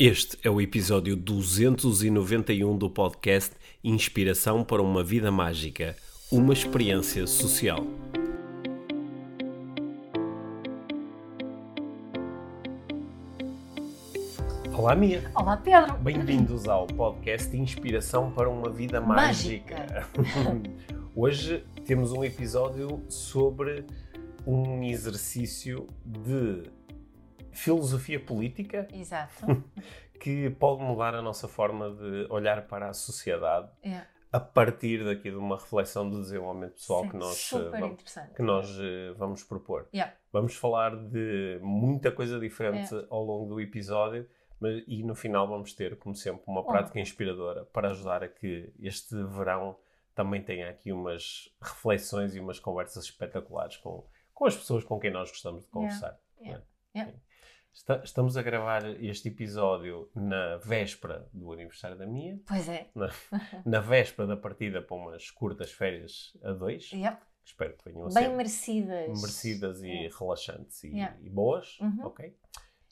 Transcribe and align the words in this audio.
Este 0.00 0.38
é 0.44 0.48
o 0.48 0.60
episódio 0.60 1.16
291 1.16 2.78
do 2.78 2.88
podcast 2.88 3.56
Inspiração 3.82 4.62
para 4.62 4.80
uma 4.80 5.02
Vida 5.02 5.28
Mágica 5.32 5.96
Uma 6.30 6.52
Experiência 6.52 7.26
Social. 7.26 7.84
Olá, 14.72 14.94
Mia. 14.94 15.28
Olá, 15.34 15.56
Pedro. 15.56 15.98
Bem-vindos 15.98 16.68
ao 16.68 16.86
podcast 16.86 17.56
Inspiração 17.56 18.30
para 18.30 18.48
uma 18.48 18.70
Vida 18.70 19.00
Mágica. 19.00 20.06
Hoje 21.12 21.64
temos 21.84 22.12
um 22.12 22.22
episódio 22.22 23.02
sobre 23.08 23.84
um 24.46 24.80
exercício 24.84 25.88
de 26.06 26.77
filosofia 27.58 28.20
política. 28.20 28.88
Exato. 28.92 29.46
que 30.18 30.50
pode 30.50 30.82
mudar 30.82 31.14
a 31.14 31.22
nossa 31.22 31.46
forma 31.46 31.90
de 31.90 32.26
olhar 32.28 32.66
para 32.66 32.88
a 32.88 32.92
sociedade 32.92 33.70
É. 33.82 34.02
a 34.32 34.40
partir 34.40 35.04
daqui 35.04 35.30
de 35.30 35.36
uma 35.36 35.56
reflexão 35.56 36.10
de 36.10 36.16
desenvolvimento 36.16 36.72
pessoal 36.74 37.02
Sim, 37.02 37.08
que 37.10 37.16
nós, 37.16 37.52
eh, 37.52 37.78
vamos, 37.80 38.04
que 38.36 38.42
nós 38.42 38.78
eh, 38.80 39.14
vamos 39.16 39.44
propor. 39.44 39.88
Yeah. 39.94 40.12
Vamos 40.32 40.54
falar 40.54 40.96
de 40.96 41.60
muita 41.62 42.10
coisa 42.10 42.38
diferente 42.38 42.92
ao 43.10 43.22
longo 43.22 43.54
do 43.54 43.60
episódio 43.60 44.28
mas, 44.60 44.82
e 44.86 45.04
no 45.04 45.14
final 45.14 45.46
vamos 45.46 45.72
ter, 45.72 45.96
como 45.98 46.14
sempre, 46.14 46.42
uma 46.46 46.64
prática 46.64 46.98
inspiradora 46.98 47.64
para 47.66 47.90
ajudar 47.90 48.24
a 48.24 48.28
que 48.28 48.72
este 48.80 49.14
verão 49.24 49.76
também 50.14 50.42
tenha 50.42 50.68
aqui 50.68 50.92
umas 50.92 51.48
reflexões 51.62 52.34
e 52.34 52.40
umas 52.40 52.58
conversas 52.58 53.04
espetaculares 53.04 53.76
com, 53.76 54.04
com 54.34 54.46
as 54.46 54.56
pessoas 54.56 54.82
com 54.82 54.98
quem 54.98 55.12
nós 55.12 55.30
gostamos 55.30 55.62
de 55.62 55.70
conversar. 55.70 56.18
Yeah. 56.40 56.64
é? 56.94 57.14
Estamos 57.72 58.36
a 58.36 58.42
gravar 58.42 58.84
este 59.02 59.28
episódio 59.28 60.10
na 60.14 60.56
véspera 60.56 61.28
do 61.32 61.52
aniversário 61.52 61.96
da 61.96 62.06
Mia, 62.06 62.38
Pois 62.46 62.68
é. 62.68 62.90
na, 62.94 63.08
na 63.64 63.80
véspera 63.80 64.26
da 64.26 64.36
partida 64.36 64.82
para 64.82 64.96
umas 64.96 65.30
curtas 65.30 65.70
férias 65.72 66.36
a 66.42 66.52
dois, 66.52 66.88
que 66.90 66.96
espero 67.44 67.76
que 67.76 67.84
venham 67.84 68.02
a 68.06 68.12
Bem 68.12 68.24
ser 68.24 68.28
merecidas. 68.30 69.20
merecidas 69.20 69.82
e 69.82 69.86
Yeah. 69.88 70.16
relaxantes 70.18 70.84
e, 70.84 70.88
Yeah. 70.88 71.16
e 71.20 71.30
boas, 71.30 71.78
Uhum. 71.80 72.06
ok? 72.06 72.36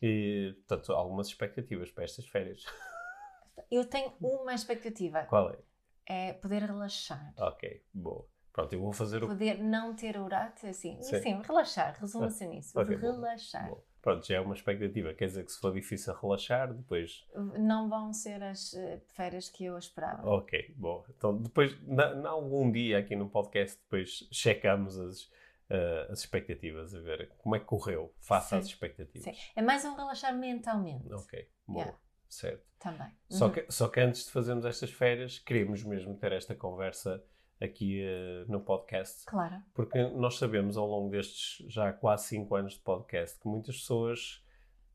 E, 0.00 0.54
portanto, 0.66 0.92
algumas 0.92 1.26
expectativas 1.28 1.90
para 1.90 2.04
estas 2.04 2.26
férias. 2.28 2.62
Eu 3.70 3.84
tenho 3.86 4.12
uma 4.20 4.54
expectativa. 4.54 5.22
Qual 5.24 5.50
é? 5.50 5.58
É 6.06 6.32
poder 6.34 6.62
relaxar. 6.62 7.34
Ok, 7.38 7.82
boa. 7.92 8.24
Pronto, 8.52 8.72
eu 8.72 8.80
vou 8.80 8.92
fazer 8.92 9.22
o... 9.22 9.26
Poder 9.26 9.58
não 9.58 9.94
ter 9.94 10.16
horário, 10.16 10.52
assim. 10.66 11.02
Sim. 11.02 11.20
Sim, 11.20 11.42
relaxar. 11.42 11.94
Resume-se 12.00 12.46
nisso. 12.46 12.78
ok, 12.78 12.94
de 12.94 13.02
bom. 13.02 13.12
relaxar. 13.12 13.68
Bom, 13.68 13.82
Pronto, 14.06 14.24
já 14.24 14.36
é 14.36 14.40
uma 14.40 14.54
expectativa. 14.54 15.12
Quer 15.14 15.26
dizer 15.26 15.44
que 15.44 15.50
se 15.50 15.58
for 15.58 15.72
difícil 15.74 16.14
relaxar, 16.14 16.72
depois 16.72 17.26
Não 17.58 17.88
vão 17.88 18.12
ser 18.12 18.40
as 18.40 18.72
eh, 18.74 19.00
férias 19.08 19.48
que 19.48 19.64
eu 19.64 19.76
esperava. 19.76 20.24
Ok, 20.30 20.72
bom. 20.76 21.04
Então, 21.10 21.36
depois, 21.36 21.76
na, 21.82 22.28
algum 22.28 22.70
dia 22.70 22.98
aqui 22.98 23.16
no 23.16 23.28
podcast, 23.28 23.76
depois 23.82 24.28
checamos 24.30 24.96
as, 24.96 25.28
eh, 25.68 26.06
as 26.08 26.20
expectativas, 26.20 26.94
a 26.94 27.00
ver 27.00 27.30
como 27.38 27.56
é 27.56 27.58
que 27.58 27.64
correu 27.64 28.14
face 28.20 28.54
às 28.54 28.64
Sim. 28.66 28.70
expectativas. 28.74 29.24
Sim. 29.36 29.42
É 29.56 29.60
mais 29.60 29.84
um 29.84 29.96
relaxar 29.96 30.36
mentalmente. 30.38 31.12
Ok, 31.12 31.48
boa, 31.66 31.80
Yeah. 31.86 31.98
certo. 32.28 32.64
Também. 32.78 33.08
Só, 33.28 33.46
Uhum. 33.46 33.52
que, 33.54 33.66
só 33.72 33.88
que 33.88 33.98
antes 33.98 34.26
de 34.26 34.30
fazermos 34.30 34.64
estas 34.64 34.92
férias, 34.92 35.40
queremos 35.40 35.82
mesmo 35.82 36.16
ter 36.16 36.30
esta 36.30 36.54
conversa 36.54 37.24
aqui 37.60 38.02
eh, 38.02 38.44
no 38.48 38.60
podcast, 38.60 39.24
Claro. 39.26 39.56
porque 39.74 40.02
nós 40.10 40.36
sabemos 40.38 40.76
ao 40.76 40.86
longo 40.86 41.10
destes 41.10 41.64
já 41.72 41.92
quase 41.92 42.26
5 42.28 42.54
anos 42.54 42.74
de 42.74 42.80
podcast 42.80 43.38
que 43.40 43.48
muitas 43.48 43.76
pessoas 43.78 44.42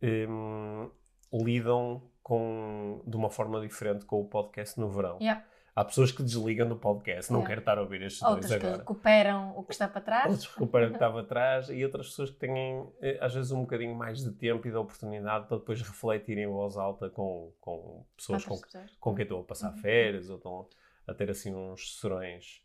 hum, 0.03 0.89
lidam 1.33 2.01
com, 2.23 3.01
de 3.05 3.15
uma 3.15 3.29
forma 3.29 3.59
diferente 3.61 4.05
com 4.05 4.21
o 4.21 4.25
podcast 4.25 4.79
no 4.79 4.89
verão. 4.89 5.17
Yeah. 5.19 5.43
Há 5.73 5.85
pessoas 5.85 6.11
que 6.11 6.21
desligam 6.21 6.67
do 6.67 6.75
podcast, 6.75 7.31
não 7.31 7.39
Yeah. 7.39 7.47
quero 7.49 7.61
estar 7.61 7.77
a 7.77 7.81
ouvir 7.81 8.01
estes 8.01 8.21
Outros 8.21 8.49
dois 8.49 8.59
que 8.59 8.65
agora. 8.67 8.81
recuperam 8.81 9.53
o 9.57 9.63
que 9.63 9.71
está 9.71 9.87
para 9.87 10.01
trás. 10.01 10.25
Outros 10.29 10.45
recuperam 10.53 10.87
o 10.87 10.89
que 10.89 10.95
estava 10.97 11.21
atrás 11.21 11.69
e 11.69 11.83
outras 11.85 12.07
pessoas 12.09 12.29
que 12.29 12.35
têm, 12.37 12.85
eh, 13.01 13.17
às 13.21 13.33
vezes, 13.33 13.51
um 13.53 13.61
bocadinho 13.61 13.95
mais 13.95 14.19
de 14.21 14.31
tempo 14.33 14.67
e 14.67 14.71
de 14.71 14.75
oportunidade 14.75 15.47
para 15.47 15.57
depois 15.57 15.81
refletirem 15.81 16.43
em 16.43 16.47
voz 16.47 16.75
alta 16.75 17.09
com, 17.09 17.53
com 17.61 18.05
pessoas 18.17 18.43
com, 18.43 18.53
Outras 18.55 18.71
pessoas. 18.71 18.97
com 18.99 19.15
quem 19.15 19.23
estão 19.23 19.39
a 19.39 19.43
passar 19.43 19.71
Uhum. 19.71 19.77
férias 19.77 20.29
ou 20.29 20.35
estão 20.35 20.67
a 21.11 21.15
ter 21.15 21.29
assim 21.29 21.53
uns 21.53 21.99
serões 21.99 22.63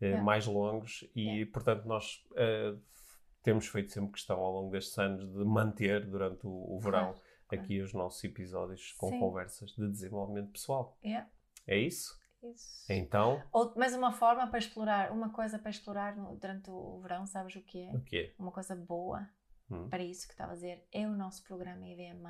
eh, 0.00 0.06
Yeah. 0.06 0.22
mais 0.24 0.46
longos 0.46 1.04
e, 1.14 1.22
Yeah. 1.22 1.52
portanto, 1.52 1.84
nós 1.86 2.24
eh, 2.36 2.74
temos 3.42 3.66
feito 3.66 3.90
sempre 3.92 4.12
questão 4.12 4.38
ao 4.38 4.52
longo 4.52 4.70
destes 4.70 4.96
anos 4.98 5.26
de 5.28 5.44
manter 5.44 6.06
durante 6.06 6.46
o, 6.46 6.50
o 6.76 6.78
verão 6.80 7.12
Claro, 7.12 7.20
claro. 7.48 7.64
aqui 7.64 7.80
os 7.80 7.92
nossos 7.92 8.22
episódios 8.24 8.92
com 8.92 9.08
Sim. 9.10 9.18
conversas 9.18 9.70
de 9.72 9.88
desenvolvimento 9.90 10.52
pessoal. 10.52 10.96
Yeah. 11.04 11.28
É 11.66 11.76
isso? 11.78 12.16
Isso. 12.42 12.84
Então, 12.88 13.42
Ou 13.52 13.74
mais 13.76 13.92
uma 13.94 14.12
forma 14.12 14.46
para 14.46 14.60
explorar, 14.60 15.10
uma 15.10 15.30
coisa 15.30 15.58
para 15.58 15.70
explorar 15.70 16.16
no- 16.16 16.36
durante 16.36 16.70
o 16.70 17.00
verão, 17.00 17.26
sabes 17.26 17.56
o 17.56 17.60
que 17.62 17.80
é? 17.82 17.92
o? 17.92 18.42
Uma 18.42 18.52
coisa 18.52 18.76
boa 18.76 19.28
Hum. 19.70 19.88
para 19.88 20.02
isso 20.04 20.26
que 20.28 20.32
estava 20.34 20.52
a 20.52 20.54
dizer 20.54 20.86
é 20.92 21.04
o 21.06 21.10
nosso 21.10 21.42
programa 21.42 21.86
IVM, 21.88 22.22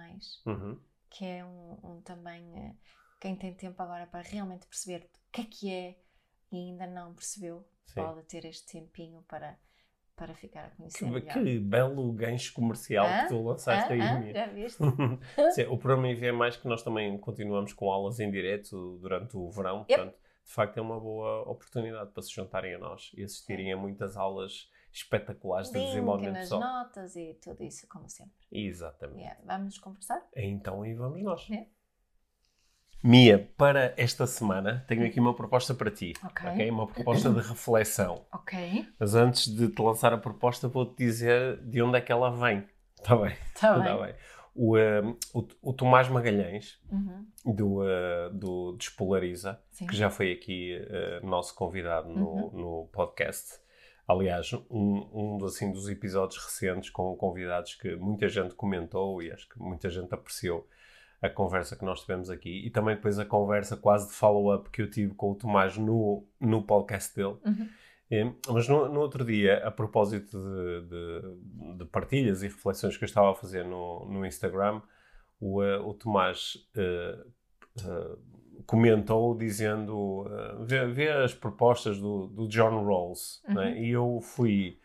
Uhum. 0.47 0.81
que 1.11 1.25
é 1.25 1.45
um, 1.45 1.79
um 1.85 2.01
também 2.01 2.43
eh, 2.59 2.75
quem 3.21 3.37
tem 3.37 3.53
tempo 3.55 3.81
agora 3.83 4.07
para 4.07 4.23
realmente 4.23 4.67
perceber 4.67 5.05
o 5.07 5.31
que 5.33 5.41
é 5.41 5.45
que 5.45 5.73
é 5.73 5.99
e 6.53 6.57
ainda 6.57 6.87
não 6.87 7.15
percebeu, 7.15 7.67
Sim. 7.87 7.95
pode 8.03 8.23
ter 8.25 8.45
este 8.45 8.73
tempinho 8.73 9.23
para, 9.29 9.59
para 10.17 10.35
ficar 10.35 10.65
a 10.67 10.71
conhecer 10.71 11.05
Que, 11.11 11.21
que 11.33 11.59
belo 11.59 12.11
gancho 12.13 12.53
comercial 12.55 13.07
Hã? 13.07 13.23
que 13.23 13.29
tu 13.29 13.43
lançaste 13.43 13.93
Ah, 13.93 13.95
aí, 13.95 14.01
ah, 14.01 14.33
já 14.33 14.47
viste? 14.47 14.79
Sim, 15.55 15.63
o 15.67 15.77
programa 15.77 16.09
envia 16.09 16.33
mais 16.33 16.57
que 16.57 16.67
nós 16.67 16.83
também 16.83 17.19
continuamos 17.19 17.73
com 17.73 17.91
aulas 17.91 18.19
em 18.21 18.31
direto 18.31 18.99
durante 19.01 19.37
o 19.37 19.51
verão, 19.51 19.81
Yep. 19.81 19.95
portanto, 19.97 20.19
de 20.45 20.53
facto 20.55 20.79
é 20.79 20.81
uma 20.81 20.99
boa 20.99 21.43
oportunidade 21.43 22.11
para 22.13 22.23
se 22.23 22.33
juntarem 22.35 22.75
a 22.75 22.79
nós 22.79 23.11
e 23.15 23.23
assistirem 23.23 23.71
a 23.73 23.77
muitas 23.77 24.17
aulas 24.17 24.71
espetaculares 24.91 25.71
de 25.71 25.79
desenvolvimento 25.79 26.33
nas 26.35 26.43
pessoal. 26.45 26.61
notas 26.61 27.15
e 27.15 27.35
tudo 27.35 27.63
isso, 27.63 27.87
como 27.89 28.09
sempre. 28.09 28.33
Exatamente. 28.51 29.21
Yeah. 29.21 29.41
Vamos 29.45 29.79
conversar? 29.79 30.27
Então 30.35 30.83
aí 30.83 30.95
vamos 30.95 31.23
nós. 31.23 31.47
É. 31.51 31.67
Mia, 33.03 33.49
para 33.57 33.95
esta 33.97 34.27
semana 34.27 34.85
tenho 34.89 35.07
aqui 35.07 35.21
uma 35.21 35.35
proposta 35.35 35.73
para 35.73 35.91
ti. 35.91 36.15
Ok. 36.25 36.71
Uma 36.71 36.87
proposta 36.87 37.31
de 37.31 37.41
reflexão. 37.41 38.27
Ok. 38.33 38.87
Mas 38.99 39.15
antes 39.15 39.47
de 39.55 39.69
te 39.69 39.81
lançar 39.81 40.13
a 40.13 40.19
proposta, 40.19 40.67
vou-te 40.69 40.97
dizer 40.97 41.59
de 41.63 41.81
onde 41.81 41.97
é 41.99 42.01
que 42.01 42.11
ela 42.11 42.31
vem. 42.31 42.65
Está 42.97 43.17
bem? 43.17 43.33
Está 43.55 43.75
Tá 43.75 43.97
bem. 43.97 44.07
bem. 44.07 44.15
O, 44.61 44.77
eh, 44.77 45.01
o, 45.33 45.47
o 45.63 45.73
Tomás 45.73 46.09
Magalhães, 46.09 46.81
Uhum. 46.91 47.25
do, 47.55 47.89
eh, 47.89 48.31
do 48.33 48.73
Despolariza, 48.77 49.63
Sim. 49.71 49.87
que 49.87 49.95
já 49.95 50.11
foi 50.11 50.33
aqui 50.33 50.75
eh, 50.75 51.21
nosso 51.23 51.55
convidado 51.55 52.09
no, 52.09 52.27
Uhum. 52.29 52.51
no 52.53 52.89
podcast. 52.93 53.61
Aliás, 54.09 54.53
um, 54.69 55.39
um 55.41 55.45
assim, 55.45 55.71
dos 55.71 55.89
episódios 55.89 56.43
recentes 56.43 56.91
com 56.91 57.15
convidados 57.15 57.77
que 57.77 57.95
muita 57.95 58.29
gente 58.29 58.55
comentou 58.57 59.23
e 59.23 59.31
acho 59.31 59.49
que 59.49 59.61
muita 59.61 59.89
gente 59.89 60.13
apreciou 60.13 60.67
a 61.21 61.29
conversa 61.29 61.77
que 61.77 61.85
nós 61.85 62.01
tivemos 62.03 62.31
aqui 62.31 62.65
e 62.67 62.71
também 62.71 62.95
depois 62.95 63.19
a 63.19 63.25
conversa 63.25 63.77
quase 63.77 64.09
de 64.09 64.15
follow-up 64.15 64.71
que 64.71 64.83
eu 64.83 64.89
tive 64.91 65.15
com 65.15 65.33
o 65.33 65.35
Tomás 65.35 65.77
no, 65.77 66.25
no 66.41 66.63
podcast 66.63 67.15
dele. 67.17 67.37
Uhum. 67.45 67.69
Eh, 68.11 68.33
Mas 68.49 68.69
no, 68.69 68.89
no 68.89 69.01
outro 69.01 69.25
dia, 69.25 69.59
a 69.67 69.71
propósito 69.71 70.39
de, 70.39 70.89
de- 70.89 71.79
de 71.79 71.85
partilhas 71.87 72.43
e 72.43 72.47
reflexões 72.47 72.97
que 72.97 73.05
eu 73.05 73.07
estava 73.07 73.31
a 73.33 73.35
fazer 73.35 73.65
no, 73.65 74.07
no 74.07 74.25
Instagram, 74.25 74.81
o, 75.41 75.63
eh, 75.63 75.79
o 75.79 75.93
Tomás 75.93 76.57
eh, 76.77 77.19
eh, 77.85 78.17
comentou 78.67 79.37
dizendo: 79.37 80.25
eh, 80.31 80.57
vê, 80.65 80.87
vê 80.87 81.09
as 81.11 81.35
propostas 81.35 81.99
do, 82.01 82.29
do 82.29 82.49
John 82.49 82.85
Rawls. 82.85 83.43
Uhum. 83.49 83.55
né? 83.55 83.79
E 83.81 83.91
eu 83.91 84.21
fui. 84.23 84.79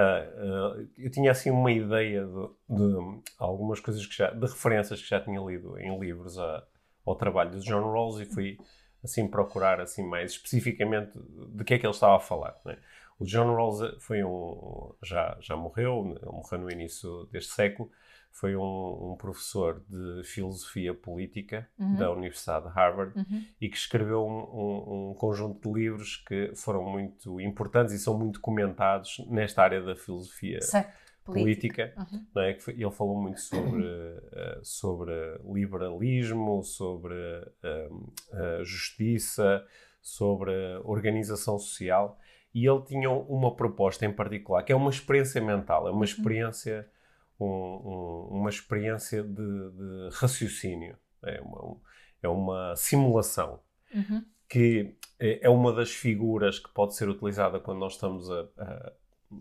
Eh, 0.00 0.86
eu 0.98 1.10
tinha 1.10 1.30
assim 1.32 1.50
uma 1.50 1.72
ideia 1.72 2.24
de, 2.26 2.48
de 2.76 3.20
algumas 3.38 3.80
coisas 3.80 4.04
que 4.06 4.14
já. 4.16 4.30
de 4.30 4.46
referências 4.46 5.02
que 5.02 5.08
já 5.08 5.20
tinha 5.20 5.40
lido 5.40 5.78
em 5.78 5.98
livros 5.98 6.38
a- 6.38 6.64
ao 7.06 7.16
trabalho 7.16 7.50
do 7.52 7.60
John 7.60 7.90
Rawls 7.92 8.20
e 8.20 8.24
fui 8.26 8.58
assim 9.02 9.28
procurar 9.28 9.80
assim 9.80 10.04
mais 10.06 10.32
especificamente 10.32 11.12
de 11.54 11.64
que 11.64 11.74
é 11.74 11.78
que 11.78 11.86
ele 11.86 11.92
estava 11.94 12.16
a 12.16 12.20
falar. 12.20 12.56
né? 12.64 12.78
O 13.18 13.24
John 13.24 13.54
Rawls 13.54 13.80
foi 14.00 14.22
um 14.24 14.94
já 15.02 15.36
já 15.40 15.56
morreu, 15.56 16.04
morreu 16.24 16.58
no 16.60 16.70
início 16.70 17.26
deste 17.32 17.52
século, 17.52 17.90
foi 18.32 18.54
um, 18.56 19.12
um 19.12 19.16
professor 19.16 19.82
de 19.88 20.22
filosofia 20.24 20.94
política 20.94 21.68
Uhum. 21.78 21.96
da 21.96 22.10
Universidade 22.12 22.66
de 22.68 22.72
Harvard 22.72 23.18
Uhum. 23.18 23.44
e 23.60 23.68
que 23.68 23.76
escreveu 23.76 24.24
um, 24.26 24.38
um- 24.38 25.10
um 25.10 25.14
conjunto 25.14 25.60
de 25.68 25.74
livros 25.80 26.16
que 26.16 26.52
foram 26.54 26.84
muito 26.84 27.40
importantes 27.40 27.92
e 27.94 27.98
são 27.98 28.16
muito 28.18 28.40
comentados 28.40 29.18
nesta 29.28 29.62
área 29.62 29.82
da 29.82 29.96
filosofia 29.96 30.60
Certo. 30.62 30.92
política 31.24 31.92
Uhum. 31.96 32.26
não 32.34 32.42
é? 32.42 32.54
Que 32.54 32.70
ele 32.70 32.90
falou 32.90 33.20
muito 33.20 33.40
sobre, 33.40 33.84
eh, 34.32 34.60
sobre 34.62 35.12
liberalismo, 35.44 36.62
sobre 36.62 37.14
eh, 37.62 37.88
eh, 38.32 38.60
justiça, 38.64 39.64
sobre 40.00 40.52
organização 40.84 41.58
social 41.58 42.18
e 42.54 42.66
ele 42.66 42.82
tinha 42.82 43.10
uma 43.10 43.54
proposta 43.54 44.06
em 44.06 44.12
particular 44.12 44.62
que 44.62 44.72
é 44.72 44.76
uma 44.76 44.90
experiência 44.90 45.40
mental, 45.40 45.86
é 45.88 45.90
uma 45.90 46.04
experiência, 46.04 46.88
um- 47.38 47.46
um- 47.46 48.28
uma 48.40 48.50
experiência 48.50 49.22
de, 49.22 49.70
de 49.70 50.08
raciocínio. 50.12 50.96
É 51.24 51.40
uma, 51.40 51.76
é 52.22 52.28
uma 52.28 52.76
simulação 52.76 53.60
Uhum. 53.94 54.24
que 54.48 54.94
é 55.18 55.46
é 55.46 55.48
uma 55.50 55.72
das 55.72 55.90
figuras 55.90 56.58
que 56.58 56.68
pode 56.72 56.94
ser 56.94 57.08
utilizada 57.08 57.58
quando 57.58 57.78
nós 57.80 57.94
estamos 57.94 58.30
a, 58.30 58.46
a, 58.58 58.92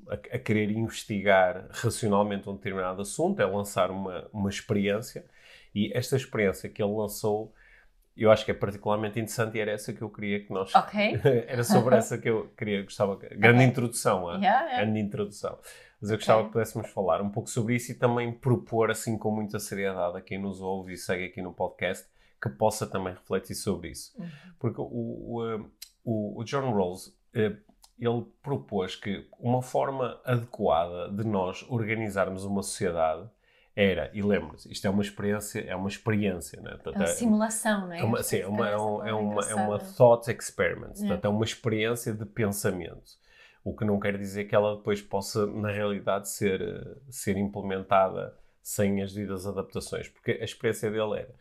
a- 0.09 0.13
a 0.35 0.39
querer 0.39 0.71
investigar 0.71 1.67
racionalmente 1.71 2.49
um 2.49 2.55
determinado 2.55 3.01
assunto, 3.01 3.41
é 3.41 3.45
lançar 3.45 3.91
uma, 3.91 4.27
uma 4.33 4.49
experiência. 4.49 5.25
E 5.75 5.91
esta 5.93 6.15
experiência 6.15 6.67
que 6.69 6.81
ele 6.81 6.91
lançou, 6.93 7.53
eu 8.15 8.31
acho 8.31 8.43
que 8.43 8.49
é 8.51 8.53
particularmente 8.53 9.19
interessante 9.19 9.55
e 9.57 9.59
era 9.61 9.71
essa 9.71 9.93
que 9.93 10.01
eu 10.01 10.09
queria 10.09 10.39
que 10.43 10.51
nós. 10.51 10.73
Ok. 10.73 11.19
era 11.47 11.63
sobre 11.63 11.95
essa 11.95 12.17
que 12.17 12.27
eu 12.29 12.47
queria, 12.57 12.81
gostava. 12.83 13.15
Grande 13.17 13.59
Ok. 13.59 13.65
introdução, 13.67 14.27
ah? 14.27 14.35
Yeah, 14.37 14.65
yeah. 14.65 14.77
grande 14.83 14.99
introdução. 14.99 15.59
Mas 16.01 16.11
eu 16.11 16.17
gostava 16.17 16.39
Ok. 16.41 16.47
que 16.49 16.53
pudéssemos 16.53 16.89
falar 16.89 17.21
um 17.21 17.29
pouco 17.29 17.49
sobre 17.49 17.75
isso 17.75 17.91
e 17.91 17.95
também 17.95 18.31
propor, 18.31 18.91
assim, 18.91 19.17
com 19.17 19.31
muita 19.31 19.59
seriedade 19.59 20.17
a 20.17 20.21
quem 20.21 20.37
nos 20.39 20.61
ouve 20.61 20.93
e 20.93 20.97
segue 20.97 21.25
aqui 21.25 21.41
no 21.41 21.53
podcast, 21.53 22.05
que 22.41 22.49
possa 22.49 22.85
também 22.85 23.13
refletir 23.13 23.55
sobre 23.55 23.89
isso. 23.89 24.13
Uhum. 24.19 24.27
Porque 24.59 24.79
o, 24.79 24.85
o, 24.85 25.45
eh, 25.49 25.65
o, 26.05 26.43
John 26.43 26.71
Rawls, 26.71 27.11
eh, 27.33 27.55
ele 27.99 28.25
propôs 28.43 28.95
que 28.95 29.27
uma 29.39 29.61
forma 29.63 30.21
adequada 30.23 31.09
de 31.11 31.23
nós 31.25 31.65
organizarmos 31.67 32.45
uma 32.45 32.61
sociedade 32.61 33.27
era, 33.75 34.09
e 34.13 34.21
lembre-se, 34.21 34.71
isto 34.71 34.85
é 34.85 34.89
uma 34.89 35.01
experiência, 35.01 35.59
é 35.61 35.75
uma 35.75 35.87
experiência, 35.89 36.61
né? 36.61 36.71
É 36.71 36.77
Portanto, 36.77 36.97
uma 36.97 37.07
simulação, 37.07 37.81
não 37.87 37.93
é? 37.93 37.99
é 37.99 38.03
uma, 38.03 38.23
sim, 38.23 38.37
que 38.37 38.41
é 38.43 38.47
uma, 38.47 38.69
é, 38.69 38.77
um- 38.77 39.05
é 39.05 39.13
uma, 39.13 39.41
é 39.49 39.55
uma 39.55 39.79
thought 39.79 40.29
experiment, 40.31 40.93
É. 40.95 40.99
portanto, 40.99 41.25
é 41.25 41.29
uma 41.29 41.43
experiência 41.45 42.13
de 42.13 42.25
pensamento. 42.25 43.17
O 43.69 43.75
que 43.75 43.83
não 43.83 43.99
quer 43.99 44.17
dizer 44.17 44.45
que 44.45 44.55
ela 44.55 44.77
depois 44.77 45.01
possa, 45.01 45.45
na 45.45 45.69
realidade, 45.69 46.29
ser, 46.29 46.61
eh, 46.61 46.95
ser 47.09 47.35
implementada 47.35 48.33
sem 48.61 49.01
as 49.01 49.13
devidas 49.13 49.45
adaptações. 49.45 50.07
Porque 50.07 50.31
a 50.31 50.45
experiência 50.45 50.89
dele 50.89 51.19
era: 51.19 51.35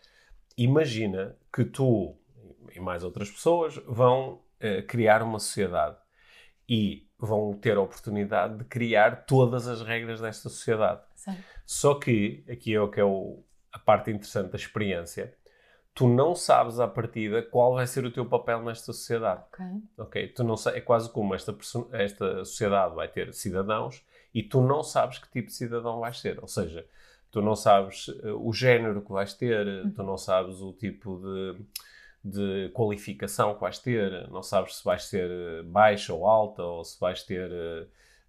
imagina 0.58 1.36
que 1.52 1.64
tu 1.64 2.16
e 2.74 2.80
mais 2.80 3.04
outras 3.04 3.30
pessoas 3.30 3.76
vão 3.86 4.40
eh, 4.58 4.82
criar 4.82 5.22
uma 5.22 5.38
sociedade 5.38 5.96
e 6.68 7.06
vão 7.16 7.54
ter 7.54 7.76
a 7.76 7.80
oportunidade 7.80 8.58
de 8.58 8.64
criar 8.64 9.24
todas 9.24 9.68
as 9.68 9.82
regras 9.82 10.20
desta 10.20 10.48
sociedade. 10.48 11.02
Certo. 11.14 11.40
Só 11.64 11.94
que, 11.94 12.44
aqui 12.50 12.74
é 12.74 12.80
o 12.80 12.88
que 12.90 13.00
é 13.00 13.04
o- 13.04 13.42
a 13.72 13.78
parte 13.78 14.10
interessante 14.10 14.50
da 14.50 14.56
experiência, 14.56 15.32
tu 15.96 16.06
não 16.06 16.34
sabes 16.34 16.78
à 16.78 16.86
partida 16.86 17.42
qual 17.42 17.72
vai 17.72 17.86
ser 17.86 18.04
o 18.04 18.10
teu 18.10 18.26
papel 18.26 18.62
nesta 18.62 18.92
sociedade. 18.92 19.42
Ok. 19.50 19.64
Ok? 19.96 20.28
Tu 20.28 20.44
não 20.44 20.54
é 20.74 20.80
quase 20.82 21.10
como 21.10 21.34
esta, 21.34 21.56
esta 21.92 22.44
sociedade 22.44 22.94
vai 22.94 23.08
ter 23.08 23.32
cidadãos 23.32 24.04
e 24.34 24.42
tu 24.42 24.60
não 24.60 24.82
sabes 24.82 25.18
que 25.18 25.30
tipo 25.30 25.48
de 25.48 25.54
cidadão 25.54 26.00
vais 26.00 26.20
ser. 26.20 26.38
Ou 26.38 26.46
seja, 26.46 26.86
tu 27.30 27.40
não 27.40 27.56
sabes 27.56 28.08
eh, 28.22 28.30
o 28.30 28.52
género 28.52 29.00
que 29.00 29.10
vais 29.10 29.32
ter, 29.32 29.66
eh, 29.66 29.90
tu 29.94 30.02
não 30.02 30.18
sabes 30.18 30.60
o 30.60 30.70
tipo 30.74 31.18
de, 31.18 31.64
de 32.22 32.70
qualificação 32.74 33.54
que 33.54 33.62
vais 33.62 33.78
ter, 33.78 34.28
não 34.30 34.42
sabes 34.42 34.76
se 34.76 34.84
vais 34.84 35.02
ser 35.04 35.30
eh, 35.30 35.62
baixa 35.62 36.12
ou 36.12 36.26
alta, 36.26 36.62
ou 36.62 36.84
se 36.84 37.00
vais 37.00 37.22
ter 37.22 37.50
eh, 37.50 37.86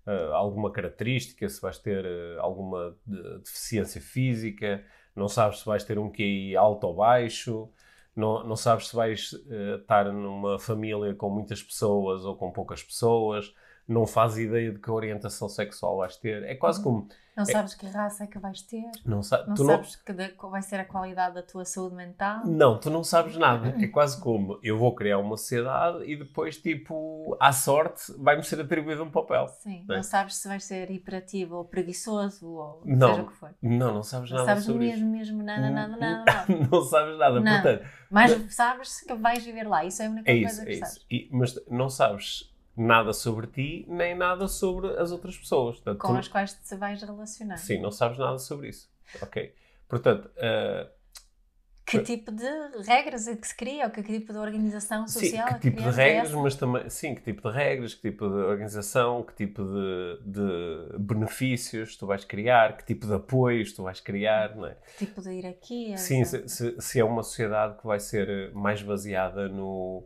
eh, 0.07 0.29
alguma 0.31 0.71
característica, 0.71 1.49
se 1.49 1.61
vais 1.61 1.77
ter 1.77 2.05
eh, 2.05 2.37
alguma 2.39 2.95
de- 3.05 3.39
deficiência 3.39 3.99
física, 3.99 4.85
não 5.17 5.27
sabes 5.27 5.59
se 5.59 5.65
vais 5.65 5.83
ter 5.83 5.99
um 5.99 6.09
QI 6.11 6.55
alto 6.55 6.87
ou 6.87 6.95
baixo, 6.95 7.69
não, 8.15 8.43
não 8.45 8.55
sabes 8.55 8.87
se 8.89 8.95
vais 8.95 9.33
eh, 9.49 9.75
estar 9.81 10.11
numa 10.11 10.59
família 10.59 11.13
com 11.15 11.29
muitas 11.29 11.61
pessoas 11.61 12.25
ou 12.25 12.35
com 12.35 12.51
poucas 12.51 12.83
pessoas, 12.83 13.53
não 13.87 14.05
fazes 14.07 14.39
ideia 14.45 14.71
de 14.71 14.79
que 14.79 14.91
orientação 14.91 15.49
sexual 15.49 15.97
vais 15.97 16.17
ter. 16.17 16.43
É 16.43 16.55
quase 16.55 16.81
como. 16.83 17.07
Não 17.37 17.45
sabes 17.45 17.75
que 17.75 17.85
raça 17.85 18.23
é 18.23 18.27
que 18.27 18.39
vais 18.39 18.61
ter. 18.63 18.83
Não, 19.05 19.21
sa 19.21 19.45
Não 19.45 19.55
sabes 19.55 19.95
que 19.95 20.11
da- 20.11 20.29
qual 20.31 20.51
vai 20.51 20.61
ser 20.61 20.79
a 20.79 20.85
qualidade 20.85 21.35
da 21.35 21.43
tua 21.43 21.63
saúde 21.65 21.95
mental. 21.95 22.41
Não, 22.45 22.79
tu 22.79 22.89
não 22.89 23.03
sabes 23.03 23.37
nada. 23.37 23.75
É 23.79 23.87
quase 23.87 24.19
como 24.19 24.59
eu 24.63 24.77
vou 24.77 24.95
criar 24.95 25.19
uma 25.19 25.37
sociedade 25.37 26.03
e 26.05 26.15
depois, 26.17 26.57
tipo, 26.57 27.37
à 27.39 27.51
sorte, 27.53 28.11
vai-me 28.17 28.43
ser 28.43 28.59
atribuído 28.59 29.03
um 29.03 29.11
papel. 29.11 29.47
Sim. 29.59 29.85
É. 29.89 29.95
Não 29.97 30.03
sabes 30.03 30.35
se 30.37 30.47
vais 30.47 30.63
ser 30.63 30.89
hiperativo 30.89 31.55
ou 31.57 31.65
preguiçoso 31.65 32.47
ou 32.49 32.81
Não. 32.85 33.09
seja 33.09 33.21
o 33.21 33.27
que 33.27 33.33
for. 33.37 33.53
Não, 33.61 33.93
não 33.93 34.03
sabes 34.03 34.31
Não 34.31 34.37
nada 34.37 34.49
sabes 34.49 34.63
sobre 34.65 34.87
mesmo, 34.87 35.09
mesmo 35.11 35.43
nada, 35.43 35.61
isso. 35.65 35.73
nada, 35.73 35.97
nada, 35.97 36.23
nada. 36.25 36.45
não 36.71 36.81
sabes 36.81 37.17
nada. 37.17 37.39
Não. 37.39 37.53
Portanto, 37.61 37.85
Mas 38.09 38.55
sabes 38.55 39.01
que 39.01 39.13
vais 39.13 39.43
viver 39.45 39.67
lá. 39.67 39.85
Isso 39.85 40.01
é 40.01 40.07
a 40.07 40.09
única 40.09 40.31
é 40.31 40.41
coisa 40.41 40.47
isso, 40.53 40.65
que 40.65 40.71
é 40.71 40.75
sabes. 40.77 40.93
isso. 40.95 41.05
E- 41.11 41.29
mas 41.31 41.55
não 41.69 41.89
sabes 41.89 42.51
nada 42.77 43.11
sobre 43.13 43.47
ti, 43.47 43.85
nem 43.87 44.15
nada 44.15 44.47
sobre 44.47 44.87
as 44.97 45.11
outras 45.11 45.35
pessoas. 45.37 45.75
Portanto, 45.77 45.99
Com 45.99 46.13
tu- 46.13 46.19
as 46.19 46.27
quais 46.27 46.53
te 46.53 46.75
vais 46.75 47.01
relacionar. 47.01 47.57
Sim, 47.57 47.81
não 47.81 47.91
sabes 47.91 48.17
nada 48.17 48.37
sobre 48.37 48.69
isso. 48.69 48.89
Ok. 49.21 49.53
Portanto, 49.87 50.29
ah, 50.37 50.87
Que 51.85 51.99
tipo 52.01 52.31
de 52.33 52.43
regras 52.85 53.29
é 53.29 53.35
que 53.37 53.47
se 53.47 53.55
cria? 53.55 53.85
Ou 53.85 53.89
que 53.89 54.03
tipo 54.03 54.33
de 54.33 54.37
organização 54.39 55.07
Sim, 55.07 55.21
social 55.21 55.45
que 55.47 55.53
é 55.53 55.57
que 55.57 55.69
tipo 55.71 55.81
de 55.81 55.89
regras, 55.95 56.27
essa? 56.31 56.37
mas 56.37 56.55
também, 56.55 56.89
sim, 56.89 57.15
que 57.15 57.21
tipo 57.21 57.49
de 57.49 57.55
regras, 57.55 57.93
que 57.93 58.01
tipo 58.11 58.27
de 58.27 58.35
organização, 58.35 59.23
que 59.23 59.33
tipo 59.33 59.63
de, 59.63 60.19
de 60.25 60.97
benefícios 60.99 61.95
tu 61.95 62.05
vais 62.05 62.25
criar, 62.25 62.75
que 62.75 62.85
tipo 62.85 63.07
de 63.07 63.13
apoios 63.13 63.71
tu 63.71 63.83
vais 63.83 64.01
criar, 64.01 64.53
não 64.57 64.65
é? 64.65 64.75
Que 64.97 65.05
tipo 65.05 65.21
de 65.21 65.29
hierarquia? 65.33 65.95
Sim, 65.95 66.25
se, 66.25 66.45
se- 66.49 66.75
se 66.81 66.99
é 66.99 67.05
uma 67.05 67.23
sociedade 67.23 67.77
que 67.79 67.87
vai 67.87 68.01
ser 68.01 68.51
mais 68.53 68.81
baseada 68.83 69.47
no, 69.47 70.03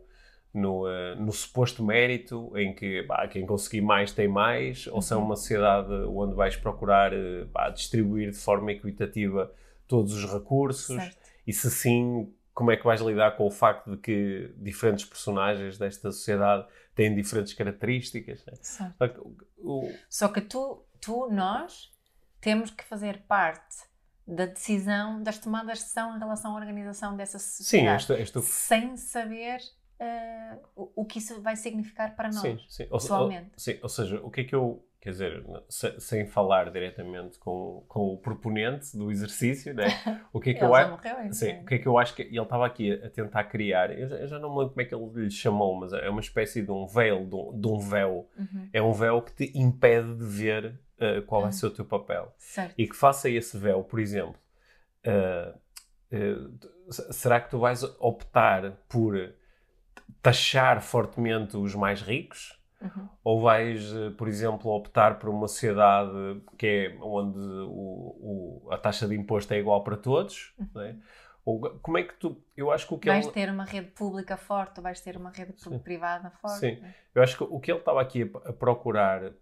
no, 0.52 0.86
eh, 0.88 1.14
no 1.14 1.32
suposto 1.32 1.82
mérito, 1.82 2.52
em 2.56 2.74
que 2.74 3.02
pá, 3.04 3.26
quem 3.28 3.46
conseguir 3.46 3.80
mais 3.80 4.12
tem 4.12 4.28
mais, 4.28 4.86
ou 4.88 5.00
se 5.00 5.12
é 5.12 5.16
Uhum. 5.16 5.24
uma 5.24 5.36
sociedade 5.36 5.92
onde 6.08 6.34
vais 6.34 6.56
procurar 6.56 7.12
eh, 7.12 7.46
pá, 7.52 7.70
distribuir 7.70 8.30
de 8.30 8.36
forma 8.38 8.70
equitativa 8.72 9.52
todos 9.88 10.12
os 10.12 10.30
recursos, 10.30 10.96
Certo. 11.02 11.16
e 11.46 11.52
se 11.52 11.70
sim, 11.70 12.32
como 12.54 12.70
é 12.70 12.76
que 12.76 12.84
vais 12.84 13.00
lidar 13.00 13.36
com 13.36 13.46
o 13.46 13.50
facto 13.50 13.90
de 13.92 13.96
que 13.96 14.52
diferentes 14.58 15.04
personagens 15.06 15.78
desta 15.78 16.10
sociedade 16.12 16.66
têm 16.94 17.14
diferentes 17.14 17.54
características? 17.54 18.44
né? 18.44 18.52
Portanto, 18.98 19.36
o- 19.58 19.90
Só 20.08 20.28
que 20.28 20.40
tu, 20.42 20.84
tu, 21.00 21.28
nós, 21.30 21.90
temos 22.42 22.70
que 22.70 22.84
fazer 22.84 23.22
parte 23.26 23.90
da 24.26 24.46
decisão, 24.46 25.22
das 25.22 25.38
tomadas 25.38 25.78
de 25.78 25.84
decisão 25.84 26.14
em 26.14 26.18
relação 26.18 26.52
à 26.54 26.60
organização 26.60 27.16
dessa 27.16 27.38
sim, 27.38 27.56
sociedade. 27.62 27.96
esta, 27.96 28.14
esta, 28.14 28.40
Sem 28.42 28.96
saber 28.96 29.58
eh, 30.02 30.58
o, 30.74 30.90
o 31.02 31.04
que 31.04 31.18
isso 31.18 31.40
vai 31.40 31.54
significar 31.56 32.14
para 32.16 32.28
nós. 32.28 32.40
sim, 32.40 32.58
sim. 32.68 32.82
Ou, 32.90 32.98
pessoalmente. 32.98 33.50
ou- 33.52 33.58
sim, 33.58 33.78
ou 33.82 33.88
seja, 33.88 34.20
o 34.22 34.30
que 34.30 34.40
é 34.40 34.44
que 34.44 34.54
eu, 34.54 34.84
quer 35.00 35.10
dizer, 35.10 35.44
se- 35.68 35.98
sem 36.00 36.26
falar 36.26 36.70
diretamente 36.70 37.38
com, 37.38 37.84
com 37.88 38.14
o 38.14 38.18
proponente 38.18 38.96
do 38.96 39.10
exercício, 39.10 39.72
né? 39.74 39.84
o 40.32 40.40
que 40.40 40.50
é 40.50 40.54
que 40.54 40.64
eu 40.64 40.74
acho. 40.74 40.98
Sim, 41.32 41.60
o 41.60 41.66
que 41.66 41.74
é 41.74 41.78
que 41.78 41.86
eu 41.86 41.98
acho 41.98 42.14
que 42.14 42.22
ele 42.22 42.38
estava 42.40 42.66
aqui 42.66 42.92
a, 42.92 43.08
tentar 43.10 43.44
criar, 43.44 43.96
eu 43.96 44.08
já, 44.08 44.16
eu 44.16 44.26
já 44.28 44.38
não 44.38 44.50
me 44.50 44.58
lembro 44.58 44.70
como 44.74 44.82
é 44.82 44.84
que 44.84 44.94
ele 44.94 45.24
lhe 45.24 45.30
chamou, 45.30 45.74
mas 45.78 45.92
é 45.92 46.08
uma 46.10 46.20
espécie 46.20 46.62
de 46.62 46.70
um 46.70 46.86
veil, 46.86 47.24
de 47.26 47.34
um, 47.34 47.60
de 47.60 47.68
um 47.68 47.78
véu. 47.78 48.28
Uhum. 48.38 48.68
É 48.72 48.82
um 48.82 48.92
véu 48.92 49.22
que 49.22 49.32
te 49.34 49.58
impede 49.58 50.14
de 50.16 50.24
ver 50.24 50.78
uh, 50.98 51.22
qual 51.26 51.40
vai 51.42 51.50
Ah. 51.50 51.52
ser 51.52 51.66
o 51.66 51.70
teu 51.70 51.84
papel. 51.84 52.32
Certo. 52.38 52.74
E 52.78 52.86
que 52.88 52.94
faça 52.96 53.28
esse 53.30 53.56
véu, 53.56 53.82
por 53.84 53.98
exemplo, 54.00 54.34
uh, 55.06 55.58
uh, 56.12 57.12
será 57.12 57.40
que 57.40 57.50
tu 57.50 57.58
vais 57.58 57.82
optar 57.98 58.72
por 58.88 59.16
taxar 60.20 60.80
fortemente 60.82 61.56
os 61.56 61.74
mais 61.74 62.02
ricos? 62.02 62.60
Uhum. 62.80 63.08
Ou 63.22 63.40
vais, 63.40 63.92
uh, 63.92 64.10
por 64.12 64.26
exemplo, 64.26 64.70
optar 64.72 65.18
por 65.18 65.28
uma 65.28 65.46
sociedade 65.46 66.10
que 66.58 66.66
é 66.66 66.98
onde 67.00 67.38
o, 67.38 68.62
o- 68.66 68.68
a 68.72 68.76
taxa 68.76 69.06
de 69.06 69.14
imposto 69.14 69.54
é 69.54 69.58
igual 69.58 69.84
para 69.84 69.96
todos? 69.96 70.52
não 70.74 70.82
é? 70.82 70.96
Ou 71.44 71.60
como 71.80 71.98
é 71.98 72.02
que 72.04 72.14
tu. 72.14 72.40
Eu 72.56 72.70
acho 72.70 72.86
que 72.86 72.94
o 72.94 72.98
que 72.98 73.08
Vais 73.08 73.24
ele. 73.24 73.34
ter 73.34 73.50
uma 73.50 73.64
rede 73.64 73.90
pública 73.92 74.36
forte 74.36 74.78
ou 74.78 74.82
vais 74.82 75.00
ter 75.00 75.16
uma 75.16 75.30
rede 75.30 75.54
Sim. 75.60 75.78
privada 75.78 76.30
forte. 76.40 76.58
Sim. 76.58 76.80
né? 76.80 76.94
Eu 77.14 77.22
acho 77.22 77.36
que 77.36 77.44
o 77.44 77.58
que 77.60 77.70
ele 77.70 77.78
estava 77.80 78.00
aqui 78.00 78.22
a, 78.44 78.48
a 78.50 78.52
procurar 78.52 79.32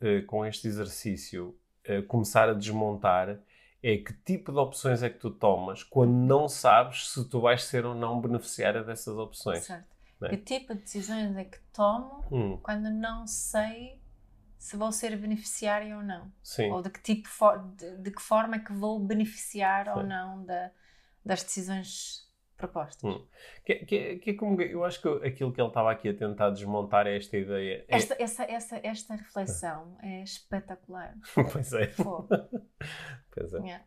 eh, 0.00 0.20
com 0.22 0.44
este 0.46 0.66
exercício, 0.68 1.56
eh, 1.84 2.02
começar 2.02 2.48
a 2.48 2.52
desmontar, 2.52 3.38
é 3.82 3.96
que 3.96 4.12
tipo 4.24 4.50
de 4.52 4.58
opções 4.58 5.02
é 5.02 5.10
que 5.10 5.18
tu 5.18 5.30
tomas 5.30 5.82
quando 5.84 6.12
não 6.12 6.48
sabes 6.48 7.10
se 7.10 7.28
tu 7.28 7.40
vais 7.40 7.62
ser 7.64 7.84
ou 7.86 7.94
não 7.94 8.20
beneficiária 8.20 8.82
dessas 8.84 9.16
opções. 9.16 9.64
Certo. 9.64 9.97
Né? 10.20 10.30
Que 10.30 10.36
tipo 10.38 10.74
de 10.74 10.80
decisões 10.82 11.36
é 11.36 11.44
que 11.44 11.58
tomo 11.72 12.24
Hum, 12.30 12.56
quando 12.62 12.90
não 12.90 13.26
sei 13.26 14.00
se 14.58 14.76
vou 14.76 14.90
ser 14.90 15.16
beneficiária 15.16 15.96
ou 15.96 16.02
não? 16.02 16.32
sim. 16.42 16.70
Ou 16.70 16.82
de 16.82 16.90
que, 16.90 17.00
tipo, 17.00 17.28
de, 17.76 17.98
de 17.98 18.10
que 18.10 18.20
forma 18.20 18.56
é 18.56 18.58
que 18.58 18.72
vou 18.72 18.98
beneficiar 18.98 19.88
ou 19.88 20.02
Sim. 20.02 20.08
não 20.08 20.44
da- 20.44 20.70
das 21.24 21.42
decisões 21.44 22.26
propostas? 22.56 23.04
Hum. 23.04 23.24
Que, 23.64 23.76
que, 23.86 24.16
que 24.18 24.30
é 24.30 24.34
como 24.34 24.60
eu 24.60 24.84
acho 24.84 25.00
que 25.00 25.08
aquilo 25.24 25.52
que 25.52 25.60
ele 25.60 25.68
estava 25.68 25.92
aqui 25.92 26.08
a 26.08 26.14
tentar 26.16 26.50
desmontar 26.50 27.06
é 27.06 27.16
esta 27.16 27.36
ideia. 27.36 27.84
É- 27.86 27.96
Esta, 27.96 28.16
essa, 28.20 28.42
essa, 28.44 28.80
esta 28.82 29.14
reflexão 29.14 29.96
é 30.02 30.22
espetacular. 30.24 31.14
pois 31.52 31.72
é, 31.72 31.86
Fogo. 31.88 32.26
pois 33.30 33.54
é. 33.54 33.58
Yeah. 33.58 33.84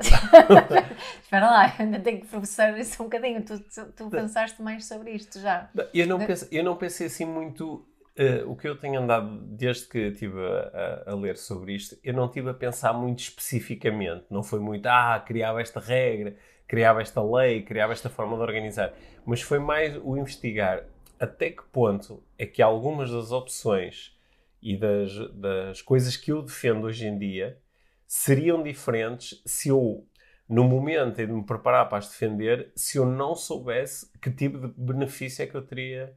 Espera 1.22 1.50
lá, 1.50 1.74
ainda 1.78 2.00
tenho 2.00 2.20
que 2.20 2.26
processar 2.26 2.78
isso 2.78 3.02
um 3.02 3.06
bocadinho. 3.06 3.42
Tu, 3.44 3.58
tu, 3.60 3.92
tu 3.92 4.10
pensaste 4.10 4.60
mais 4.62 4.86
sobre 4.86 5.12
isto 5.12 5.40
já. 5.40 5.70
Eu 5.92 6.06
não, 6.06 6.18
pensei, 6.18 6.48
eu 6.50 6.64
não 6.64 6.76
pensei 6.76 7.06
assim 7.06 7.24
muito 7.24 7.86
uh, 8.18 8.50
o 8.50 8.56
que 8.56 8.68
eu 8.68 8.76
tenho 8.76 9.00
andado, 9.00 9.38
desde 9.42 9.86
que 9.86 9.98
estive 9.98 10.38
a, 10.40 11.04
a, 11.06 11.12
a, 11.12 11.14
ler 11.14 11.36
sobre 11.36 11.74
isto, 11.74 11.96
eu 12.02 12.14
não 12.14 12.26
estive 12.26 12.50
a 12.50 12.54
pensar 12.54 12.92
muito 12.92 13.20
especificamente. 13.20 14.24
Não 14.30 14.42
foi 14.42 14.60
muito, 14.60 14.86
ah, 14.86 15.22
criava 15.24 15.60
esta 15.60 15.80
regra, 15.80 16.36
criava 16.66 17.02
esta 17.02 17.22
lei, 17.22 17.62
criava 17.62 17.92
esta 17.92 18.08
forma 18.08 18.36
de 18.36 18.42
organizar. 18.42 18.92
Mas 19.24 19.42
foi 19.42 19.58
mais 19.58 19.96
o 20.02 20.16
investigar 20.16 20.84
até 21.18 21.50
que 21.50 21.62
ponto 21.64 22.22
é 22.38 22.46
que 22.46 22.62
algumas 22.62 23.10
das 23.10 23.32
opções 23.32 24.14
e 24.62 24.76
das, 24.76 25.16
das 25.34 25.82
coisas 25.82 26.16
que 26.16 26.32
eu 26.32 26.42
defendo 26.42 26.84
hoje 26.84 27.06
em 27.06 27.18
dia 27.18 27.58
seriam 28.06 28.62
diferentes 28.62 29.42
se 29.46 29.68
eu, 29.68 30.06
no 30.48 30.64
momento 30.64 31.16
de 31.16 31.26
me 31.26 31.44
preparar 31.44 31.88
para 31.88 31.98
as 31.98 32.08
defender, 32.08 32.72
se 32.76 32.98
eu 32.98 33.06
não 33.06 33.34
soubesse 33.34 34.10
que 34.20 34.30
tipo 34.30 34.58
de 34.58 34.74
benefício 34.76 35.42
é 35.42 35.46
que 35.46 35.56
eu 35.56 35.66
teria 35.66 36.16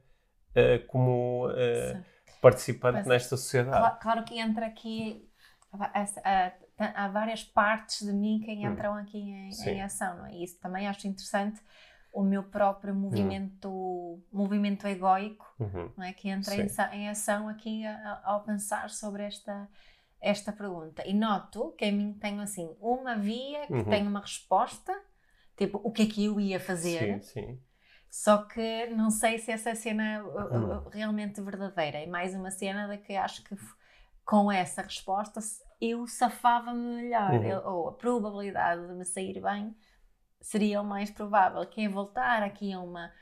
uh, 0.50 0.86
como 0.86 1.48
uh, 1.48 2.04
participante 2.40 2.98
Mas, 2.98 3.06
nesta 3.06 3.36
sociedade. 3.36 3.78
Claro, 3.78 3.98
claro, 4.00 4.24
que 4.24 4.38
entra 4.38 4.66
aqui. 4.66 5.28
Há 6.78 7.08
várias 7.08 7.44
partes 7.44 8.04
de 8.04 8.12
mim 8.12 8.40
que 8.44 8.50
hum. 8.50 8.72
entram 8.72 8.94
aqui 8.94 9.18
em, 9.18 9.50
em 9.50 9.82
ação, 9.82 10.16
não 10.16 10.26
é? 10.26 10.34
Isso 10.36 10.58
também 10.58 10.88
acho 10.88 11.06
interessante 11.06 11.60
o 12.12 12.22
meu 12.22 12.42
próprio 12.42 12.94
movimento, 12.94 13.68
uhum. 13.68 14.22
movimento 14.32 14.86
egoico, 14.86 15.46
uhum. 15.58 15.92
não 15.96 16.04
é? 16.04 16.12
que 16.12 16.28
entra 16.28 16.54
em, 16.54 16.66
em, 16.92 17.08
ação 17.08 17.48
aqui 17.48 17.84
ao 18.24 18.42
pensar 18.42 18.90
sobre 18.90 19.24
esta, 19.24 19.68
esta 20.20 20.52
pergunta. 20.52 21.02
E 21.06 21.14
noto 21.14 21.72
que 21.78 21.84
em 21.84 21.92
mim 21.92 22.12
tenho 22.12 22.40
assim 22.40 22.74
uma 22.80 23.16
via 23.16 23.66
que 23.66 23.72
uhum. 23.72 23.84
tem 23.84 24.06
uma 24.06 24.20
resposta, 24.20 24.94
tipo, 25.56 25.80
o 25.82 25.90
que 25.90 26.02
é 26.02 26.06
que 26.06 26.24
eu 26.24 26.38
ia 26.38 26.60
fazer? 26.60 27.22
Sim, 27.22 27.46
sim. 27.46 27.60
Só 28.10 28.38
que 28.38 28.86
não 28.86 29.08
sei 29.08 29.38
se 29.38 29.52
essa 29.52 29.74
cena 29.74 30.04
é 30.04 30.22
uhum. 30.22 30.88
realmente 30.88 31.40
verdadeira. 31.40 31.98
É 31.98 32.06
mais 32.06 32.34
uma 32.34 32.50
cena 32.50 32.88
de 32.88 32.98
que 32.98 33.14
acho 33.14 33.44
que 33.44 33.56
com 34.24 34.50
essa 34.50 34.82
resposta 34.82 35.40
eu 35.80 36.06
safava-me 36.06 37.02
melhor, 37.02 37.34
uhum. 37.34 37.44
eu, 37.44 37.60
ou 37.64 37.88
a 37.88 37.92
probabilidade 37.92 38.86
de 38.86 38.92
me 38.94 39.04
sair 39.04 39.40
bem 39.40 39.74
seria 40.40 40.80
o 40.80 40.84
mais 40.84 41.10
provável. 41.10 41.64
Que 41.66 41.82
é 41.82 41.88
voltar 41.88 42.42
aqui 42.42 42.72
a 42.72 42.80
uma, 42.80 43.12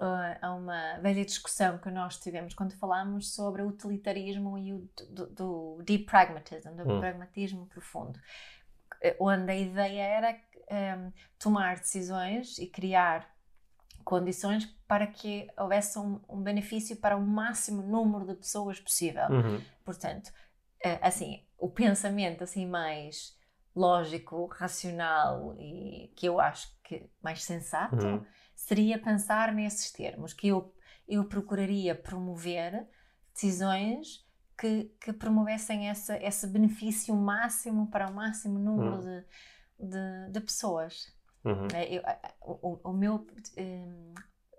uh, 0.00 0.38
a 0.40 0.54
uma 0.54 0.98
velha 1.00 1.24
discussão 1.24 1.78
que 1.78 1.90
nós 1.90 2.18
tivemos 2.18 2.54
quando 2.54 2.76
falámos 2.76 3.34
sobre 3.34 3.62
o 3.62 3.68
utilitarismo 3.68 4.58
e 4.58 4.72
o 4.72 4.88
do, 5.10 5.26
do 5.26 5.82
deep 5.82 6.04
pragmatism, 6.04 6.70
do 6.70 6.94
hum. 6.94 7.00
pragmatismo 7.00 7.66
profundo, 7.66 8.18
eh, 9.02 9.16
onde 9.18 9.50
a 9.50 9.56
ideia 9.56 10.02
era 10.02 10.32
um, 10.32 10.74
ehm, 10.74 11.12
tomar 11.38 11.76
decisões 11.76 12.58
e 12.58 12.66
criar 12.66 13.28
condições 14.04 14.66
para 14.86 15.06
que 15.06 15.48
houvesse 15.58 15.98
um, 15.98 16.20
um, 16.28 16.40
benefício 16.40 16.96
para 16.96 17.16
o 17.16 17.26
máximo 17.26 17.82
número 17.82 18.24
de 18.24 18.34
pessoas 18.34 18.78
possível. 18.78 19.24
Uhum. 19.28 19.60
Portanto, 19.84 20.32
eh, 20.82 20.98
assim, 21.02 21.44
o 21.58 21.68
pensamento 21.68 22.44
assim 22.44 22.66
mais 22.66 23.36
lógico, 23.74 24.46
racional 24.46 25.54
e 25.58 26.10
que 26.16 26.26
eu 26.26 26.40
acho 26.40 26.74
que 26.82 27.10
mais 27.20 27.42
sensato 27.42 28.06
uhum. 28.06 28.24
Seria 28.56 28.98
pensar 28.98 29.54
nesses 29.54 29.92
termos, 29.92 30.32
que 30.32 30.48
eu, 30.48 30.74
eu 31.06 31.24
procuraria 31.26 31.94
promover 31.94 32.88
decisões 33.32 34.26
que, 34.58 34.90
que 34.98 35.12
promovessem 35.12 35.88
essa, 35.88 36.16
esse 36.16 36.46
benefício 36.46 37.14
máximo 37.14 37.88
para 37.90 38.08
o 38.08 38.14
máximo 38.14 38.58
número 38.58 38.96
uhum. 38.96 39.00
de, 39.78 39.90
de, 39.90 40.32
de, 40.32 40.40
pessoas. 40.40 41.14
Uhum. 41.44 41.68
É, 41.74 41.94
eu, 41.94 42.02
o, 42.40 42.90
o, 42.90 42.92
meu 42.92 43.26
um, 43.58 44.14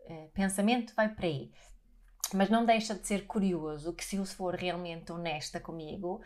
eh, 0.07 0.29
pensamento 0.33 0.93
vai 0.95 1.09
para 1.09 1.25
aí. 1.25 1.51
Mas 2.33 2.49
não 2.49 2.65
deixa 2.65 2.93
de 2.93 3.07
ser 3.07 3.25
curioso 3.25 3.93
que, 3.93 4.05
se 4.05 4.17
eu 4.17 4.25
for 4.25 4.53
realmente 4.53 5.11
honesta 5.11 5.59
comigo, 5.59 6.21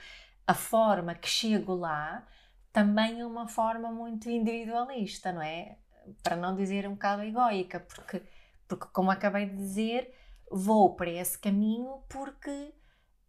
a 0.46 0.54
forma 0.54 1.16
que 1.16 1.30
chego 1.30 1.74
lá 1.74 2.28
também 2.74 3.22
é 3.22 3.26
uma 3.26 3.48
forma 3.48 3.92
muito 3.92 4.30
individualista, 4.30 5.32
não 5.32 5.42
é? 5.42 5.78
Para 6.24 6.36
não 6.36 6.56
dizer 6.56 6.88
um 6.88 6.94
bocado 6.94 7.24
egoica, 7.24 7.80
porque, 7.80 8.22
porque 8.68 8.88
como 8.92 9.12
acabei 9.12 9.46
de 9.46 9.56
dizer, 9.56 10.14
vou 10.50 10.96
para 10.96 11.10
esse 11.10 11.38
caminho 11.38 12.04
porque 12.10 12.74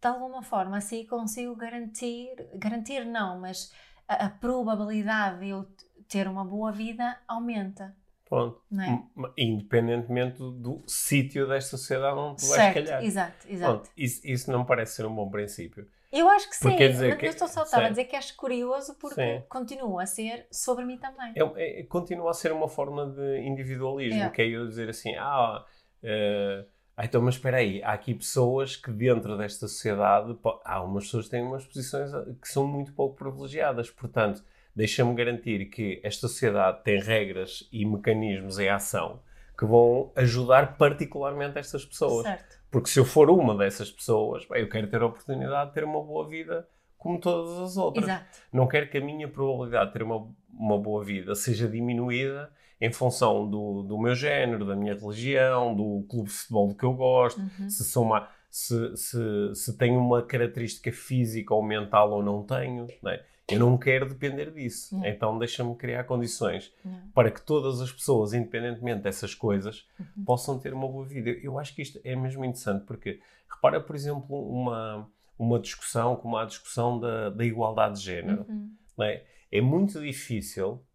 de 0.01 0.07
alguma 0.07 0.43
forma 0.43 0.77
assim 0.77 1.05
consigo 1.05 1.55
garantir, 1.55 2.35
garantir 2.55 3.05
não, 3.05 3.39
mas 3.39 3.73
a, 4.07 4.25
a 4.25 4.29
probabilidade 4.29 5.39
de 5.39 5.49
eu 5.49 5.65
ter 6.07 6.27
uma 6.27 6.43
boa 6.43 6.71
vida 6.71 7.17
aumenta. 7.27 7.95
Pronto. 8.25 8.61
É? 8.79 9.43
Independentemente 9.43 10.37
do, 10.37 10.51
do 10.51 10.83
sítio 10.87 11.47
desta 11.47 11.77
sociedade 11.77 12.17
onde 12.17 12.41
tu 12.41 12.47
vais 12.47 12.73
calhar. 12.73 13.03
Exato, 13.03 13.47
exato. 13.47 13.89
Isso, 13.95 14.21
isso 14.25 14.51
não 14.51 14.65
parece 14.65 14.95
ser 14.95 15.05
um 15.05 15.13
bom 15.13 15.29
princípio. 15.29 15.87
Eu 16.13 16.29
acho 16.29 16.47
que 16.47 16.55
sim. 16.55 16.75
Dizer 16.75 17.17
que, 17.17 17.25
eu 17.25 17.31
estou 17.31 17.47
só 17.47 17.63
estava 17.63 17.87
a 17.87 17.89
dizer 17.89 18.05
que 18.05 18.15
acho 18.15 18.35
curioso 18.35 18.95
porque 18.99 19.15
sim. 19.15 19.43
continua 19.49 20.03
a 20.03 20.05
ser 20.05 20.45
sobre 20.51 20.85
mim 20.85 20.97
também. 20.97 21.33
É, 21.35 21.79
é, 21.79 21.83
continua 21.83 22.29
a 22.29 22.33
ser 22.35 22.51
uma 22.51 22.69
forma 22.69 23.07
de 23.07 23.39
individualismo, 23.39 24.21
é. 24.21 24.29
que 24.29 24.43
é 24.43 24.47
eu 24.47 24.67
dizer 24.67 24.89
assim, 24.89 25.15
ah, 25.15 25.65
uh, 26.03 26.65
então, 27.03 27.19
mas 27.19 27.33
espera 27.33 27.57
aí, 27.57 27.81
há 27.81 27.93
aqui 27.93 28.13
pessoas 28.13 28.75
que 28.75 28.91
dentro 28.91 29.35
desta 29.35 29.67
sociedade, 29.67 30.37
há 30.63 30.83
umas 30.83 31.05
pessoas 31.05 31.25
que 31.25 31.31
têm 31.31 31.41
umas 31.41 31.65
posições 31.65 32.13
eh, 32.13 32.25
que 32.39 32.47
são 32.47 32.67
muito 32.67 32.93
pouco 32.93 33.15
privilegiadas, 33.15 33.89
portanto, 33.89 34.43
deixa-me 34.75 35.15
garantir 35.15 35.65
que 35.71 35.99
esta 36.03 36.27
sociedade 36.27 36.83
tem 36.83 36.99
regras 37.01 37.67
e 37.71 37.83
mecanismos 37.83 38.59
em 38.59 38.69
ação 38.69 39.19
que 39.57 39.65
vão 39.65 40.11
ajudar 40.15 40.77
particularmente 40.77 41.57
estas 41.57 41.83
pessoas. 41.83 42.27
Certo. 42.27 42.62
Porque 42.73 42.89
se 42.89 42.99
eu 42.99 43.05
for 43.05 43.29
uma 43.29 43.55
dessas 43.55 43.91
pessoas, 43.91 44.47
bem, 44.47 44.61
eu 44.61 44.67
quero 44.67 44.87
ter 44.87 44.99
a 44.99 45.05
oportunidade 45.05 45.69
de 45.69 45.75
ter 45.75 45.83
uma 45.83 46.01
boa 46.01 46.27
vida 46.27 46.67
como 46.97 47.19
todas 47.19 47.59
as 47.59 47.77
outras. 47.77 48.05
Exato. 48.05 48.39
Não 48.51 48.67
quero 48.67 48.89
que 48.89 48.97
a 48.97 49.01
minha 49.01 49.27
probabilidade 49.27 49.85
de 49.85 49.93
ter 49.93 50.01
uma, 50.01 50.27
uma 50.51 50.79
boa 50.79 51.03
vida 51.03 51.35
seja 51.35 51.67
diminuída 51.67 52.51
em 52.81 52.91
função 52.91 53.47
do, 53.47 53.83
do 53.83 53.95
meu 53.99 54.15
género, 54.15 54.65
da 54.65 54.75
minha 54.75 54.95
religião, 54.95 55.75
do 55.75 56.03
clube 56.09 56.29
de 56.29 56.35
futebol 56.35 56.73
que 56.73 56.83
eu 56.83 56.93
gosto, 56.93 57.39
uhum. 57.39 57.69
se 57.69 57.83
sou 57.83 58.05
uma, 58.05 58.27
se, 58.49 58.97
se, 58.97 59.53
se 59.53 59.77
tenho 59.77 59.99
uma 59.99 60.23
característica 60.23 60.91
física 60.91 61.53
ou 61.53 61.61
mental 61.61 62.09
ou 62.11 62.23
não 62.23 62.41
tenho. 62.41 62.87
Não 63.03 63.11
é? 63.11 63.23
Eu 63.49 63.59
não 63.59 63.77
quero 63.77 64.07
depender 64.07 64.51
disso. 64.51 64.97
Não. 64.97 65.05
Então 65.05 65.37
deixa-me 65.37 65.75
criar 65.75 66.05
condições 66.05 66.73
não. 66.83 67.09
para 67.13 67.29
que 67.29 67.41
todas 67.41 67.81
as 67.81 67.91
pessoas, 67.91 68.33
independentemente 68.33 69.01
dessas 69.01 69.35
coisas, 69.35 69.85
uhum. 69.99 70.23
possam 70.25 70.59
ter 70.59 70.73
uma 70.73 70.87
boa 70.87 71.05
vida. 71.05 71.29
Eu 71.29 71.59
acho 71.59 71.75
que 71.75 71.81
isto 71.81 71.99
é 72.03 72.15
mesmo 72.15 72.45
interessante 72.45 72.85
porque, 72.85 73.19
repara, 73.49 73.81
por 73.81 73.95
exemplo, 73.95 74.49
uma, 74.49 75.09
uma 75.37 75.59
discussão 75.59 76.15
como 76.15 76.37
a 76.37 76.45
discussão 76.45 76.99
da, 76.99 77.29
da 77.29 77.43
igualdade 77.43 77.99
de 77.99 78.05
género. 78.05 78.45
Uhum. 78.47 78.71
É? 79.01 79.23
é 79.51 79.61
muito 79.61 79.99
difícil 79.99 80.85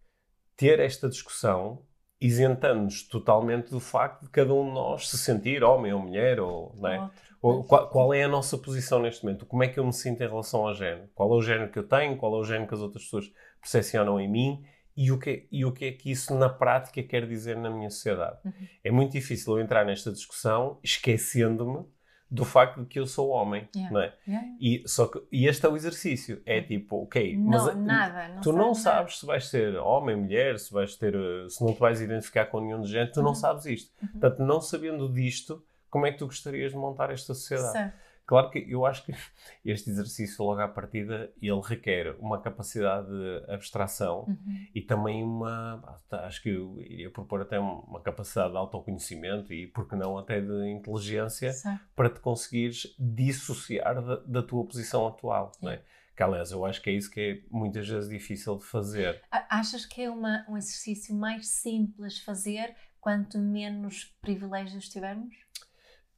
ter 0.57 0.81
esta 0.81 1.09
discussão 1.09 1.83
isentando-nos 2.21 3.03
totalmente 3.03 3.71
do 3.71 3.79
facto 3.79 4.25
de 4.25 4.31
cada 4.31 4.53
um 4.53 4.67
de 4.67 4.73
nós 4.73 5.09
se 5.09 5.17
sentir 5.19 5.63
homem 5.63 5.93
ou 5.93 6.01
mulher 6.01 6.41
ou, 6.41 6.75
não 6.77 6.89
é? 6.89 7.01
Ou, 7.01 7.11
qual, 7.41 7.89
qual, 7.89 8.15
é 8.15 8.25
a 8.25 8.29
nossa 8.29 8.59
posição 8.59 9.01
neste 9.01 9.25
momento? 9.25 9.47
Como 9.47 9.63
é 9.63 9.69
que 9.69 9.79
eu 9.79 9.87
me 9.87 9.93
sinto 9.93 10.23
em 10.23 10.29
relação 10.29 10.67
ao 10.67 10.75
género? 10.75 11.09
Qual 11.15 11.33
é 11.33 11.37
o 11.37 11.43
género 11.43 11.71
que 11.71 11.79
eu 11.79 11.87
tenho? 11.87 12.17
Qual 12.17 12.35
é 12.35 12.39
o 12.39 12.45
género 12.45 12.67
que 12.67 12.75
as 12.75 12.81
outras 12.81 13.05
pessoas 13.05 13.33
percepcionam 13.61 14.21
em 14.21 14.29
mim? 14.29 14.65
E 14.97 15.13
o 15.13 15.19
que, 15.19 15.47
e 15.53 15.65
o 15.65 15.71
que 15.71 15.85
é 15.85 15.93
que 15.93 16.11
isso 16.11 16.35
na 16.35 16.49
prática 16.49 17.01
quer 17.03 17.27
dizer 17.27 17.57
na 17.57 17.71
minha 17.71 17.89
sociedade? 17.89 18.39
Uhum. 18.45 18.53
É 18.83 18.91
muito 18.91 19.13
difícil 19.13 19.57
eu 19.57 19.63
entrar 19.63 19.85
nesta 19.87 20.11
discussão 20.11 20.81
esquecendo-me 20.83 21.87
do 22.31 22.45
facto 22.45 22.81
de 22.81 22.87
que 22.87 22.99
eu 22.99 23.07
sou 23.07 23.31
homem, 23.31 23.69
yeah. 23.75 23.95
não 23.95 24.01
é? 24.03 24.15
Yeah. 24.27 24.49
E, 24.61 24.83
só 24.87 25.07
que, 25.07 25.23
e 25.33 25.47
este 25.47 25.65
é 25.65 25.69
o 25.69 25.77
exercício. 25.77 26.43
É 26.45 26.61
tipo, 26.61 27.05
ok, 27.05 27.37
não, 27.37 27.45
mas 27.45 27.77
nada, 27.77 28.29
não 28.29 28.41
tu 28.43 28.53
não 28.53 28.75
sabes 28.75 29.15
nada. 29.15 29.21
se 29.21 29.27
vais 29.27 29.47
ser 29.47 29.77
homem, 29.77 30.17
mulher, 30.17 30.59
se 30.59 30.73
vais 30.73 30.95
ter, 30.97 31.15
se 31.49 31.65
não 31.65 31.73
te 31.73 31.81
vais 31.81 32.01
identificar 32.01 32.47
com 32.47 32.61
nenhum 32.61 32.83
de 32.83 32.91
género, 32.91 33.13
tu 33.13 33.21
uhum. 33.21 33.27
não 33.27 33.35
sabes 33.35 33.65
isto. 33.65 33.93
Uhum. 34.03 34.09
Portanto, 34.09 34.39
não 34.41 34.61
sabendo 34.61 35.11
disto, 35.11 35.65
como 35.91 36.07
é 36.07 36.13
que 36.13 36.19
tu 36.19 36.27
gostarias 36.27 36.73
de 36.73 36.79
montar 36.79 37.11
esta 37.11 37.35
sociedade? 37.35 37.73
Certo. 37.73 38.09
Claro 38.29 38.51
que 38.51 38.59
eu 38.69 38.85
acho 38.85 39.07
que 39.07 39.13
este 39.65 39.89
exercício, 39.89 40.45
logo 40.45 40.61
à 40.61 40.69
partida, 40.69 41.33
ele 41.41 41.61
requer 41.65 42.15
uma 42.19 42.39
capacidade 42.39 43.09
de 43.09 43.51
abstração 43.51 44.27
uhum. 44.29 44.67
e 44.75 44.83
também 44.83 45.25
uma. 45.25 45.99
Acho 46.11 46.43
que 46.43 46.51
eu 46.51 46.79
iria 46.83 47.11
propor 47.11 47.41
até 47.41 47.59
uma 47.59 48.03
capacidade 48.03 48.51
de 48.51 48.59
autoconhecimento 48.59 49.51
e, 49.51 49.67
por 49.67 49.89
que 49.89 49.97
não, 49.97 50.19
até 50.19 50.43
de 50.43 50.69
inteligência 50.69 51.55
certo. 51.55 51.81
para 51.97 52.11
te 52.11 52.21
conseguires 52.21 52.95
dissociar 52.99 53.95
da, 53.95 54.17
da 54.17 54.43
tua 54.43 54.63
posição 54.67 55.07
atual. 55.07 55.53
Não 55.63 55.71
é? 55.71 55.81
Que, 56.15 56.23
aliás, 56.23 56.51
eu 56.51 56.67
acho 56.67 56.83
que 56.83 56.91
é 56.91 56.93
isso 56.93 57.11
que 57.11 57.21
é 57.21 57.43
muitas 57.51 57.89
vezes 57.89 58.11
difícil 58.11 58.59
de 58.59 58.65
fazer. 58.65 59.23
Achas 59.31 59.87
que 59.87 60.03
é 60.03 60.11
uma, 60.11 60.45
um 60.47 60.57
exercício 60.59 61.15
mais 61.15 61.49
simples 61.49 62.19
fazer 62.19 62.77
quanto 63.01 63.39
menos 63.39 64.15
privilégios 64.21 64.87
tivermos? 64.91 65.35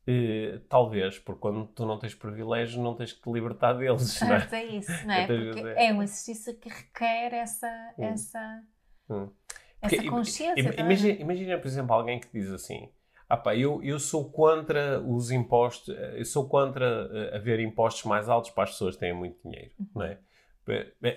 Uh, 0.08 0.58
talvez, 0.68 1.18
porque 1.18 1.40
quando 1.40 1.66
tu 1.66 1.84
não 1.84 1.98
tens 1.98 2.14
privilégios, 2.14 2.82
não 2.82 2.94
tens 2.94 3.12
que 3.12 3.20
te 3.20 3.30
libertar 3.30 3.74
deles. 3.74 4.02
Certo, 4.10 4.54
é? 4.54 4.60
é 4.60 4.66
isso, 4.66 5.06
não 5.06 5.14
é? 5.14 5.26
Porque 5.26 5.60
é 5.76 5.92
um 5.92 6.02
exercício 6.02 6.56
que 6.56 6.68
requer 6.68 7.34
essa, 7.34 7.94
hum. 7.98 8.04
essa, 8.04 8.62
hum. 9.10 9.28
essa 9.80 10.02
consciência. 10.04 10.80
Imagina, 10.80 11.20
imagina, 11.20 11.58
por 11.58 11.68
exemplo, 11.68 11.92
alguém 11.94 12.18
que 12.18 12.28
diz 12.32 12.50
assim: 12.50 12.88
Ah 13.28 13.36
pá, 13.36 13.54
eu, 13.54 13.82
eu 13.82 14.00
sou 14.00 14.30
contra 14.30 15.00
os 15.00 15.30
impostos, 15.30 15.94
eu 16.14 16.24
sou 16.24 16.48
contra 16.48 17.06
uh, 17.06 17.36
haver 17.36 17.60
impostos 17.60 18.04
mais 18.04 18.28
altos 18.28 18.50
para 18.50 18.64
as 18.64 18.70
pessoas 18.70 18.94
que 18.94 19.00
têm 19.00 19.12
muito 19.12 19.38
dinheiro, 19.42 19.70
uhum. 19.78 19.86
não 19.94 20.02
é? 20.02 20.18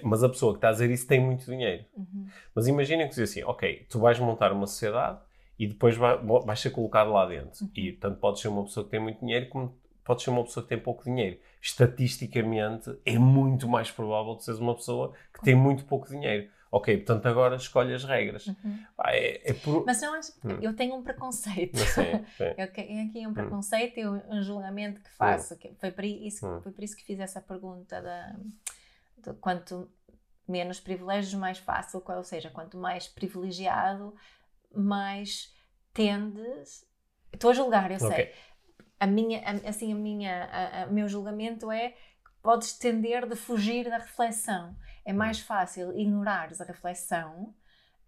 Mas 0.03 0.23
a 0.23 0.29
pessoa 0.29 0.53
que 0.53 0.57
está 0.57 0.69
a 0.69 0.71
dizer 0.71 0.89
isso 0.89 1.07
tem 1.07 1.19
muito 1.19 1.45
dinheiro. 1.45 1.85
Uhum. 1.95 2.27
Mas 2.55 2.67
imaginem 2.67 3.07
que 3.07 3.15
diz 3.15 3.29
assim, 3.29 3.43
ok, 3.43 3.85
tu 3.89 3.99
vais 3.99 4.19
montar 4.19 4.51
uma 4.51 4.65
sociedade 4.65 5.19
e 5.57 5.67
depois 5.67 5.95
vai, 5.95 6.17
vais 6.17 6.59
ser 6.59 6.71
colocado 6.71 7.11
lá 7.11 7.25
dentro. 7.25 7.63
Uhum. 7.63 7.71
E, 7.75 7.93
tanto 7.93 8.19
podes 8.19 8.41
ser 8.41 8.47
uma 8.47 8.63
pessoa 8.63 8.83
que 8.83 8.91
tem 8.91 8.99
muito 8.99 9.19
dinheiro 9.19 9.49
como 9.49 9.77
podes 10.03 10.23
ser 10.23 10.29
uma 10.29 10.43
pessoa 10.43 10.63
que 10.63 10.69
tem 10.69 10.79
pouco 10.79 11.03
dinheiro. 11.03 11.39
Estatisticamente, 11.61 12.97
é 13.05 13.17
muito 13.17 13.67
mais 13.67 13.89
provável 13.89 14.35
de 14.35 14.43
seres 14.43 14.59
uma 14.59 14.75
pessoa 14.75 15.13
que 15.33 15.41
tem 15.41 15.55
muito 15.55 15.85
pouco 15.85 16.07
dinheiro. 16.07 16.49
Ok, 16.69 16.97
portanto 16.97 17.27
agora 17.27 17.55
escolhe 17.55 17.93
as 17.93 18.03
regras. 18.03 18.47
Uhum. 18.47 18.79
Ah, 18.97 19.15
é, 19.15 19.51
é 19.51 19.53
por... 19.53 19.85
Mas 19.85 20.01
não 20.01 20.15
hum. 20.15 20.57
eu 20.59 20.75
tenho 20.75 20.95
um 20.95 21.03
preconceito. 21.03 21.77
Sim, 21.77 22.25
sim. 22.35 22.43
eu 22.57 22.71
tenho 22.73 23.07
aqui 23.07 23.27
um 23.27 23.29
hum. 23.29 23.33
preconceito 23.33 23.99
e 23.99 24.07
um 24.07 24.41
julgamento 24.41 24.99
que 24.99 25.09
faço. 25.11 25.53
Hum. 25.53 25.57
Que 25.57 25.75
foi, 25.75 25.91
por 25.91 26.03
isso, 26.03 26.47
hum. 26.47 26.61
foi 26.61 26.71
por 26.71 26.83
isso 26.83 26.97
que 26.97 27.03
fiz 27.03 27.19
essa 27.19 27.39
pergunta 27.39 28.01
da, 28.01 28.35
de 29.19 29.33
quanto 29.39 29.87
menos 30.47 30.79
privilégios, 30.79 31.35
mais 31.35 31.59
fácil. 31.59 32.03
Ou 32.03 32.23
seja, 32.23 32.49
quanto 32.49 32.75
mais 32.75 33.07
privilegiado, 33.07 34.15
mais 34.73 35.53
tendes. 35.93 36.85
Estou 37.31 37.51
a 37.51 37.53
julgar, 37.53 37.91
eu 37.91 37.97
okay. 37.97 38.09
sei. 38.09 38.33
A 38.99 39.07
minha, 39.07 39.41
assim, 39.67 39.91
a 39.91 39.95
minha, 39.95 40.87
o 40.89 40.93
meu 40.93 41.07
julgamento 41.07 41.71
é 41.71 41.89
que 41.89 42.31
podes 42.41 42.77
tender 42.77 43.27
de 43.27 43.35
fugir 43.35 43.89
da 43.89 43.97
reflexão 43.97 44.75
é 45.05 45.11
mais 45.11 45.39
fácil 45.39 45.97
ignorares 45.97 46.61
a 46.61 46.65
reflexão 46.65 47.53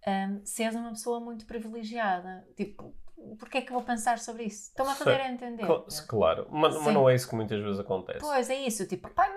um, 0.08 0.46
se 0.46 0.64
és 0.64 0.76
uma 0.76 0.92
pessoa 0.92 1.20
muito 1.20 1.46
privilegiada. 1.46 2.48
Tipo, 2.56 2.96
porquê 3.40 3.60
é 3.60 3.62
que 3.62 3.72
vou 3.72 3.82
pensar 3.82 4.20
sobre 4.20 4.44
isso? 4.44 4.70
Estou-me 4.70 4.92
a 4.92 4.96
fazer 4.96 5.22
a 5.22 5.32
entender. 5.32 5.66
Claro, 6.08 6.48
mas, 6.50 6.76
mas, 6.82 6.94
não 6.94 7.10
é 7.10 7.16
isso 7.16 7.30
que 7.30 7.36
muitas 7.36 7.62
vezes 7.62 7.80
acontece. 7.80 8.20
Pois, 8.20 8.50
é 8.50 8.56
isso. 8.56 8.86
Tipo, 8.88 9.10
pai, 9.10 9.30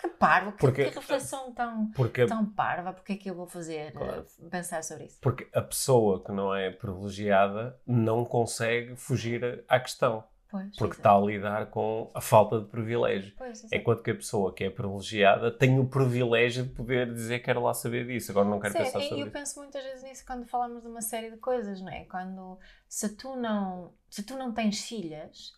que 0.00 0.08
parvo, 0.08 0.52
que, 0.52 0.58
porque, 0.58 0.84
que 0.84 0.94
reflexão 0.94 1.52
tão, 1.52 1.90
porque, 1.94 2.26
tão 2.26 2.44
parva, 2.46 2.92
porquê 2.92 3.14
é 3.14 3.16
que 3.16 3.30
eu 3.30 3.34
vou 3.34 3.46
fazer, 3.46 3.92
claro. 3.92 4.24
uh, 4.38 4.50
pensar 4.50 4.82
sobre 4.82 5.04
isso? 5.04 5.18
Porque 5.20 5.48
a 5.52 5.62
pessoa 5.62 6.22
que 6.24 6.32
não 6.32 6.54
é 6.54 6.70
privilegiada 6.70 7.78
não 7.86 8.24
consegue 8.24 8.96
fugir 8.96 9.64
à 9.68 9.78
questão. 9.80 10.24
Pois, 10.48 10.76
porque 10.76 10.96
está 10.96 11.12
a 11.12 11.20
lidar 11.20 11.66
com 11.70 12.10
a 12.14 12.20
falta 12.20 12.60
de 12.60 12.66
privilégio. 12.66 13.34
Pois, 13.36 13.66
Enquanto 13.72 14.02
que 14.02 14.12
a 14.12 14.14
pessoa 14.14 14.54
que 14.54 14.64
é 14.64 14.70
privilegiada 14.70 15.50
tem 15.50 15.78
o 15.78 15.86
privilégio 15.86 16.64
de 16.64 16.70
poder 16.70 17.12
dizer 17.12 17.40
quero 17.40 17.62
lá 17.62 17.74
saber 17.74 18.06
disso, 18.06 18.30
agora 18.30 18.48
não 18.48 18.60
quero 18.60 18.72
Sim, 18.72 18.78
pensar 18.78 19.00
sobre 19.00 19.06
eu 19.06 19.16
isso. 19.18 19.26
Eu 19.26 19.32
penso 19.32 19.58
muitas 19.58 19.82
vezes 19.82 20.04
nisso 20.04 20.24
quando 20.24 20.46
falamos 20.46 20.82
de 20.82 20.88
uma 20.88 21.02
série 21.02 21.30
de 21.30 21.36
coisas, 21.38 21.80
não 21.80 21.92
é? 21.92 22.04
Quando 22.04 22.58
se 22.88 23.08
tu 23.16 23.34
não, 23.34 23.92
se 24.08 24.22
tu 24.22 24.36
não 24.36 24.52
tens 24.52 24.80
filhas, 24.86 25.52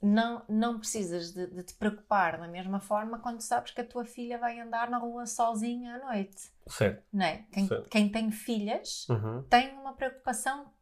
não, 0.00 0.42
não 0.48 0.78
precisas 0.78 1.32
de, 1.32 1.46
de, 1.48 1.62
te 1.62 1.74
preocupar 1.74 2.38
da 2.38 2.48
mesma 2.48 2.80
forma 2.80 3.18
quando 3.18 3.40
sabes 3.40 3.72
que 3.72 3.80
a 3.80 3.86
tua 3.86 4.04
filha 4.04 4.38
vai 4.38 4.58
andar 4.58 4.88
na 4.88 4.98
rua 4.98 5.26
sozinha 5.26 5.96
à 5.96 5.98
noite. 5.98 6.50
Certo. 6.68 7.02
Não 7.12 7.26
é? 7.26 7.44
Quem, 7.52 7.66
certo. 7.66 7.88
quem 7.90 8.08
tem 8.08 8.30
filhas 8.30 9.08
uhum. 9.08 9.42
tem 9.50 9.74
uma 9.74 9.92
preocupação 9.92 10.72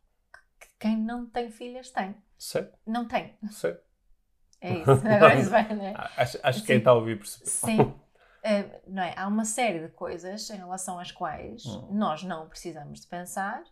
que 0.60 0.68
quem 0.78 0.96
não 0.96 1.26
tem 1.26 1.50
filhas 1.50 1.90
tem. 1.90 2.14
Sei. 2.38 2.68
Não 2.86 3.06
tem. 3.06 3.36
Sei. 3.50 3.76
É 4.60 4.72
isso. 4.72 4.90
Agora 4.90 5.38
isso 5.38 5.50
vai, 5.50 5.72
né? 5.72 5.94
Acho, 6.16 6.36
acho 6.42 6.60
que 6.62 6.66
quem 6.66 6.78
está 6.78 6.90
a 6.90 6.94
ouvir 6.94 7.16
percebe. 7.16 7.48
Sim. 7.48 7.80
Uh, 7.80 8.80
não 8.92 9.04
é? 9.04 9.14
Há 9.16 9.28
uma 9.28 9.44
série 9.44 9.78
de 9.78 9.88
coisas 9.90 10.50
em 10.50 10.56
relação 10.56 10.98
às 10.98 11.12
quais 11.12 11.64
hum. 11.64 11.90
nós 11.92 12.24
não 12.24 12.48
precisamos 12.48 13.00
de 13.00 13.06
pensar 13.06 13.62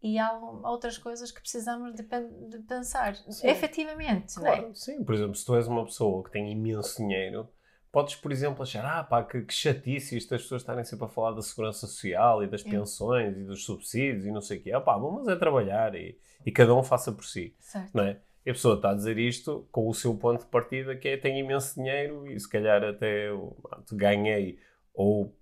e 0.00 0.20
há 0.20 0.32
outras 0.32 0.96
coisas 0.96 1.32
que 1.32 1.40
precisamos 1.40 1.96
de, 1.96 2.02
de 2.02 2.58
pensar. 2.60 3.16
Sim. 3.16 3.48
Efetivamente, 3.48 4.36
claro, 4.36 4.62
não 4.62 4.70
é? 4.70 4.74
Sim, 4.74 5.02
por 5.02 5.16
exemplo, 5.16 5.34
se 5.34 5.44
tu 5.44 5.56
és 5.56 5.66
uma 5.66 5.84
pessoa 5.84 6.22
que 6.22 6.30
tem 6.30 6.50
imenso 6.52 6.96
dinheiro, 6.98 7.48
podes, 7.92 8.14
por 8.16 8.30
exemplo, 8.32 8.62
achar, 8.62 8.84
ah 8.84 9.04
pá, 9.04 9.22
que, 9.22 9.42
que 9.42 9.52
chatice 9.52 10.16
isto 10.16 10.34
as 10.34 10.42
pessoas 10.42 10.62
estarem 10.62 10.84
sempre 10.84 11.06
a 11.06 11.08
falar 11.08 11.32
da 11.32 11.42
segurança 11.42 11.86
social 11.86 12.42
e 12.42 12.46
das 12.46 12.64
é. 12.64 12.70
pensões 12.70 13.36
e 13.36 13.44
dos 13.44 13.64
subsídios 13.64 14.24
e 14.24 14.30
não 14.30 14.40
sei 14.40 14.58
o 14.58 14.62
quê. 14.62 14.72
Ah 14.72 14.80
pá, 14.80 14.96
vamos 14.96 15.26
é 15.28 15.36
trabalhar 15.36 15.94
e 15.94 16.18
e 16.44 16.50
cada 16.50 16.74
um 16.74 16.82
faça 16.82 17.12
por 17.12 17.24
si. 17.24 17.54
Certo. 17.58 17.90
Não 17.94 18.04
é? 18.04 18.18
E 18.44 18.50
a 18.50 18.54
pessoa 18.54 18.76
está 18.76 18.90
a 18.90 18.94
dizer 18.94 19.18
isto 19.18 19.68
com 19.70 19.88
o 19.88 19.94
seu 19.94 20.14
ponto 20.14 20.40
de 20.40 20.50
partida, 20.50 20.96
que 20.96 21.08
é 21.08 21.16
tem 21.16 21.38
imenso 21.38 21.74
dinheiro 21.74 22.26
e 22.26 22.38
se 22.38 22.48
calhar 22.48 22.82
até 22.82 23.28
eu, 23.28 23.56
ganhei, 23.92 24.58
ou 24.94 25.36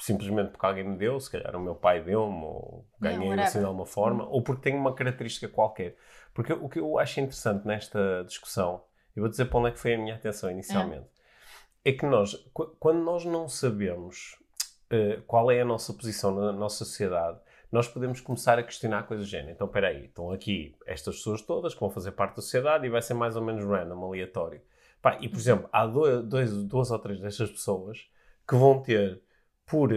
simplesmente 0.00 0.50
porque 0.50 0.64
alguém 0.64 0.84
me 0.84 0.96
deu, 0.96 1.20
se 1.20 1.30
calhar 1.30 1.54
o 1.54 1.60
meu 1.60 1.74
pai 1.74 2.02
deu-me, 2.02 2.44
ou 2.44 2.86
ganhei 2.98 3.28
não, 3.28 3.42
assim 3.42 3.58
de 3.58 3.64
alguma 3.64 3.84
forma, 3.84 4.26
ou 4.26 4.42
porque 4.42 4.62
tem 4.62 4.74
uma 4.74 4.94
característica 4.94 5.48
qualquer. 5.48 5.96
Porque 6.32 6.52
o 6.52 6.68
que 6.68 6.78
eu 6.78 6.98
acho 6.98 7.20
interessante 7.20 7.66
nesta 7.66 8.24
discussão, 8.24 8.82
eu 9.14 9.22
vou 9.22 9.28
dizer 9.28 9.46
para 9.46 9.58
onde 9.58 9.68
é 9.68 9.72
que 9.72 9.78
foi 9.78 9.94
a 9.94 9.98
minha 9.98 10.14
atenção 10.14 10.50
inicialmente, 10.50 11.08
é, 11.88 11.92
que 11.92 12.06
nós, 12.06 12.34
quando 12.52 13.02
nós 13.02 13.24
não 13.24 13.48
sabemos 13.48 14.36
uh, 14.92 15.22
qual 15.26 15.50
é 15.50 15.60
a 15.60 15.64
nossa 15.64 15.92
posição 15.92 16.34
na 16.34 16.52
nossa 16.52 16.84
sociedade, 16.84 17.38
nós 17.70 17.86
podemos 17.88 18.20
começar 18.20 18.58
a 18.58 18.62
questionar 18.62 19.04
coisas 19.04 19.26
do 19.26 19.30
género. 19.30 19.52
Então, 19.52 19.66
espera 19.66 19.88
aí, 19.88 20.06
estão 20.06 20.30
aqui 20.30 20.74
estas 20.86 21.16
pessoas 21.16 21.42
todas 21.42 21.74
que 21.74 21.80
vão 21.80 21.90
fazer 21.90 22.12
parte 22.12 22.36
da 22.36 22.42
sociedade 22.42 22.86
e 22.86 22.90
vai 22.90 23.02
ser 23.02 23.14
mais 23.14 23.36
ou 23.36 23.42
menos 23.42 23.64
random, 23.64 24.04
aleatório. 24.04 24.60
Pá, 25.00 25.18
e, 25.20 25.28
por 25.28 25.38
exemplo, 25.38 25.68
há 25.72 25.86
dois, 25.86 26.24
dois, 26.24 26.52
duas 26.64 26.90
ou 26.90 26.98
três 26.98 27.20
destas 27.20 27.50
pessoas 27.50 28.06
que 28.46 28.54
vão 28.54 28.82
ter, 28.82 29.20
por, 29.66 29.90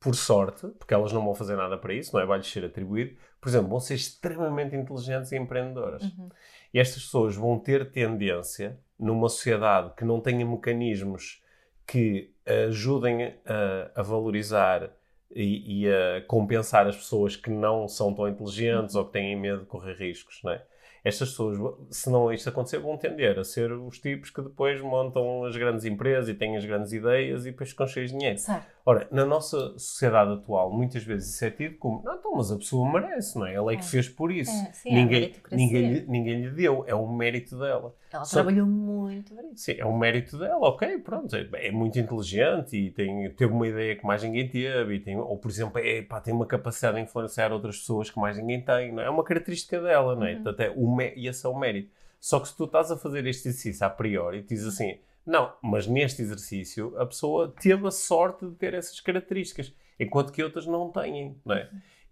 por 0.00 0.14
sorte, 0.14 0.66
porque 0.78 0.92
elas 0.92 1.12
não 1.12 1.24
vão 1.24 1.34
fazer 1.34 1.56
nada 1.56 1.78
para 1.78 1.94
isso, 1.94 2.14
não 2.14 2.20
é? 2.20 2.26
Vai-lhes 2.26 2.50
ser 2.50 2.64
atribuído, 2.64 3.16
por 3.40 3.48
exemplo, 3.48 3.68
vão 3.68 3.80
ser 3.80 3.94
extremamente 3.94 4.76
inteligentes 4.76 5.32
e 5.32 5.36
empreendedoras. 5.36 6.02
Uhum. 6.02 6.28
E 6.72 6.78
estas 6.78 7.02
pessoas 7.02 7.36
vão 7.36 7.58
ter 7.58 7.90
tendência, 7.90 8.78
numa 8.98 9.28
sociedade 9.28 9.92
que 9.96 10.04
não 10.04 10.20
tenha 10.20 10.46
mecanismos 10.46 11.42
que 11.86 12.32
ajudem 12.68 13.34
a, 13.44 14.00
a 14.00 14.02
valorizar 14.02 14.90
e, 15.34 15.84
e, 15.84 15.88
a 15.88 16.22
compensar 16.26 16.86
as 16.86 16.96
pessoas 16.96 17.36
que 17.36 17.50
não 17.50 17.88
são 17.88 18.14
tão 18.14 18.28
inteligentes 18.28 18.94
ou 18.94 19.04
que 19.04 19.12
têm 19.12 19.36
medo 19.36 19.60
de 19.60 19.66
correr 19.66 19.94
riscos, 19.94 20.40
não 20.44 20.52
é? 20.52 20.64
Estas 21.04 21.30
pessoas, 21.30 21.58
se 21.90 22.08
não 22.08 22.32
isto 22.32 22.48
acontecer, 22.48 22.78
vão 22.78 22.96
tender 22.96 23.36
a 23.36 23.42
ser 23.42 23.72
os 23.72 23.98
tipos 23.98 24.30
que 24.30 24.40
depois 24.40 24.80
montam 24.80 25.44
as 25.44 25.56
grandes 25.56 25.84
empresas 25.84 26.28
e 26.28 26.34
têm 26.34 26.56
as 26.56 26.64
grandes 26.64 26.92
ideias 26.92 27.44
e 27.44 27.50
depois 27.50 27.70
ficam 27.70 27.88
cheios 27.88 28.12
de 28.12 28.18
dinheiro. 28.18 28.38
Certo. 28.38 28.66
Ora, 28.86 29.08
na 29.10 29.24
nossa 29.24 29.76
sociedade 29.78 30.32
atual, 30.32 30.72
muitas 30.72 31.02
vezes 31.02 31.34
isso 31.34 31.44
é 31.44 31.50
tido 31.50 31.76
como, 31.78 32.02
não, 32.04 32.14
então, 32.14 32.32
mas 32.36 32.52
a 32.52 32.56
pessoa 32.56 32.92
merece, 32.92 33.36
não 33.36 33.46
é? 33.46 33.54
Ela 33.54 33.72
é 33.72 33.76
que 33.76 33.82
é. 33.82 33.86
fez 33.86 34.08
por 34.08 34.30
isso. 34.30 34.52
É, 34.52 34.72
sim, 34.72 34.90
é 34.90 34.94
ninguém, 34.94 35.34
é 35.50 35.56
ninguém, 35.56 36.06
ninguém 36.06 36.42
lhe 36.42 36.50
deu, 36.50 36.84
é 36.86 36.94
um 36.94 37.12
mérito 37.12 37.58
dela. 37.58 37.94
Ela 38.12 38.24
Só, 38.24 38.36
trabalhou 38.36 38.66
muito 38.66 39.34
para 39.34 39.44
isso. 39.44 39.64
Sim, 39.64 39.76
é 39.78 39.86
um 39.86 39.96
mérito 39.96 40.38
dela, 40.38 40.68
ok, 40.68 40.98
pronto. 40.98 41.34
É, 41.34 41.48
é, 41.54 41.70
muito 41.70 41.98
inteligente 41.98 42.76
e 42.76 42.90
tem, 42.90 43.30
teve 43.30 43.52
uma 43.52 43.66
ideia 43.66 43.96
que 43.96 44.04
mais 44.04 44.22
ninguém 44.22 44.48
teve, 44.48 44.94
e 44.96 45.00
tem, 45.00 45.16
ou 45.16 45.36
por 45.38 45.50
exemplo, 45.50 45.78
é, 45.78 46.02
pá, 46.02 46.20
tem 46.20 46.34
uma 46.34 46.46
capacidade 46.46 46.96
de 46.96 47.02
influenciar 47.02 47.52
outras 47.52 47.78
pessoas 47.78 48.10
que 48.10 48.18
mais 48.18 48.36
ninguém 48.36 48.62
tem, 48.62 48.92
não 48.92 49.02
é? 49.02 49.06
É 49.06 49.10
uma 49.10 49.24
característica 49.24 49.80
dela, 49.80 50.14
não 50.14 50.26
é? 50.26 50.34
Uhum. 50.34 50.48
Até 50.48 50.70
o, 50.70 51.00
e 51.00 51.28
esse 51.28 51.46
é 51.46 51.48
o 51.48 51.58
mérito. 51.58 51.90
Só 52.20 52.38
que 52.38 52.48
se 52.48 52.56
tu 52.56 52.64
estás 52.64 52.90
a 52.90 52.96
fazer 52.96 53.26
este 53.26 53.48
exercício 53.48 53.86
a 53.86 53.90
priori, 53.90 54.42
dizes 54.42 54.66
assim 54.66 54.98
não, 55.24 55.54
mas 55.62 55.86
neste 55.86 56.20
exercício 56.20 56.98
a 56.98 57.06
pessoa 57.06 57.54
teve 57.60 57.86
a 57.86 57.90
sorte 57.90 58.46
de 58.46 58.54
ter 58.56 58.74
essas 58.74 59.00
características, 59.00 59.72
enquanto 59.98 60.32
que 60.32 60.42
outras 60.42 60.66
não 60.66 60.90
têm, 60.90 61.40
não 61.44 61.54
é? 61.54 61.70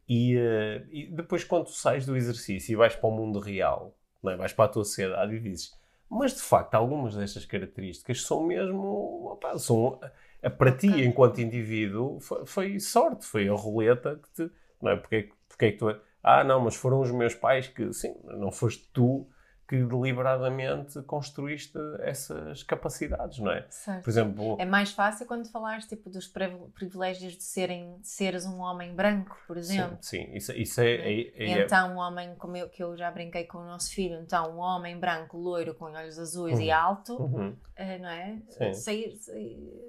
E, 0.09 0.37
uh, 0.37 0.87
e 0.91 1.07
depois 1.07 1.45
quando 1.45 1.67
tu 1.67 1.73
sais 1.73 2.07
do 2.07 2.17
exercício 2.17 2.73
e 2.73 2.77
vais 2.77 2.95
para 2.97 3.09
o 3.09 3.13
mundo 3.13 3.39
real, 3.39 3.97
não 4.23 4.33
é? 4.33 4.37
vais 4.37 4.53
para 4.53 4.65
a 4.65 4.69
tua 4.69 4.85
sociedade 4.85 5.35
e 5.35 5.41
dizes, 5.41 5.73
mas 6.11 6.35
de 6.35 6.43
facto 6.43 6.75
algumas 6.75 7.15
destas 7.15 7.47
características 7.47 8.23
são 8.23 8.45
mesmo, 8.45 9.27
opa, 9.33 9.57
são, 9.59 10.01
a, 10.43 10.51
para 10.51 10.73
ti 10.73 10.89
enquanto 11.05 11.41
indivíduo 11.41 12.19
foi, 12.21 12.47
foi, 12.47 12.81
sorte, 12.81 13.25
foi 13.25 13.49
a 13.49 13.53
roleta 13.53 14.21
que 14.21 14.31
te, 14.49 14.53
não 14.83 14.91
é? 14.91 14.97
Porque, 14.97 15.31
porque 15.49 15.65
é 15.67 15.73
que 15.73 15.79
tu, 15.79 16.01
ah 16.23 16.43
não, 16.43 16.61
mas 16.61 16.75
foram 16.75 17.01
os 17.01 17.13
meus 17.13 17.35
pais 17.35 17.69
que, 17.69 17.93
sim, 17.93 18.15
não 18.25 18.51
foste 18.51 18.91
tu 18.93 19.30
que 19.71 19.85
deliberadamente 19.85 21.01
construíste 21.03 21.79
essas 22.01 22.65
capacidades, 22.65 23.39
não 23.39 23.53
é? 23.53 23.65
Certo. 23.71 24.03
Por 24.03 24.11
exemplo... 24.11 24.57
É 24.59 24.65
mais 24.65 24.91
fácil 24.91 25.27
quando 25.27 25.49
falares 25.49 25.87
tipo, 25.87 26.11
dos 26.11 26.27
privilégios 26.75 27.35
de, 27.35 27.45
serem, 27.45 27.97
seres 28.03 28.45
um 28.45 28.59
homem 28.59 28.93
branco, 28.93 29.39
por 29.47 29.57
exemplo. 29.57 29.97
Sim, 30.01 30.25
sim. 30.25 30.37
Isso, 30.37 30.53
isso 30.55 30.81
é, 30.81 30.91
é, 30.91 31.21
é, 31.37 31.63
Então, 31.63 31.95
um 31.95 31.99
homem, 31.99 32.35
como 32.35 32.57
eu, 32.57 32.69
que 32.69 32.83
eu 32.83 32.97
já 32.97 33.13
brinquei 33.13 33.45
com 33.45 33.59
o 33.59 33.65
nosso 33.65 33.95
filho, 33.95 34.17
então 34.21 34.57
um 34.57 34.59
homem 34.59 34.99
branco, 34.99 35.39
loiro, 35.39 35.73
com 35.73 35.85
olhos 35.85 36.19
azuis 36.19 36.59
uhum. 36.59 36.65
e 36.65 36.71
alto, 36.73 37.23
uhum. 37.23 37.57
Eh, 37.77 37.99
não 37.99 38.09
é? 38.09 38.73
Saiu, 38.75 39.15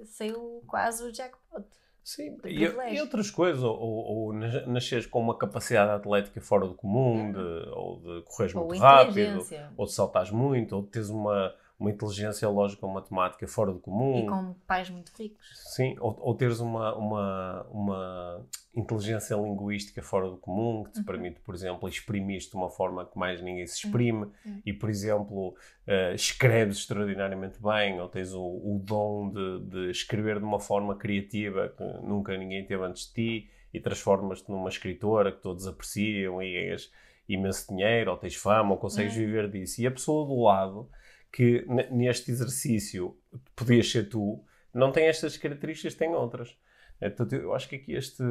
saiu 0.04 0.62
quase 0.64 1.02
o 1.02 1.12
jackpot. 1.12 1.66
Sim, 2.04 2.36
e, 2.44 2.64
e, 2.64 3.00
outras 3.00 3.30
coisas, 3.30 3.62
ou, 3.62 3.78
ou, 3.78 4.32
nasceres 4.32 5.06
com 5.06 5.20
uma 5.20 5.38
capacidade 5.38 5.92
atlética 5.92 6.40
fora 6.40 6.66
do 6.66 6.74
comum, 6.74 7.30
de, 7.30 7.70
ou 7.70 8.00
de 8.00 8.22
correres 8.22 8.54
muito 8.54 8.80
rápido, 8.80 9.46
ou 9.76 9.86
de 9.86 9.92
saltares 9.92 10.30
muito, 10.30 10.74
ou 10.74 10.82
de 10.82 10.88
teres 10.88 11.08
uma, 11.08 11.54
uma 11.78 11.90
inteligência 11.90 12.48
lógica 12.48 12.84
ou 12.84 12.92
matemática 12.92 13.46
fora 13.46 13.72
do 13.72 13.78
comum. 13.78 14.18
E 14.18 14.26
com 14.26 14.52
pais 14.66 14.90
muito 14.90 15.12
ricos. 15.16 15.46
Sim, 15.74 15.96
ou, 16.00 16.18
ou 16.20 16.34
teres 16.34 16.58
uma, 16.58 16.92
uma, 16.96 17.66
uma 17.70 18.46
inteligência 18.74 19.34
linguística 19.34 20.02
fora 20.02 20.30
do 20.30 20.36
comum, 20.38 20.84
que 20.84 20.92
te 20.92 20.98
uhum. 21.00 21.04
permite, 21.04 21.40
por 21.40 21.54
exemplo, 21.54 21.88
exprimir-te 21.88 22.50
de 22.50 22.56
uma 22.56 22.70
forma 22.70 23.04
que 23.04 23.18
mais 23.18 23.42
ninguém 23.42 23.66
se 23.66 23.84
exprime, 23.84 24.26
uhum. 24.46 24.62
e, 24.64 24.72
por 24.72 24.88
exemplo, 24.88 25.48
uh, 25.48 26.14
escreves 26.14 26.78
extraordinariamente 26.78 27.58
bem, 27.62 28.00
ou 28.00 28.08
tens 28.08 28.32
o, 28.32 28.42
o 28.42 28.80
dom 28.82 29.30
de, 29.30 29.60
de, 29.66 29.90
escrever 29.90 30.38
de 30.38 30.44
uma 30.44 30.58
forma 30.58 30.96
criativa 30.96 31.68
que 31.76 31.84
nunca 32.02 32.36
ninguém 32.36 32.64
teve 32.64 32.82
antes 32.82 33.06
de 33.08 33.12
ti, 33.12 33.50
e 33.74 33.80
transformas-te 33.80 34.50
numa 34.50 34.68
escritora 34.68 35.32
que 35.32 35.40
todos 35.40 35.66
apreciam 35.66 36.42
e 36.42 36.52
ganhas 36.52 36.90
imenso 37.28 37.68
dinheiro, 37.68 38.10
ou 38.10 38.16
tens 38.16 38.34
fama, 38.34 38.72
ou 38.72 38.78
consegues 38.78 39.14
uhum. 39.14 39.20
viver 39.20 39.50
disso. 39.50 39.82
E 39.82 39.86
a 39.86 39.90
pessoa 39.90 40.26
do 40.26 40.42
lado, 40.42 40.88
que 41.30 41.64
neste 41.90 42.30
exercício 42.30 43.16
podias 43.54 43.90
ser 43.90 44.08
tu, 44.08 44.42
não 44.72 44.90
tem 44.90 45.06
estas 45.06 45.36
características, 45.36 45.94
tem 45.94 46.14
outras. 46.14 46.56
Então, 47.02 47.26
eu 47.32 47.54
acho 47.54 47.68
que 47.68 47.76
aqui 47.76 47.92
este, 47.92 48.22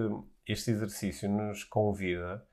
este 0.48 0.72
exercício 0.72 1.30
nos 1.30 1.64
convida 1.64 2.46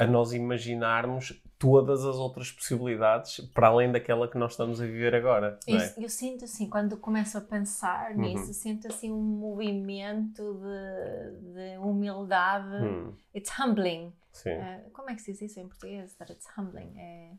a 0.00 0.06
nós 0.06 0.32
imaginarmos 0.32 1.42
todas 1.58 2.06
as 2.06 2.16
outras 2.16 2.50
possibilidades 2.50 3.38
para 3.52 3.66
além 3.68 3.92
daquela 3.92 4.26
que 4.26 4.38
nós 4.38 4.52
estamos 4.52 4.80
a 4.80 4.86
viver 4.86 5.14
agora. 5.14 5.60
Eu, 5.66 5.76
é? 5.76 5.94
eu, 5.98 6.08
sinto 6.08 6.46
assim, 6.46 6.70
quando 6.70 6.96
começo 6.96 7.36
a 7.36 7.40
pensar 7.42 8.12
uhum. 8.12 8.22
nisso, 8.22 8.54
sinto 8.54 8.88
assim 8.88 9.12
um 9.12 9.20
movimento 9.20 10.54
de, 10.54 11.52
de 11.52 11.78
humildade. 11.78 12.76
Uhum. 12.76 13.14
It's 13.34 13.52
humbling. 13.58 14.14
Uh, 14.46 14.90
como 14.92 15.10
é 15.10 15.14
que 15.14 15.20
se 15.20 15.32
diz 15.32 15.42
isso 15.42 15.60
em 15.60 15.68
português? 15.68 16.14
That 16.14 16.32
it's 16.32 16.46
humbling. 16.56 16.94
É... 16.96 17.32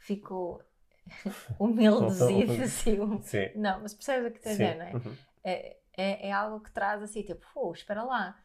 Fico 0.00 0.60
humildezinho, 1.60 2.58
assim. 2.60 3.22
Sim. 3.22 3.50
Não, 3.54 3.80
mas 3.82 3.94
percebes 3.94 4.30
o 4.30 4.32
que 4.32 4.38
estou 4.38 4.50
a 4.50 4.54
dizer, 4.54 4.76
não 4.76 4.84
é? 4.84 4.92
Uhum. 4.94 5.16
é? 5.44 5.76
É? 6.00 6.28
é? 6.28 6.32
algo 6.32 6.60
que 6.60 6.70
traz 6.72 7.02
assim, 7.02 7.22
tipo, 7.22 7.44
pô, 7.52 7.72
espera 7.72 8.02
lá. 8.02 8.38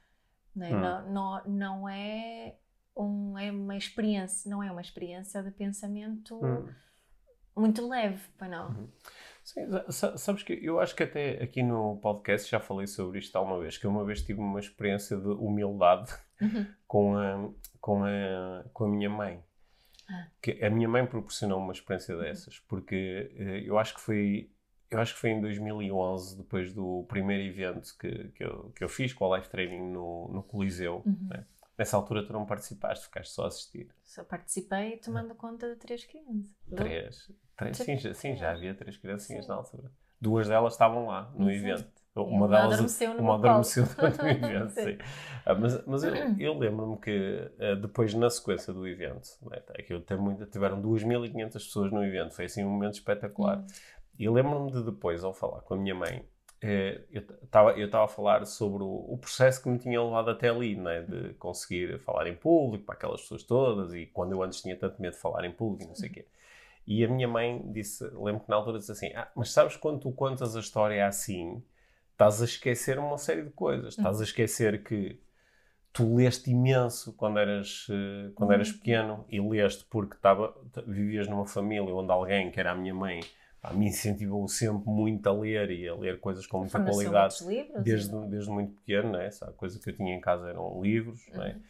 Não 0.56 0.65
é, 0.65 0.74
hum. 0.74 0.80
não, 0.80 1.12
não, 1.12 1.44
não 1.46 1.89
é, 1.89 2.56
um, 2.96 3.38
é 3.38 3.52
uma 3.52 3.76
experiência, 3.76 4.50
não 4.50 4.63
é 4.63 4.72
uma 4.72 4.82
experiência 4.82 5.44
de 5.44 5.52
pensamento 5.52 6.39
hum. 6.44 6.68
muito 7.56 7.88
leve, 7.88 8.22
para 8.38 8.48
não. 8.48 8.70
Uhum. 8.70 8.89
Sim, 9.44 9.62
sabes 9.91 10.41
que 10.41 10.54
eu 10.54 10.80
acho 10.80 10.96
que 10.96 11.04
até 11.04 11.44
aqui 11.44 11.62
no 11.62 11.98
podcast 11.98 12.50
já 12.50 12.60
falei 12.60 12.88
sobre 12.88 13.20
isto 13.20 13.36
alguma 13.36 13.60
vez, 13.60 13.78
que 13.78 13.86
eu 13.86 13.91
uma 13.91 14.04
vez 14.04 14.24
tive 14.24 14.39
uma 14.39 14.60
experiência 14.60 15.15
de 15.18 15.28
humildade 15.28 16.12
uhum. 16.41 16.65
com, 16.88 17.15
a, 17.15 17.50
com, 17.80 18.04
a, 18.04 18.65
com 18.74 18.86
a 18.86 18.88
minha 18.88 19.10
mãe. 19.10 19.44
Ah. 20.10 20.28
Que 20.41 20.63
a 20.63 20.70
minha 20.70 20.89
mãe 20.89 21.06
proporcionou 21.06 21.60
uma 21.60 21.74
experiência 21.74 22.18
dessas, 22.18 22.60
porque 22.60 23.32
uh, 23.38 23.68
eu 23.68 23.78
acho 23.78 23.94
que 23.94 24.02
foi 24.02 24.52
eu 24.89 25.00
acho 25.00 25.13
que 25.13 25.19
foi 25.19 25.32
em 25.32 25.41
2011, 25.41 26.38
depois 26.38 26.74
do 26.74 27.06
primeiro 27.08 27.43
evento 27.43 27.95
que, 27.98 28.30
que, 28.30 28.43
eu, 28.43 28.71
que 28.76 28.84
eu 28.84 28.89
fiz 28.89 29.13
com 29.13 29.26
a 29.26 29.30
live 29.30 29.48
training 29.48 29.91
no, 29.91 30.30
no 30.30 30.43
Coliseu. 30.43 31.02
Uhum. 31.06 31.28
Né? 31.30 31.45
Nessa 31.78 31.98
altura 31.98 32.26
tu 32.26 32.32
não 32.32 32.45
participaste, 32.45 33.06
ficaste 33.06 33.32
só 33.32 33.43
a 33.43 33.48
assistir. 33.48 33.89
Só 34.04 34.24
participei 34.24 34.98
tomando 34.98 35.36
conta 35.36 35.69
de 35.69 35.76
três 35.76 36.06
crianças. 36.06 36.56
Três? 36.74 37.32
três 37.58 37.78
sim, 37.78 37.98
já, 37.98 38.13
sim, 38.13 38.36
já 38.36 38.52
havia 38.52 38.74
três 38.74 38.98
criancinhas 38.98 39.45
sim. 39.45 39.50
na 39.52 39.58
altura. 39.58 39.91
Duas 40.21 40.48
delas 40.48 40.74
estavam 40.74 41.08
lá 41.08 41.32
no 41.36 41.52
evento. 41.52 42.06
Uma, 42.15 42.48
delas 42.48 42.74
adormeceu 42.74 43.13
no, 43.13 43.19
uma 43.19 43.36
adormeceu 43.36 43.84
no 44.24 44.30
evento, 44.30 44.69
sim. 44.69 44.98
Ah, 45.45 45.54
mas 45.54 45.86
mas 45.86 46.04
eu, 46.06 46.13
eu 46.39 46.58
lembro-me 46.58 46.98
que 46.98 47.12
uh, 47.12 47.76
depois, 47.76 48.13
na 48.13 48.30
sequência 48.30 48.74
do 48.74 48.88
evento, 48.88 49.28
né, 49.41 49.62
aquilo 49.78 50.00
tá, 50.00 50.15
muito, 50.15 50.45
tiveram 50.45 50.82
2.500 50.82 51.52
pessoas 51.52 51.91
no 51.91 52.02
evento, 52.02 52.34
foi 52.34 52.45
assim 52.45 52.63
um 52.63 52.69
momento 52.69 52.93
espetacular. 52.93 53.58
Uhum. 53.58 53.65
E 54.17 54.30
lembro-me 54.30 54.71
de 54.71 54.84
depois, 54.84 55.23
ao 55.23 55.34
falar 55.34 55.62
com 55.62 55.73
a 55.73 55.78
minha 55.78 55.95
mãe, 55.95 56.19
uh, 56.63 57.04
eu 57.12 57.21
estava 57.43 57.71
eu 57.73 57.89
a 57.93 58.08
falar 58.08 58.45
sobre 58.45 58.84
o, 58.84 59.13
o, 59.13 59.17
processo 59.17 59.62
que 59.62 59.69
me 59.69 59.78
tinha 59.78 60.01
levado 60.01 60.30
até 60.30 60.49
ali, 60.49 60.75
né, 60.75 61.01
de 61.01 61.34
conseguir 61.36 61.99
falar 61.99 62.28
em 62.28 62.36
público 62.36 62.86
para 62.86 62.95
aquelas 62.95 63.21
pessoas 63.21 63.43
todas, 63.43 63.93
e 63.93 64.06
quando 64.06 64.32
eu 64.32 64.43
antes 64.43 64.62
tinha 64.62 64.75
tanto 64.75 65.01
medo 65.01 65.13
de 65.13 65.19
falar 65.19 65.45
em 65.45 65.51
público 65.51 65.84
e 65.84 65.88
não 65.88 65.95
sei 65.95 66.10
o 66.10 66.13
quê. 66.13 66.25
E 66.88 67.04
a 67.04 67.08
minha 67.08 67.28
mãe 67.28 67.63
disse, 67.71 68.04
lembro 68.13 68.41
que 68.41 68.49
na 68.49 68.58
altura 68.58 68.78
disse 68.78 68.91
assim: 68.91 69.12
Ah, 69.15 69.28
mas 69.36 69.51
sabes 69.51 69.75
quando 69.75 69.99
tu 70.01 70.12
contas 70.12 70.56
a 70.56 70.60
história 70.60 71.08
assim? 71.08 71.63
estás 72.15 72.41
a 72.41 72.45
esquecer 72.45 72.97
uma 72.97 73.17
série 73.17 73.43
de 73.43 73.51
coisas. 73.51 73.89
Estás 73.89 74.15
a 74.15 74.17
uhum. 74.19 74.23
esquecer 74.23 74.84
que 74.84 75.19
tu 75.93 76.15
leste 76.15 76.49
imenso 76.49 77.13
quando 77.13 77.39
eras, 77.39 77.88
uh, 77.89 78.32
quando 78.34 78.54
eras 78.54 78.69
uhum. 78.69 78.78
pequeno 78.78 79.25
e 79.30 79.39
leste 79.39 79.86
porque 79.89 80.17
tava, 80.17 80.56
vivias 80.88 81.28
numa 81.28 81.45
família 81.45 81.93
onde 81.93 82.12
alguém, 82.12 82.49
que 82.49 82.60
era 82.60 82.71
a 82.71 82.75
minha 82.75 82.93
mãe, 82.93 83.19
a 83.69 83.73
me 83.73 83.88
incentivou 83.88 84.47
sempre 84.47 84.89
muito 84.89 85.28
a 85.28 85.34
ler 85.34 85.71
e 85.71 85.88
a 85.88 85.95
ler 85.95 86.19
coisas 86.19 86.45
com 86.45 86.60
muita 86.60 86.80
qualidade 86.84 87.45
livros, 87.47 87.84
desde, 87.84 88.28
desde 88.28 88.49
muito 88.49 88.73
pequeno, 88.73 89.12
né? 89.12 89.30
a 89.41 89.51
coisa 89.51 89.80
que 89.80 89.89
eu 89.89 89.95
tinha 89.95 90.13
em 90.13 90.21
casa 90.21 90.49
eram 90.49 90.82
livros. 90.82 91.28
Uhum. 91.30 91.39
Né? 91.39 91.62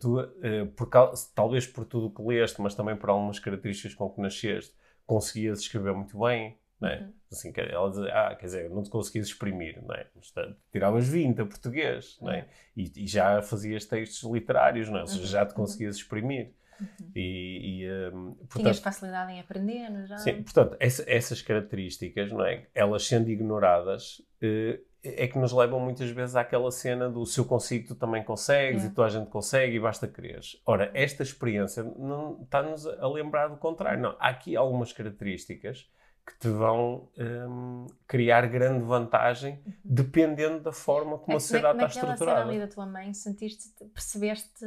Tu, 0.00 0.20
uh, 0.20 0.66
por, 0.74 0.90
talvez 1.34 1.66
por 1.66 1.84
tudo 1.84 2.06
o 2.06 2.10
que 2.10 2.22
leste, 2.22 2.60
mas 2.60 2.74
também 2.74 2.96
por 2.96 3.10
algumas 3.10 3.38
características 3.38 3.94
com 3.94 4.10
que 4.10 4.20
nasceste, 4.20 4.74
conseguias 5.06 5.60
escrever 5.60 5.94
muito 5.94 6.18
bem, 6.18 6.58
não 6.80 6.88
é? 6.88 7.00
Uhum. 7.00 7.12
Assim, 7.30 7.52
ela 7.56 7.90
diz, 7.90 7.98
ah, 8.00 8.36
quer 8.38 8.46
dizer, 8.46 8.70
não 8.70 8.82
te 8.82 8.90
conseguias 8.90 9.28
exprimir, 9.28 9.80
não 9.82 9.94
é? 9.94 10.06
Mas, 10.14 10.32
tiravas 10.72 11.08
20 11.08 11.40
a 11.40 11.46
português, 11.46 12.18
é? 12.22 12.38
Uhum. 12.38 12.44
E, 12.76 13.04
e, 13.04 13.06
já 13.06 13.40
fazias 13.42 13.84
textos 13.84 14.28
literários, 14.30 14.88
não 14.88 14.98
é? 14.98 15.00
Ou 15.02 15.06
seja, 15.06 15.26
já 15.26 15.46
te 15.46 15.50
uhum. 15.50 15.56
conseguias 15.56 15.96
exprimir. 15.96 16.52
Uhum. 16.80 17.10
E, 17.14 17.82
e 17.82 17.90
um, 18.12 18.34
portanto, 18.34 18.62
Tinhas 18.62 18.78
facilidade 18.78 19.32
em 19.32 19.40
aprender, 19.40 19.88
não 19.90 20.00
é? 20.00 20.06
já? 20.06 20.18
Sim, 20.18 20.42
portanto, 20.42 20.76
essa, 20.80 21.04
essas 21.06 21.42
características, 21.42 22.32
não 22.32 22.44
é? 22.44 22.66
Elas 22.74 23.06
sendo 23.06 23.30
ignoradas, 23.30 24.20
uh, 24.42 24.82
é 25.04 25.28
que 25.28 25.38
nos 25.38 25.52
levam 25.52 25.78
muitas 25.78 26.08
vezes 26.10 26.34
àquela 26.34 26.70
cena 26.70 27.10
do 27.10 27.26
se 27.26 27.38
eu 27.38 27.44
consigo, 27.44 27.88
tu 27.88 27.94
também 27.94 28.24
consegues, 28.24 28.84
é. 28.84 28.86
e 28.86 28.90
toda 28.90 29.06
a 29.06 29.10
gente 29.10 29.28
consegue, 29.28 29.76
e 29.76 29.80
basta 29.80 30.08
quereres. 30.08 30.60
Ora, 30.64 30.90
esta 30.94 31.22
experiência 31.22 31.82
não 31.82 32.40
está-nos 32.42 32.86
a 32.86 33.06
lembrar 33.08 33.48
do 33.48 33.56
contrário. 33.58 34.00
Não, 34.00 34.16
há 34.18 34.28
aqui 34.28 34.56
algumas 34.56 34.92
características 34.92 35.86
que 36.26 36.38
te 36.38 36.48
vão 36.48 37.10
um, 37.18 37.86
criar 38.06 38.46
grande 38.46 38.82
vantagem 38.82 39.60
uhum. 39.66 39.72
dependendo 39.84 40.60
da 40.60 40.72
forma 40.72 41.18
como 41.18 41.34
é, 41.34 41.36
a 41.36 41.40
sociedade 41.40 41.74
como 41.74 41.84
é, 41.84 41.86
está 41.86 42.00
estruturada. 42.00 42.40
Como 42.40 42.52
é 42.52 42.54
que 42.54 42.62
ali 42.62 42.66
da 42.66 42.74
tua 42.74 42.86
mãe 42.86 43.12
sentiste, 43.12 43.68
percebeste 43.92 44.64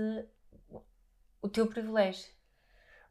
o 1.42 1.50
teu 1.50 1.68
privilégio? 1.68 2.26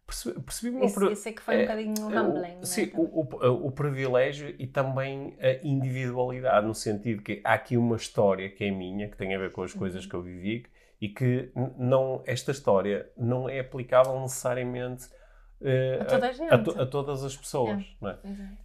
Percebi, 0.07 0.41
percebi 0.41 0.85
isso, 0.85 1.11
isso 1.11 1.29
é 1.29 1.33
que 1.33 1.43
foi 1.43 1.57
um 1.57 1.59
é, 1.59 1.62
bocadinho 1.62 2.15
é, 2.15 2.21
humbling. 2.21 2.59
O, 2.61 2.67
sim, 2.67 2.93
o, 2.95 3.23
o, 3.23 3.67
o, 3.67 3.73
privilégio 3.73 4.55
e 4.57 4.67
também 4.67 5.37
a 5.41 5.67
individualidade, 5.67 6.65
no 6.65 6.75
sentido 6.75 7.23
que 7.23 7.41
há 7.43 7.55
aqui 7.55 7.77
uma 7.77 7.97
história 7.97 8.49
que 8.49 8.62
é 8.62 8.71
minha, 8.71 9.09
que 9.09 9.17
tem 9.17 9.35
a 9.35 9.39
ver 9.39 9.51
com 9.51 9.65
as 9.65 9.75
coisas 9.75 10.05
uhum. 10.05 10.11
que 10.11 10.15
eu 10.15 10.23
vivi, 10.23 10.65
e 11.01 11.09
que 11.09 11.51
não, 11.77 12.23
esta 12.25 12.53
história 12.53 13.11
não 13.17 13.49
é 13.49 13.61
aplicável 13.61 14.21
necessariamente 14.21 15.09
Uh, 15.59 16.03
a 16.03 16.05
toda 16.05 16.27
a. 16.27 16.55
A, 16.55 16.59
to, 16.59 16.83
a 16.83 16.87
todas 16.87 17.25
as 17.25 17.35
pessoas. 17.35 17.83
É. 17.83 17.97
Não 17.99 18.11
é? 18.11 18.19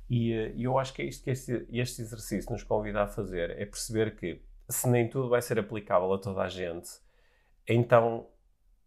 E 0.09 0.33
uh, 0.33 0.53
eu 0.59 0.77
acho 0.77 0.93
que 0.93 1.01
é 1.01 1.05
isto 1.05 1.23
que 1.23 1.29
este, 1.29 1.65
este 1.71 2.01
exercício 2.01 2.51
nos 2.51 2.63
convida 2.63 3.03
a 3.03 3.07
fazer: 3.07 3.51
é 3.51 3.65
perceber 3.65 4.13
que 4.17 4.41
se 4.67 4.89
nem 4.89 5.07
tudo 5.07 5.29
vai 5.29 5.41
ser 5.41 5.57
aplicável 5.57 6.11
a 6.11 6.17
toda 6.17 6.41
a 6.41 6.49
gente, 6.49 6.89
então 7.65 8.27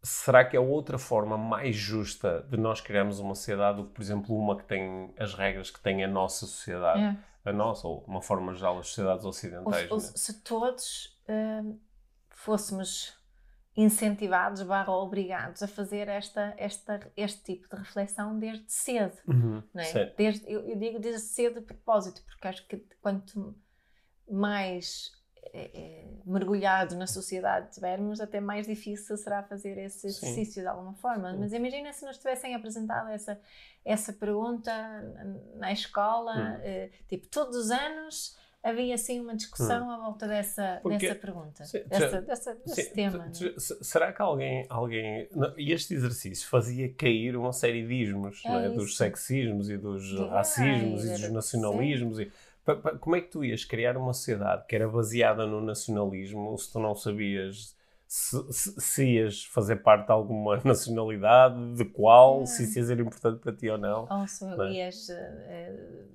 será 0.04 0.44
que 0.44 0.54
é 0.54 0.60
outra 0.60 0.98
forma 0.98 1.38
mais 1.38 1.74
justa 1.74 2.46
de 2.50 2.58
nós 2.58 2.80
criarmos 2.80 3.18
uma 3.18 3.34
sociedade 3.34 3.78
do 3.78 3.86
que, 3.86 3.94
por 3.94 4.02
exemplo, 4.02 4.36
uma 4.36 4.56
que 4.56 4.64
tem 4.64 5.12
as 5.18 5.34
regras 5.34 5.70
que 5.70 5.80
tem 5.80 6.04
a 6.04 6.08
nossa 6.08 6.46
sociedade? 6.46 7.00
É. 7.00 7.16
A 7.48 7.52
nossa, 7.52 7.86
ou 7.86 8.04
uma 8.06 8.22
forma 8.22 8.54
geral, 8.54 8.78
as 8.78 8.88
sociedades 8.88 9.24
ocidentais. 9.24 9.90
Ou, 9.90 9.96
ou, 9.96 10.00
se 10.00 10.42
todos 10.42 11.18
uh, 11.28 11.78
fôssemos 12.30 13.16
incentivados 13.76 14.62
barra 14.62 14.92
obrigados 14.92 15.62
a 15.62 15.68
fazer 15.68 16.08
esta, 16.08 16.54
esta, 16.56 17.00
este 17.16 17.42
tipo 17.42 17.68
de 17.68 17.82
reflexão 17.82 18.38
desde 18.38 18.64
cedo. 18.68 19.16
Uhum, 19.26 19.62
é? 19.74 20.06
desde, 20.16 20.50
eu, 20.50 20.68
eu, 20.68 20.76
digo 20.76 20.98
desde 20.98 21.20
cedo 21.20 21.60
de 21.60 21.66
propósito, 21.66 22.22
porque 22.24 22.46
acho 22.46 22.66
que 22.66 22.76
quanto 23.00 23.54
mais 24.30 25.12
mergulhado 26.26 26.96
na 26.96 27.06
sociedade 27.06 27.72
tivermos, 27.72 28.20
até 28.20 28.40
mais 28.40 28.66
difícil 28.66 29.16
será 29.16 29.42
fazer 29.42 29.76
esse 29.78 30.06
exercício 30.06 30.54
Sim. 30.54 30.60
de 30.62 30.66
alguma 30.66 30.94
forma. 30.94 31.32
Sim. 31.32 31.38
Mas 31.38 31.52
imagina 31.52 31.92
se 31.92 32.04
nos 32.04 32.16
tivessem 32.16 32.54
apresentado 32.54 33.10
essa, 33.10 33.38
essa 33.84 34.12
pergunta 34.12 34.72
na 35.56 35.72
escola, 35.72 36.32
hum. 36.32 36.60
eh, 36.62 36.90
tipo, 37.08 37.26
todos 37.28 37.56
os 37.56 37.70
anos 37.70 38.36
havia 38.62 38.94
assim 38.94 39.20
uma 39.20 39.36
discussão 39.36 39.86
hum. 39.86 39.90
à 39.90 39.98
volta 39.98 40.26
dessa, 40.26 40.80
Porque, 40.82 41.06
dessa 41.06 41.20
pergunta, 41.20 41.64
se, 41.64 41.84
dessa, 41.84 42.22
dessa, 42.22 42.54
desse 42.54 42.82
sim, 42.84 42.94
tema. 42.94 43.30
será 43.58 44.10
que 44.10 44.22
alguém, 44.22 44.64
alguém 44.70 45.28
este 45.58 45.92
exercício 45.92 46.48
fazia 46.48 46.92
cair 46.94 47.36
uma 47.36 47.52
série 47.52 47.86
de 47.86 47.92
ismos, 47.92 48.42
é 48.46 48.66
é? 48.66 48.68
dos 48.70 48.96
sexismos 48.96 49.68
e 49.68 49.76
dos 49.76 50.18
racismos 50.30 51.04
e 51.04 51.10
dos 51.10 51.30
nacionalismos? 51.30 52.18
E, 52.18 52.32
como 53.00 53.16
é 53.16 53.20
que 53.20 53.28
tu 53.30 53.44
ias 53.44 53.64
criar 53.64 53.96
uma 53.96 54.12
sociedade 54.12 54.66
que 54.66 54.74
era 54.74 54.88
baseada 54.88 55.46
no 55.46 55.60
nacionalismo 55.60 56.56
se 56.58 56.72
tu 56.72 56.78
não 56.78 56.94
sabias 56.94 57.76
se, 58.06 58.36
se, 58.52 58.80
se 58.80 59.04
ias 59.14 59.44
fazer 59.44 59.76
parte 59.82 60.06
de 60.06 60.12
alguma 60.12 60.56
nacionalidade, 60.64 61.74
de 61.74 61.84
qual, 61.86 62.42
É. 62.42 62.46
se 62.46 62.64
isso 62.64 62.78
ia 62.78 62.84
ser 62.84 63.00
importante 63.00 63.40
para 63.40 63.52
ti 63.56 63.68
ou 63.68 63.78
não. 63.78 64.06
Ou 64.10 64.26
se 64.26 64.44
Não 64.44 64.62
é? 64.64 64.72
ias 64.72 65.08
eh, 65.10 66.06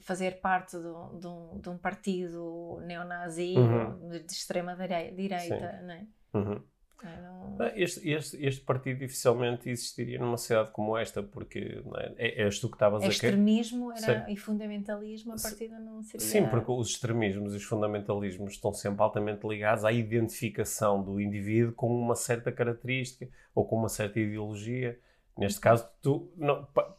fazer 0.00 0.40
parte 0.40 0.78
de 0.78 0.86
um, 0.86 1.18
de 1.18 1.26
um- 1.26 1.60
de 1.60 1.68
um 1.68 1.78
partido 1.78 2.80
neonazi 2.86 3.54
Uhum. 3.56 4.08
de 4.08 4.16
extrema 4.32 4.74
direi- 4.74 5.12
direita, 5.12 5.80
não 5.82 5.94
é? 5.94 6.06
Uhum. 6.34 6.62
É, 7.04 7.20
não- 7.22 7.34
Ah, 7.60 7.72
Este, 7.76 8.08
este, 8.10 8.44
este 8.44 8.60
partido 8.62 8.98
dificilmente 8.98 9.68
existiria 9.70 10.18
numa 10.18 10.36
cidade 10.36 10.70
como 10.72 10.96
esta, 10.98 11.22
porque 11.22 11.80
não 11.84 11.96
é, 11.96 12.12
é, 12.16 12.42
és 12.42 12.58
tu 12.58 12.68
que 12.68 12.74
estavas 12.74 13.02
É 13.02 13.06
a 13.06 13.08
extremismo 13.10 13.92
era, 13.92 14.30
e 14.30 14.36
fundamentalismo 14.36 15.32
a 15.32 15.36
partida 15.36 15.78
não 15.78 16.02
seria. 16.02 16.26
Sim, 16.26 16.46
porque 16.48 16.70
os 16.72 16.88
extremismos 16.88 17.52
e 17.54 17.56
os 17.58 17.62
fundamentalismos 17.64 18.54
estão 18.54 18.72
sempre 18.72 19.02
altamente 19.02 19.46
ligados 19.46 19.84
à 19.84 19.92
identificação 19.92 21.02
do 21.02 21.20
indivíduo 21.20 21.72
com 21.74 21.86
uma 21.96 22.16
certa 22.16 22.50
característica 22.50 23.28
ou 23.54 23.64
com 23.64 23.76
uma 23.76 23.88
certa 23.88 24.18
ideologia. 24.18 24.98
Neste 25.38 25.60
caso, 25.60 25.88
tu 26.02 26.32
não, 26.36 26.64
pa- 26.66 26.96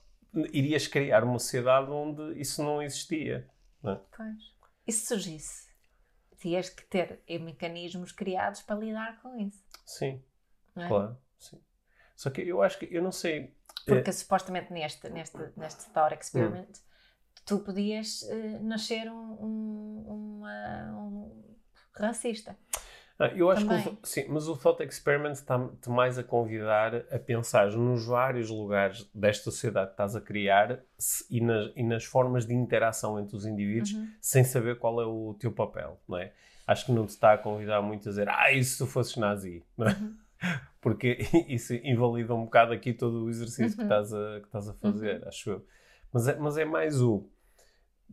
irias 0.53 0.87
criar 0.87 1.23
uma 1.23 1.39
sociedade 1.39 1.89
onde 1.91 2.39
isso 2.39 2.63
não 2.63 2.81
existia. 2.81 3.45
Pois. 3.81 4.55
E 4.87 4.91
se 4.91 5.05
surgisse? 5.07 5.65
Tinhas 6.39 6.69
que 6.69 6.85
ter 6.85 7.21
mecanismos 7.41 8.11
criados 8.11 8.61
para 8.61 8.75
lidar 8.75 9.19
com 9.21 9.35
isso. 9.39 9.64
Sim, 9.85 10.21
é? 10.77 10.87
claro. 10.87 11.17
Sim. 11.39 11.59
Só 12.15 12.29
que 12.29 12.41
eu 12.41 12.61
acho 12.61 12.79
que, 12.79 12.87
eu 12.91 13.01
não 13.03 13.11
sei. 13.11 13.53
Porque 13.85 14.11
supostamente 14.11 14.73
neste, 14.73 15.07
neste, 15.09 15.37
neste 15.55 15.89
thought 15.91 16.15
experiment 16.15 16.67
tu 17.45 17.59
podias 17.59 18.23
eh, 18.23 18.59
nascer 18.59 19.07
um, 19.11 19.33
um, 19.39 20.05
uma- 20.39 20.91
um 20.97 21.55
racista. 21.93 22.57
Ah, 23.17 23.27
eu 23.27 23.49
acho 23.49 23.61
que 23.65 23.69
Também. 23.69 23.97
o, 24.01 24.05
sim, 24.05 24.25
mas 24.27 24.47
o 24.49 24.57
Thought 24.57 24.83
Experiment 24.83 25.31
está-te 25.31 25.89
mais 25.89 26.17
a 26.19 26.23
convidar 26.23 26.93
a 27.09 27.17
pensar 27.17 27.71
nos 27.71 28.05
vários 28.05 28.49
lugares 28.49 29.09
desta 29.13 29.45
sociedade 29.45 29.87
que 29.87 29.93
estás 29.93 30.17
a 30.17 30.21
criar 30.21 30.81
se- 30.97 31.25
e, 31.29 31.39
nas, 31.39 31.71
e 31.77 31.83
nas 31.83 32.03
formas 32.03 32.45
de 32.45 32.53
interação 32.53 33.17
entre 33.17 33.37
os 33.37 33.45
indivíduos 33.45 33.93
Uhum. 33.93 34.11
sem 34.19 34.43
saber 34.43 34.79
qual 34.79 34.99
é 35.01 35.05
o 35.05 35.33
teu 35.39 35.49
papel, 35.53 35.97
não 36.05 36.17
é? 36.17 36.33
Acho 36.67 36.87
que 36.87 36.91
não 36.91 37.05
te 37.05 37.09
está 37.09 37.33
a 37.33 37.37
convidar 37.37 37.81
muito 37.81 38.07
a 38.07 38.11
dizer 38.11 38.27
ah, 38.29 38.51
e 38.51 38.63
se 38.63 38.77
tu 38.77 38.87
fosses 38.87 39.15
nazi, 39.17 39.63
não 39.77 39.87
é? 39.87 39.91
Uhum. 39.91 40.15
Porque 40.81 41.17
isso 41.47 41.73
invalida 41.75 42.33
um 42.33 42.45
bocado 42.45 42.73
aqui 42.73 42.93
todo 42.93 43.23
o 43.23 43.29
exercício 43.29 43.75
que, 43.77 43.83
Uhum. 43.83 43.83
estás 43.83 44.13
a, 44.13 44.39
que 44.39 44.45
estás 44.47 44.69
a 44.69 44.73
fazer, 44.73 45.27
acho 45.27 45.49
eu. 45.49 45.65
Mas 46.11 46.27
é, 46.27 46.35
mas 46.37 46.57
é 46.57 46.65
mais 46.65 47.01
o... 47.01 47.27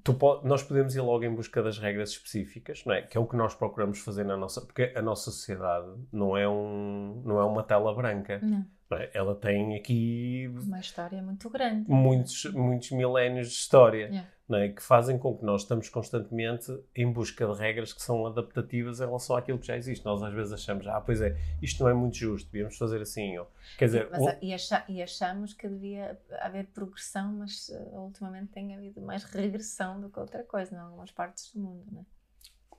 Tu 0.03 0.17
nós 0.43 0.63
podemos 0.63 0.95
ir 0.97 1.01
logo 1.01 1.23
em 1.23 1.35
busca 1.35 1.63
das 1.63 1.79
regras 1.79 2.11
específicas, 2.11 2.85
não 2.85 2.95
é? 2.95 3.03
Que 3.03 3.17
é 3.17 3.21
o 3.21 3.27
que 3.27 3.37
nós 3.37 3.55
procuramos 3.55 4.01
fazer 4.01 4.25
na 4.25 4.37
nossa... 4.37 4.61
Porque 4.61 4.93
a 4.97 5.03
nossa 5.03 5.31
sociedade 5.31 5.87
não 6.11 6.37
é, 6.37 6.49
um, 6.49 7.23
não 7.25 7.39
é 7.39 7.45
uma 7.45 7.63
tela 7.63 7.95
branca, 7.95 8.41
Não. 8.43 8.67
Ela 9.15 9.35
tem 9.35 9.77
aqui 9.77 10.51
Uma 10.65 10.81
história 10.81 11.23
muito 11.23 11.49
grande. 11.51 11.91
muitos, 11.91 12.45
muitos 12.53 12.91
milénios 12.91 13.49
de 13.49 13.55
história 13.55 14.07
Yeah. 14.09 14.29
é? 14.67 14.69
que 14.69 14.83
fazem 14.83 15.19
com 15.19 15.37
que 15.37 15.45
nós 15.45 15.63
estamos 15.63 15.89
constantemente 15.89 16.67
em 16.95 17.11
busca 17.11 17.47
de 17.47 17.59
regras 17.59 17.93
que 17.93 18.03
são 18.03 18.27
adaptativas 18.27 19.01
em 19.01 19.07
relação 19.07 19.35
àquilo 19.37 19.59
que 19.59 19.67
já 19.67 19.77
existe. 19.77 20.05
Nós 20.05 20.23
às 20.23 20.33
vezes 20.35 20.53
achamos, 20.53 20.87
ah, 20.87 21.01
pois 21.01 21.21
é, 21.23 21.37
isto 21.63 21.83
não 21.83 21.91
é 21.91 21.95
muito 21.95 22.17
justo, 22.17 22.51
devíamos 22.51 22.77
fazer 22.77 23.01
assim. 23.01 23.39
Ou, 23.39 23.51
quer 23.79 23.87
dizer, 23.87 24.09
Mas, 24.11 24.27
a- 24.27 24.39
e, 24.43 24.53
acha- 24.53 24.85
e 24.89 25.03
achamos 25.03 25.55
que 25.55 25.67
devia 25.69 26.21
haver 26.41 26.67
progressão, 26.67 27.33
mas 27.33 27.71
eh, 27.71 27.79
ultimamente 27.99 28.49
tem 28.53 28.75
havido 28.75 29.01
mais 29.01 29.25
regressão 29.25 30.01
do 30.01 30.11
que 30.11 30.19
outra 30.19 30.43
coisa 30.45 30.75
em 30.75 30.79
algumas 30.79 31.11
partes 31.11 31.51
do 31.55 31.61
mundo. 31.61 31.85
Não 31.91 32.01
é? 32.01 32.05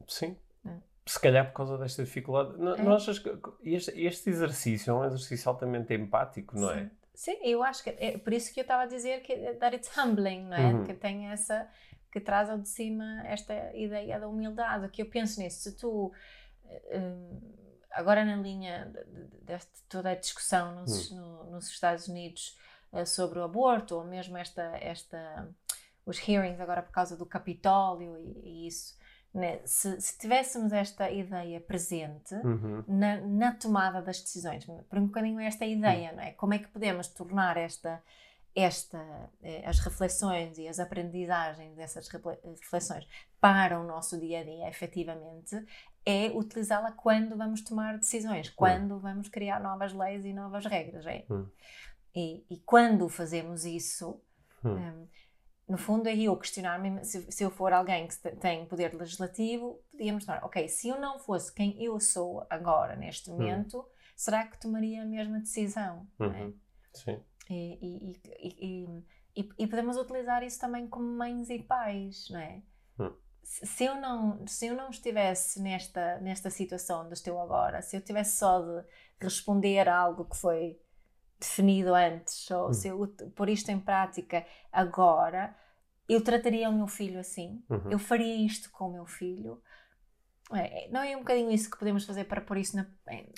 sim. 0.07 0.35
É. 0.65 0.92
Se 1.05 1.19
calhar 1.19 1.45
por 1.47 1.53
causa 1.53 1.77
desta 1.77 2.03
dificuldade. 2.03 2.57
Não, 2.57 2.75
É. 2.75 2.81
não 2.81 2.93
achas 2.95 3.19
que 3.19 3.29
este, 3.63 3.91
este 4.01 4.29
exercício 4.29 4.91
é 4.91 4.93
um 4.93 5.05
exercício 5.05 5.49
altamente 5.49 5.93
empático, 5.93 6.57
não 6.57 6.71
é? 6.71 6.83
Sim. 6.83 6.91
Sim, 7.15 7.37
eu 7.43 7.61
acho 7.63 7.83
que 7.83 7.89
é 7.91 8.17
por 8.17 8.33
isso 8.33 8.51
que 8.53 8.59
eu 8.59 8.63
estava 8.63 8.83
a 8.83 8.87
dizer 8.87 9.21
que 9.21 9.35
that 9.55 9.75
it's 9.75 9.91
humbling, 9.97 10.45
não 10.45 10.57
é? 10.57 10.73
Uhum. 10.73 10.83
Que 10.83 10.93
tem 10.93 11.27
essa 11.27 11.67
que 12.11 12.19
traz 12.19 12.49
ao 12.49 12.57
de 12.57 12.67
cima 12.69 13.21
esta 13.25 13.53
ideia 13.75 14.19
da 14.19 14.27
humildade. 14.27 14.89
Que 14.89 15.01
eu 15.01 15.05
penso 15.09 15.39
nisso, 15.39 15.61
se 15.61 15.77
tu 15.77 16.11
eh, 16.65 16.97
hum, 16.99 17.39
agora 17.91 18.25
na 18.25 18.35
linha 18.37 18.85
de, 18.85 19.03
de- 19.27 19.37
desta 19.43 19.71
toda 19.89 20.09
a 20.11 20.15
discussão 20.15 20.73
nos, 20.81 21.11
Hum. 21.11 21.15
no- 21.17 21.51
nos 21.51 21.67
Estados 21.69 22.07
Unidos 22.07 22.57
eh, 22.93 23.05
sobre 23.05 23.37
o 23.39 23.43
aborto 23.43 23.95
ou 23.95 24.03
mesmo 24.05 24.35
esta 24.37 24.63
esta 24.81 25.47
os 26.05 26.17
hearings 26.27 26.59
agora 26.59 26.81
por 26.81 26.91
causa 26.91 27.15
do 27.15 27.25
Capitólio 27.25 28.17
e, 28.17 28.41
e 28.43 28.67
isso, 28.67 28.97
né? 29.33 29.59
se, 29.65 29.99
se 29.99 30.17
tivéssemos 30.17 30.71
esta 30.71 31.09
ideia 31.09 31.59
presente 31.59 32.35
Uhum. 32.35 32.83
na, 32.87 33.17
na 33.21 33.51
tomada 33.55 34.01
das 34.01 34.19
decisões. 34.21 34.65
Por 34.89 34.99
um 34.99 35.05
bocadinho 35.07 35.39
esta 35.39 35.65
ideia, 35.65 36.11
não 36.11 36.21
é? 36.23 36.31
Como 36.33 36.53
é 36.53 36.59
que 36.59 36.67
podemos 36.67 37.07
tornar 37.07 37.57
esta, 37.57 38.01
esta, 38.55 38.99
eh, 39.41 39.63
as 39.65 39.79
reflexões 39.79 40.57
e 40.59 40.67
as 40.67 40.79
aprendizagens 40.79 41.75
dessas 41.75 42.07
refle- 42.07 42.39
reflexões 42.43 43.07
para 43.41 43.79
o 43.79 43.83
nosso 43.83 44.19
dia 44.19 44.41
a 44.41 44.43
dia, 44.43 44.69
efetivamente, 44.69 45.55
é 46.05 46.27
utilizá-la 46.27 46.91
quando 46.91 47.35
vamos 47.35 47.61
tomar 47.63 47.97
decisões, 47.97 48.49
quando 48.49 48.99
vamos 48.99 49.29
criar 49.29 49.59
novas 49.59 49.93
leis 49.93 50.23
e 50.25 50.33
novas 50.33 50.65
regras. 50.65 51.05
É? 51.07 51.25
Hum. 51.29 51.47
E, 52.15 52.45
e 52.49 52.57
quando 52.59 53.09
fazemos 53.09 53.65
isso, 53.65 54.21
Hum. 54.65 55.07
Hum, 55.67 55.71
no 55.73 55.77
fundo 55.77 56.07
é 56.07 56.15
eu 56.17 56.35
questionar-me 56.37 57.03
se, 57.05 57.31
se 57.31 57.43
eu 57.43 57.49
for 57.51 57.73
alguém 57.73 58.07
que 58.07 58.17
te- 58.17 58.35
tem 58.35 58.65
poder 58.65 58.93
legislativo, 58.93 59.81
podíamos 59.91 60.25
tornar, 60.25 60.43
ok, 60.43 60.67
se 60.67 60.89
eu 60.89 60.99
não 60.99 61.19
fosse 61.19 61.53
quem 61.53 61.81
eu 61.83 61.99
sou 61.99 62.45
agora, 62.49 62.95
neste 62.95 63.29
momento, 63.29 63.85
será 64.15 64.45
que 64.47 64.59
tomaria 64.59 65.01
a 65.03 65.05
mesma 65.05 65.39
decisão? 65.39 66.07
é? 66.19 66.25
Uhum. 66.25 66.53
Sim. 66.93 67.19
E, 67.49 67.77
e- 67.81 68.21
e- 69.35 69.49
e- 69.57 69.67
podemos 69.67 69.97
utilizar 69.97 70.43
isso 70.43 70.59
também 70.59 70.87
como 70.87 71.05
mães 71.05 71.49
e 71.49 71.59
pais, 71.59 72.29
não 72.29 72.39
é? 72.39 72.61
Hum. 72.99 73.13
Se 73.43 73.65
se 73.65 73.83
eu 73.83 73.95
não, 73.99 74.47
se 74.47 74.67
eu 74.67 74.75
não 74.75 74.89
estivesse 74.89 75.61
nesta, 75.61 76.17
nesta 76.19 76.49
situação 76.49 77.05
onde 77.05 77.13
estou 77.13 77.41
agora, 77.41 77.81
se 77.81 77.97
eu 77.97 78.01
tivesse 78.01 78.37
só 78.37 78.61
de 78.61 78.85
responder 79.19 79.87
a 79.89 79.97
algo 79.97 80.25
que 80.25 80.37
foi 80.37 80.79
definido 81.43 81.93
antes, 81.93 82.49
ou 82.51 82.69
Hum. 82.69 82.73
se 82.73 82.87
eu 82.87 83.07
pôr 83.35 83.49
isto 83.49 83.69
em 83.69 83.79
prática 83.79 84.45
agora, 84.71 85.55
eu 86.07 86.23
trataria 86.23 86.69
o 86.69 86.73
meu 86.73 86.87
filho 86.87 87.19
assim, 87.19 87.61
Uhum. 87.69 87.91
eu 87.91 87.99
faria 87.99 88.35
isto 88.45 88.71
com 88.71 88.87
o 88.89 88.93
meu 88.93 89.05
filho. 89.05 89.61
É, 90.51 90.89
não 90.91 91.01
é 91.01 91.15
um 91.15 91.19
bocadinho 91.19 91.49
isso 91.51 91.71
que 91.71 91.79
podemos 91.79 92.05
fazer 92.05 92.25
para 92.25 92.41
pôr 92.41 92.57
isso 92.57 92.75
na- 92.75 92.85
em, 93.09 93.31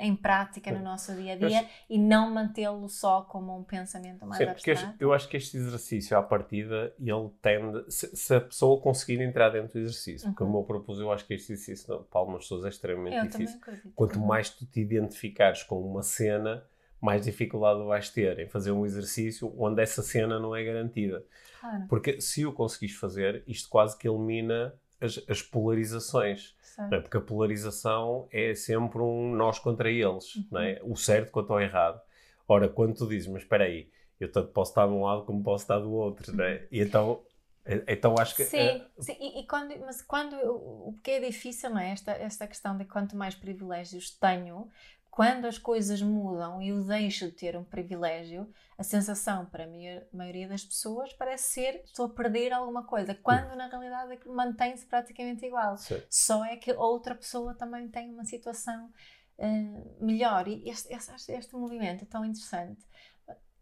em 0.00 0.16
prática 0.16 0.70
no 0.72 0.78
Sim. 0.78 0.84
nosso 0.84 1.14
dia 1.14 1.34
a 1.34 1.36
dia 1.36 1.68
e 1.88 1.98
não 1.98 2.30
mantê-lo 2.32 2.88
só 2.88 3.22
como 3.22 3.56
um 3.56 3.62
pensamento 3.62 4.26
mais 4.26 4.38
Sim, 4.42 4.46
porque 4.46 4.70
abstrato. 4.72 4.96
eu 4.98 5.12
acho 5.12 5.28
que 5.28 5.36
este 5.36 5.56
exercício, 5.58 6.16
à 6.16 6.22
partida, 6.22 6.92
ele 6.98 7.30
tende. 7.42 7.84
Se, 7.92 8.16
se 8.16 8.34
a 8.34 8.40
pessoa 8.40 8.80
conseguir 8.80 9.20
entrar 9.20 9.50
dentro 9.50 9.74
do 9.74 9.78
exercício, 9.80 10.28
porque 10.30 10.42
Uhum. 10.42 10.48
o 10.48 10.52
meu 10.54 10.64
propósito, 10.64 11.02
eu 11.04 11.12
acho 11.12 11.26
que 11.26 11.34
este 11.34 11.52
exercício 11.52 11.88
não, 11.94 12.02
para 12.02 12.20
algumas 12.20 12.42
pessoas 12.42 12.64
é 12.64 12.68
extremamente 12.70 13.16
Eu 13.16 13.28
difícil. 13.28 13.60
Quanto 13.94 14.18
Uhum. 14.18 14.26
mais 14.26 14.50
tu 14.50 14.66
te 14.66 14.80
identificares 14.80 15.62
com 15.62 15.78
uma 15.80 16.02
cena, 16.02 16.64
mais 17.00 17.22
dificuldade 17.24 17.82
vais 17.84 18.08
ter 18.10 18.38
em 18.38 18.48
fazer 18.48 18.70
um 18.72 18.84
exercício 18.86 19.52
onde 19.58 19.82
essa 19.82 20.02
cena 20.02 20.38
não 20.38 20.54
é 20.56 20.64
garantida. 20.64 21.24
Claro, 21.60 21.84
Porque 21.88 22.20
se 22.20 22.46
o 22.46 22.52
conseguires 22.52 22.96
fazer, 22.96 23.42
isto 23.46 23.68
quase 23.68 23.96
que 23.98 24.08
elimina 24.08 24.74
as, 25.00 25.22
as 25.28 25.42
polarizações. 25.42 26.54
é? 26.90 27.00
Porque 27.00 27.16
a 27.16 27.20
polarização 27.20 28.28
é 28.30 28.54
sempre 28.54 28.98
um 29.00 29.34
nós 29.34 29.58
contra 29.58 29.90
eles, 29.90 30.34
Uhum. 30.36 30.44
não 30.50 30.60
é? 30.60 30.80
o 30.82 30.96
certo 30.96 31.30
contra 31.30 31.54
o 31.54 31.60
errado. 31.60 32.00
Ora, 32.48 32.68
quando 32.68 32.94
tu 32.94 33.06
dizes, 33.08 33.28
mas 33.28 33.42
espera 33.42 33.64
aí, 33.64 33.90
eu 34.20 34.30
tanto 34.30 34.48
posso 34.52 34.70
estar 34.70 34.86
de 34.86 34.92
um 34.92 35.02
lado 35.04 35.24
como 35.24 35.42
posso 35.42 35.64
estar 35.64 35.78
do 35.78 35.92
outro, 35.92 36.34
não 36.34 36.44
é? 36.44 36.66
E 36.70 36.80
então, 36.80 37.22
eh, 37.64 37.82
então 37.88 38.14
acho 38.18 38.34
que... 38.36 38.42
Uhum. 38.44 38.48
Sim, 38.48 38.58
eh, 38.58 38.86
sim, 39.00 39.16
e, 39.20 39.40
e 39.40 39.46
quando, 39.46 39.78
mas 39.80 40.00
quando 40.02 40.34
o 40.36 40.94
que 41.02 41.10
é 41.10 41.20
difícil, 41.20 41.70
não 41.70 41.78
é? 41.80 41.90
Esta, 41.90 42.12
esta 42.12 42.46
questão 42.46 42.76
de 42.76 42.84
quanto 42.84 43.16
mais 43.16 43.34
privilégios 43.34 44.10
tenho, 44.10 44.70
quando 45.16 45.46
as 45.46 45.56
coisas 45.56 46.02
mudam 46.02 46.60
e 46.60 46.68
eu 46.68 46.84
deixo 46.84 47.24
de 47.26 47.32
ter 47.32 47.56
um 47.56 47.64
privilégio, 47.64 48.52
a 48.76 48.82
sensação 48.82 49.46
para 49.46 49.64
a 49.64 49.66
maio- 49.66 50.06
maioria 50.12 50.46
das 50.46 50.62
pessoas 50.62 51.10
parece 51.14 51.54
ser 51.54 51.82
estou 51.86 52.04
a 52.06 52.10
perder 52.10 52.52
alguma 52.52 52.84
coisa, 52.84 53.14
quando 53.14 53.56
na 53.56 53.66
realidade 53.66 54.12
é 54.12 54.18
mantém-se 54.28 54.84
praticamente 54.84 55.46
igual. 55.46 55.78
sim. 55.78 56.02
Só 56.10 56.44
é 56.44 56.56
que 56.56 56.70
outra 56.74 57.14
pessoa 57.14 57.54
também 57.54 57.88
tem 57.88 58.12
uma 58.12 58.24
situação 58.24 58.92
eh, 59.38 59.96
melhor. 60.00 60.46
E 60.48 60.68
este, 60.68 60.92
este, 60.92 61.32
este 61.32 61.54
movimento 61.56 62.02
é 62.02 62.06
tão 62.06 62.22
interessante. 62.22 62.84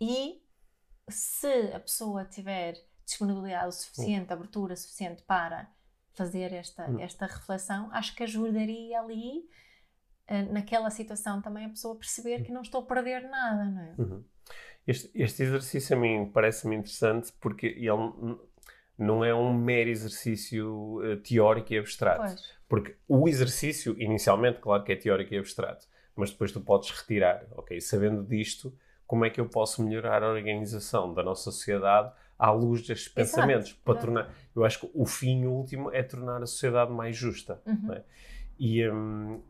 E 0.01 0.43
se 1.09 1.71
a 1.73 1.79
pessoa 1.79 2.25
tiver 2.25 2.75
disponibilidade 3.05 3.75
suficiente, 3.77 4.33
abertura 4.33 4.75
suficiente 4.75 5.23
para 5.23 5.71
fazer 6.15 6.53
esta, 6.53 6.91
Hum. 6.91 6.99
esta 7.01 7.27
reflexão, 7.27 7.91
acho 7.93 8.15
que 8.17 8.25
ajudaria 8.25 8.99
ali, 9.01 9.49
naquela 10.51 10.91
situação, 10.91 11.43
também 11.43 11.67
a 11.67 11.69
pessoa 11.69 11.97
perceber 11.97 12.43
que 12.43 12.53
não 12.53 12.63
estou 12.63 12.83
a 12.83 12.87
perder 12.87 13.29
nada, 13.29 13.65
não 13.65 13.81
é? 13.81 13.95
Uhum. 13.99 14.25
Este, 14.87 15.11
este 15.15 15.43
exercício 15.43 15.97
a 15.97 16.01
mim 16.01 16.31
parece-me 16.33 16.77
interessante 16.77 17.33
porque 17.41 17.67
ele 17.67 18.37
não 18.99 19.25
é 19.25 19.35
um 19.35 19.53
mero 19.53 19.91
exercício 19.91 21.01
eh, 21.05 21.17
teórico 21.17 21.73
e 21.73 21.79
abstrato. 21.79 22.21
Pois. 22.21 22.55
Porque 22.69 22.97
o 23.09 23.29
exercício, 23.29 23.95
inicialmente, 24.01 24.61
claro 24.61 24.85
que 24.85 24.93
é 24.93 24.97
teórico 24.97 25.35
e 25.35 25.39
abstrato, 25.39 25.87
mas 26.15 26.31
depois 26.31 26.53
tu 26.53 26.61
podes 26.61 26.91
retirar, 26.91 27.45
ok, 27.53 27.81
sabendo 27.81 28.23
disto, 28.23 28.77
como 29.07 29.25
é 29.25 29.31
que 29.31 29.41
eu 29.41 29.49
posso 29.49 29.83
melhorar 29.83 30.23
a 30.23 30.29
organização 30.29 31.13
da 31.13 31.23
nossa 31.23 31.51
sociedade 31.51 32.13
à 32.39 32.51
luz 32.51 32.87
destes 32.87 33.07
Exato. 33.09 33.15
pensamentos? 33.15 33.73
Para 33.73 34.01
tornar, 34.01 34.35
eu 34.55 34.65
acho 34.65 34.81
que 34.81 34.91
o 34.95 35.07
fim 35.07 35.45
último 35.47 35.91
é 35.91 36.03
tornar 36.03 36.43
a 36.43 36.47
sociedade 36.47 36.93
mais 36.93 37.17
justa. 37.17 37.61
Uhum. 37.67 37.93
É? 37.93 38.03
E 38.59 38.89
hum, 38.89 39.41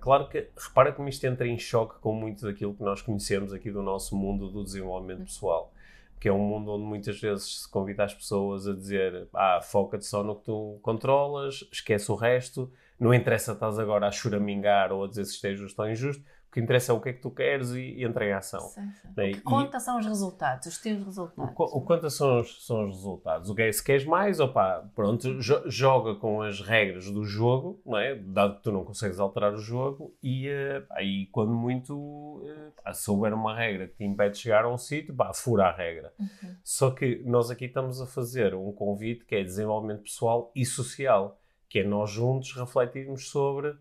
claro 0.00 0.28
que 0.28 0.48
repara 0.56 0.92
como 0.92 1.08
isto 1.08 1.24
entra 1.26 1.46
em 1.46 1.58
choque 1.58 1.98
com 2.00 2.12
muito 2.12 2.46
daquilo 2.46 2.74
que 2.74 2.82
nós 2.82 3.02
conhecemos 3.02 3.52
aqui 3.52 3.70
do 3.70 3.82
nosso 3.82 4.16
mundo 4.16 4.48
do 4.48 4.64
desenvolvimento 4.64 5.20
uhum. 5.20 5.24
pessoal 5.24 5.72
que 6.18 6.28
é 6.28 6.32
um 6.32 6.38
mundo 6.38 6.72
onde 6.72 6.84
muitas 6.84 7.20
vezes 7.20 7.62
se 7.62 7.68
convida 7.68 8.04
as 8.04 8.14
pessoas 8.14 8.66
a 8.66 8.72
dizer 8.72 9.28
ah, 9.34 9.60
foca-te 9.62 10.06
só 10.06 10.22
no 10.22 10.36
que 10.36 10.44
tu 10.44 10.78
controlas, 10.82 11.64
esquece 11.70 12.10
o 12.10 12.14
resto, 12.14 12.72
não 12.98 13.12
interessa 13.12 13.52
estás 13.52 13.78
agora 13.78 14.06
a 14.06 14.10
choramingar 14.10 14.92
ou 14.92 15.04
a 15.04 15.08
dizer 15.08 15.24
se 15.24 15.34
isto 15.34 15.46
é 15.46 15.54
justo 15.54 15.80
ou 15.80 15.88
injusto, 15.88 16.24
que 16.56 16.60
interessa 16.62 16.90
é 16.90 16.94
o 16.94 17.00
que 17.02 17.10
é 17.10 17.12
que 17.12 17.20
tu 17.20 17.30
queres 17.30 17.72
e, 17.72 17.82
e 17.82 18.02
entra 18.02 18.24
em 18.24 18.32
ação. 18.32 18.60
Sim, 18.60 18.90
sim. 19.02 19.08
Né? 19.14 19.28
O 19.28 19.32
que 19.34 19.40
conta 19.42 19.76
e, 19.76 19.80
são 19.80 19.98
os 19.98 20.06
resultados, 20.06 20.66
os 20.66 20.78
teus 20.78 21.04
resultados. 21.04 21.54
O, 21.54 21.62
o 21.64 21.82
conta 21.82 22.08
são 22.08 22.40
os, 22.40 22.66
são 22.66 22.88
os 22.88 22.96
resultados. 22.96 23.50
O 23.50 23.54
que 23.54 23.60
é, 23.60 23.70
se 23.70 23.84
queres 23.84 24.06
mais, 24.06 24.40
opa, 24.40 24.90
pronto, 24.94 25.38
jo, 25.38 25.62
joga 25.66 26.14
com 26.14 26.40
as 26.40 26.62
regras 26.62 27.10
do 27.10 27.24
jogo, 27.24 27.78
não 27.84 27.98
é? 27.98 28.14
dado 28.14 28.56
que 28.56 28.62
tu 28.62 28.72
não 28.72 28.86
consegues 28.86 29.20
alterar 29.20 29.52
o 29.52 29.58
jogo, 29.58 30.16
e 30.22 30.48
uh, 30.48 30.86
aí 30.92 31.26
quando 31.26 31.52
muito 31.52 31.94
uh, 31.94 32.94
se 32.94 33.10
houver 33.10 33.34
uma 33.34 33.54
regra 33.54 33.86
que 33.86 33.96
te 33.96 34.04
impede 34.04 34.36
de 34.36 34.38
chegar 34.38 34.64
a 34.64 34.72
um 34.72 34.78
sítio, 34.78 35.14
pá, 35.14 35.34
fura 35.34 35.66
a 35.66 35.72
regra. 35.72 36.10
Uhum. 36.18 36.56
Só 36.64 36.90
que 36.90 37.22
nós 37.26 37.50
aqui 37.50 37.66
estamos 37.66 38.00
a 38.00 38.06
fazer 38.06 38.54
um 38.54 38.72
convite 38.72 39.26
que 39.26 39.34
é 39.34 39.44
desenvolvimento 39.44 40.04
pessoal 40.04 40.50
e 40.56 40.64
social, 40.64 41.38
que 41.68 41.80
é 41.80 41.84
nós 41.84 42.10
juntos 42.10 42.54
refletirmos 42.54 43.28
sobre 43.28 43.76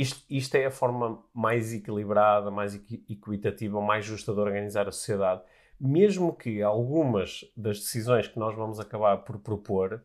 isto, 0.00 0.24
isto 0.30 0.54
é 0.54 0.66
a 0.66 0.70
forma 0.70 1.22
mais 1.34 1.74
equilibrada, 1.74 2.50
mais 2.50 2.74
equitativa, 2.74 3.80
mais 3.82 4.04
justa 4.04 4.32
de 4.32 4.40
organizar 4.40 4.88
a 4.88 4.92
sociedade. 4.92 5.42
Mesmo 5.78 6.34
que 6.34 6.62
algumas 6.62 7.44
das 7.54 7.80
decisões 7.80 8.26
que 8.26 8.38
nós 8.38 8.54
vamos 8.54 8.80
acabar 8.80 9.18
por 9.18 9.38
propor, 9.38 10.02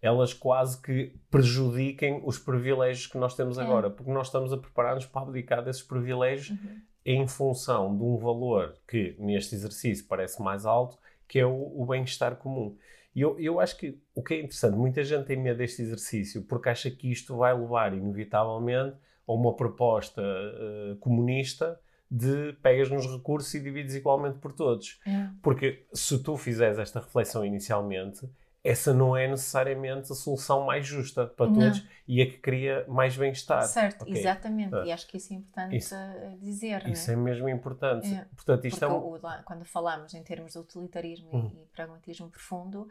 elas 0.00 0.32
quase 0.32 0.80
que 0.80 1.12
prejudiquem 1.28 2.22
os 2.24 2.38
privilégios 2.38 3.08
que 3.08 3.18
nós 3.18 3.34
temos 3.34 3.58
é. 3.58 3.62
agora, 3.62 3.90
porque 3.90 4.12
nós 4.12 4.28
estamos 4.28 4.52
a 4.52 4.56
preparar-nos 4.56 5.06
para 5.06 5.22
abdicar 5.22 5.62
desses 5.62 5.82
privilégios 5.82 6.50
uhum. 6.50 6.80
em 7.04 7.26
função 7.26 7.96
de 7.96 8.02
um 8.02 8.16
valor 8.16 8.76
que 8.86 9.16
neste 9.18 9.56
exercício 9.56 10.06
parece 10.08 10.40
mais 10.40 10.64
alto, 10.64 10.96
que 11.26 11.40
é 11.40 11.46
o, 11.46 11.80
o 11.80 11.84
bem-estar 11.84 12.36
comum. 12.36 12.76
E 13.14 13.20
eu, 13.20 13.38
eu 13.40 13.58
acho 13.58 13.76
que 13.76 14.00
o 14.14 14.22
que 14.22 14.34
é 14.34 14.38
interessante, 14.38 14.76
muita 14.76 15.02
gente 15.02 15.26
tem 15.26 15.36
medo 15.36 15.58
deste 15.58 15.82
exercício 15.82 16.42
porque 16.42 16.68
acha 16.68 16.90
que 16.90 17.10
isto 17.10 17.36
vai 17.36 17.52
levar, 17.52 17.92
inevitavelmente, 17.92 18.96
ou 19.26 19.38
uma 19.38 19.54
proposta 19.54 20.22
uh, 20.22 20.96
comunista 20.96 21.78
de 22.10 22.52
pegas 22.62 22.90
nos 22.90 23.06
recursos 23.06 23.52
e 23.54 23.60
divides 23.60 23.94
igualmente 23.94 24.38
por 24.38 24.52
todos. 24.52 25.00
É. 25.06 25.28
Porque 25.42 25.86
se 25.94 26.22
tu 26.22 26.36
fizeres 26.36 26.78
esta 26.78 27.00
reflexão 27.00 27.44
inicialmente, 27.44 28.28
essa 28.62 28.92
não 28.92 29.16
é 29.16 29.26
necessariamente 29.26 30.12
a 30.12 30.14
solução 30.14 30.64
mais 30.64 30.86
justa 30.86 31.26
para 31.26 31.46
não. 31.46 31.54
todos 31.54 31.84
e 32.06 32.22
a 32.22 32.26
que 32.26 32.38
cria 32.38 32.84
mais 32.86 33.16
bem-estar. 33.16 33.62
Certo, 33.62 34.02
okay. 34.02 34.14
exatamente. 34.14 34.74
Uh, 34.74 34.84
e 34.84 34.92
acho 34.92 35.06
que 35.08 35.16
isso 35.16 35.32
é 35.32 35.36
importante 35.36 35.76
isso, 35.76 35.94
dizer. 36.38 36.86
Isso 36.88 37.10
é? 37.10 37.14
é 37.14 37.16
mesmo 37.16 37.48
importante. 37.48 38.12
É. 38.12 38.26
Portanto, 38.36 38.66
isto 38.66 38.78
Porque 38.78 38.92
é 38.92 38.96
um... 38.96 39.14
o, 39.14 39.42
quando 39.44 39.64
falamos 39.64 40.14
em 40.14 40.22
termos 40.22 40.52
de 40.52 40.58
utilitarismo 40.58 41.30
uhum. 41.32 41.50
e 41.62 41.66
pragmatismo 41.74 42.28
profundo, 42.28 42.88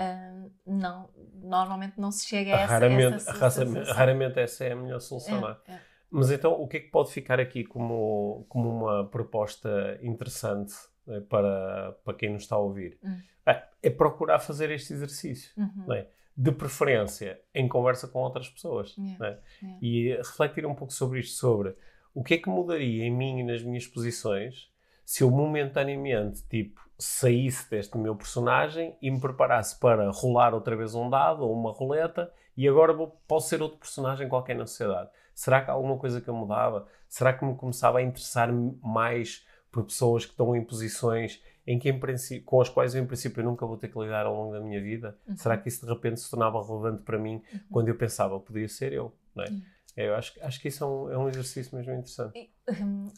Uh, 0.00 0.50
não, 0.64 1.10
normalmente 1.42 1.98
não 1.98 2.12
se 2.12 2.26
chega 2.26 2.54
a 2.54 2.60
essa, 2.60 2.72
raramente, 2.72 3.14
essa 3.16 3.46
essa, 3.46 3.92
raramente 3.92 4.38
essa 4.38 4.64
é 4.64 4.72
a 4.72 4.76
melhor 4.76 5.00
solução. 5.00 5.48
É, 5.48 5.56
é, 5.66 5.74
é. 5.74 5.80
Mas 6.10 6.30
então, 6.30 6.52
o 6.52 6.66
que 6.66 6.78
é 6.78 6.80
que 6.80 6.90
pode 6.90 7.10
ficar 7.10 7.38
aqui 7.40 7.64
como, 7.64 8.46
como 8.48 8.70
uma 8.70 9.06
proposta 9.08 9.98
interessante 10.02 10.72
né, 11.06 11.20
para, 11.20 11.92
para 12.04 12.14
quem 12.14 12.32
nos 12.32 12.44
está 12.44 12.56
a 12.56 12.60
ouvir? 12.60 12.98
É, 13.44 13.62
é, 13.82 13.90
procurar 13.90 14.38
fazer 14.38 14.70
este 14.70 14.92
exercício. 14.92 15.50
Uhum. 15.56 15.92
É? 15.92 16.06
De 16.36 16.52
preferência, 16.52 17.40
em 17.52 17.66
conversa 17.66 18.06
com 18.06 18.20
outras 18.20 18.48
pessoas. 18.48 18.94
Yeah, 18.96 19.26
é? 19.26 19.38
yeah. 19.60 19.78
E 19.82 20.16
refletir 20.16 20.64
um 20.64 20.74
pouco 20.74 20.92
sobre 20.92 21.20
isto, 21.20 21.36
sobre 21.36 21.74
o 22.14 22.22
que 22.22 22.34
é 22.34 22.38
que 22.38 22.48
mudaria 22.48 23.04
em 23.04 23.10
mim 23.10 23.40
e 23.40 23.42
nas 23.42 23.62
minhas 23.62 23.86
posições 23.86 24.70
se 25.04 25.24
eu 25.24 25.30
momentaneamente, 25.30 26.42
tipo, 26.48 26.87
saísse 26.98 27.70
deste 27.70 27.96
meu 27.96 28.16
personagem 28.16 28.96
e 29.00 29.10
me 29.10 29.20
preparasse 29.20 29.78
para 29.78 30.10
rolar 30.10 30.52
outra 30.52 30.74
vez 30.76 30.94
um 30.94 31.08
dado 31.08 31.44
ou 31.44 31.52
uma 31.52 31.70
roleta 31.70 32.32
e 32.56 32.68
agora 32.68 32.92
vou, 32.92 33.20
posso 33.28 33.48
ser 33.48 33.62
outro 33.62 33.78
personagem 33.78 34.28
qualquer 34.28 34.56
na 34.56 34.66
sociedade. 34.66 35.08
Será 35.32 35.60
que 35.62 35.70
há 35.70 35.74
alguma 35.74 35.96
coisa 35.96 36.20
que 36.20 36.28
eu 36.28 36.34
mudava? 36.34 36.88
Será 37.08 37.32
que 37.32 37.44
me 37.44 37.54
começava 37.54 37.98
a 37.98 38.02
interessar 38.02 38.52
mais 38.52 39.46
por 39.70 39.84
pessoas 39.84 40.24
que 40.24 40.32
estão 40.32 40.56
em 40.56 40.64
posições 40.64 41.40
em 41.64 41.78
que, 41.78 41.88
em 41.90 42.00
com 42.44 42.60
as 42.60 42.68
quais 42.68 42.94
eu, 42.94 43.02
em 43.02 43.06
princípio, 43.06 43.42
eu 43.42 43.44
nunca 43.44 43.66
vou 43.66 43.76
ter 43.76 43.88
que 43.88 43.98
lidar 43.98 44.26
ao 44.26 44.34
longo 44.34 44.52
da 44.54 44.60
minha 44.60 44.80
vida? 44.82 45.16
Uhum. 45.28 45.36
Será 45.36 45.56
que 45.56 45.68
isso 45.68 45.84
de 45.84 45.92
repente 45.92 46.18
se 46.18 46.28
tornava 46.30 46.60
relevante 46.66 47.02
para 47.02 47.18
mim 47.18 47.42
uhum. 47.52 47.60
quando 47.70 47.88
eu 47.88 47.94
pensava 47.94 48.40
podia 48.40 48.68
ser 48.68 48.92
eu? 48.92 49.12
Não 49.34 49.44
é? 49.44 49.48
Uhum. 49.48 49.62
É, 49.98 50.06
eu 50.06 50.14
acho, 50.14 50.32
acho 50.42 50.60
que 50.60 50.68
isso 50.68 50.84
é 50.84 50.86
um, 50.86 51.10
é 51.10 51.18
um 51.18 51.28
exercício 51.28 51.76
mesmo 51.76 51.92
interessante. 51.92 52.48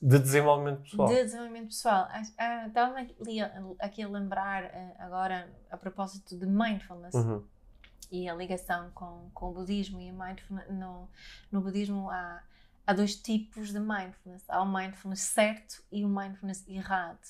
De 0.00 0.18
desenvolvimento 0.18 0.80
pessoal. 0.80 1.08
De 1.10 1.14
desenvolvimento 1.14 1.66
pessoal. 1.66 2.08
Ah, 2.38 2.66
Estava-me 2.68 3.14
aqui 3.78 4.02
a 4.02 4.08
lembrar 4.08 4.64
uh, 4.64 4.94
agora 4.98 5.54
a 5.70 5.76
propósito 5.76 6.38
de 6.38 6.46
mindfulness 6.46 7.12
uhum. 7.12 7.46
e 8.10 8.26
a 8.26 8.34
ligação 8.34 8.90
com, 8.94 9.30
com 9.34 9.50
o 9.50 9.52
budismo 9.52 10.00
e 10.00 10.08
a 10.08 10.12
mindfulness. 10.14 10.70
No, 10.70 11.06
no 11.52 11.60
budismo 11.60 12.08
há, 12.08 12.42
há 12.86 12.94
dois 12.94 13.14
tipos 13.14 13.74
de 13.74 13.78
mindfulness. 13.78 14.48
Há 14.48 14.62
o 14.62 14.72
mindfulness 14.72 15.20
certo 15.20 15.84
e 15.92 16.02
o 16.02 16.08
mindfulness 16.08 16.66
errado. 16.66 17.20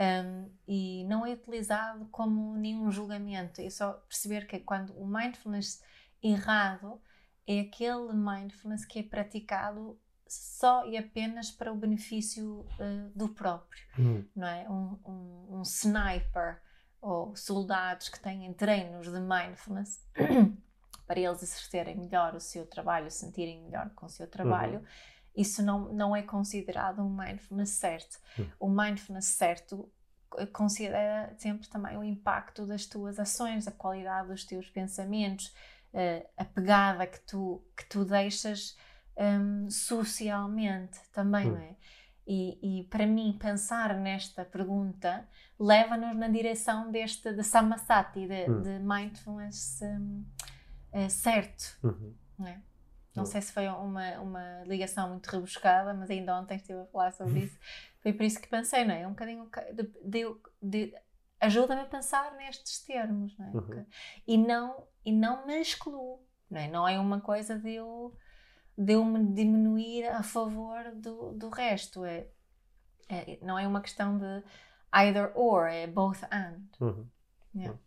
Um, 0.00 0.50
e 0.66 1.04
não 1.04 1.26
é 1.26 1.34
utilizado 1.34 2.06
como 2.06 2.56
nenhum 2.56 2.90
julgamento. 2.90 3.60
É 3.60 3.68
só 3.68 3.92
perceber 4.08 4.46
que 4.46 4.60
quando 4.60 4.98
o 4.98 5.06
mindfulness 5.06 5.82
errado 6.22 6.98
é 7.48 7.60
aquele 7.60 8.12
mindfulness 8.12 8.84
que 8.84 8.98
é 8.98 9.02
praticado 9.02 9.98
só 10.28 10.86
e 10.86 10.98
apenas 10.98 11.50
para 11.50 11.72
o 11.72 11.74
benefício 11.74 12.60
uh, 12.60 13.10
do 13.14 13.30
próprio, 13.30 13.82
uhum. 13.98 14.24
não 14.36 14.46
é? 14.46 14.68
Um, 14.68 14.98
um, 15.06 15.56
um, 15.56 15.62
sniper 15.62 16.60
ou 17.00 17.34
soldados 17.34 18.10
que 18.10 18.20
têm 18.20 18.52
treinos 18.52 19.10
de 19.10 19.18
mindfulness 19.18 20.04
para 21.06 21.18
eles 21.18 21.42
exercerem 21.42 21.96
melhor 21.96 22.34
o 22.34 22.40
seu 22.40 22.66
trabalho, 22.66 23.10
sentirem 23.10 23.62
melhor 23.62 23.88
com 23.94 24.04
o 24.04 24.10
seu 24.10 24.26
trabalho, 24.26 24.80
uhum. 24.80 24.84
isso 25.34 25.62
não, 25.62 25.90
não 25.90 26.14
é 26.14 26.22
considerado 26.22 27.00
um 27.00 27.08
mindfulness 27.08 27.70
certo. 27.70 28.18
Uhum. 28.38 28.50
O 28.60 28.68
mindfulness 28.68 29.24
certo 29.24 29.90
eh, 30.36 30.44
considera 30.44 31.32
sempre 31.38 31.66
também 31.68 31.96
o 31.96 32.04
impacto 32.04 32.66
das 32.66 32.84
tuas 32.84 33.18
ações, 33.18 33.66
a 33.66 33.72
qualidade 33.72 34.28
dos 34.28 34.44
teus 34.44 34.68
pensamentos, 34.68 35.54
uh, 35.92 36.28
a 36.36 36.44
pegada 36.44 37.06
que 37.06 37.20
tu, 37.20 37.62
que 37.76 37.86
tu 37.86 38.04
deixas 38.04 38.76
um, 39.16 39.70
socialmente 39.70 40.98
também, 41.12 41.48
hum. 41.48 41.52
não 41.52 41.60
é? 41.60 41.76
E, 42.30 42.80
e, 42.80 42.84
para 42.84 43.06
mim, 43.06 43.38
pensar 43.40 43.94
nesta 43.94 44.44
pergunta 44.44 45.26
leva-nos 45.58 46.14
na 46.14 46.28
direção 46.28 46.90
deste 46.90 47.32
de 47.32 47.42
Samasati, 47.42 48.28
de, 48.28 48.50
hum. 48.50 48.60
de 48.60 48.78
mindfulness 48.80 49.80
um, 49.82 50.24
uh, 50.92 51.08
certo. 51.08 51.78
Uhum. 51.82 52.14
Não, 52.38 52.46
é? 52.46 52.62
não 53.16 53.24
sei 53.24 53.40
se 53.40 53.50
foi 53.50 53.66
uma, 53.68 54.20
uma 54.20 54.62
ligação 54.64 55.08
muito 55.08 55.26
rebuscada, 55.26 55.94
mas 55.94 56.10
ainda 56.10 56.38
ontem 56.38 56.56
estive 56.56 56.80
a 56.80 56.86
falar 56.86 57.12
sobre 57.12 57.40
isso. 57.40 57.58
Foi 58.02 58.12
por 58.12 58.24
isso 58.24 58.40
que 58.40 58.48
pensei, 58.48 58.84
não 58.84 58.94
é? 58.94 59.06
Um 59.06 59.10
bocadinho 59.10 59.50
de, 59.74 59.90
de, 60.04 60.36
de 60.62 60.94
ajuda-me 61.40 61.80
a 61.80 61.86
pensar 61.86 62.34
nestes 62.36 62.84
termos, 62.84 63.36
não 63.38 63.46
é? 63.46 63.50
Uhum. 63.50 63.86
E 64.26 64.36
não 64.36 64.86
e 65.08 65.12
não 65.12 65.46
me 65.46 65.58
excluo, 65.58 66.22
não 66.50 66.60
é? 66.60 66.68
Não 66.68 66.86
é 66.86 66.98
uma 67.00 67.18
coisa 67.18 67.58
de 67.58 67.76
eu, 67.76 68.14
de 68.76 68.92
eu 68.92 69.02
me 69.02 69.24
diminuir 69.32 70.06
a 70.06 70.22
favor 70.22 70.94
do, 70.94 71.32
do 71.32 71.48
resto, 71.48 72.04
é, 72.04 72.26
é 73.08 73.38
não 73.40 73.58
é 73.58 73.66
uma 73.66 73.80
questão 73.80 74.18
de 74.18 74.44
either 74.92 75.32
or, 75.34 75.66
é 75.66 75.86
both 75.86 76.22
and. 76.30 76.60
Uhum. 76.78 77.08
Yeah. 77.54 77.72
Uhum. 77.72 77.78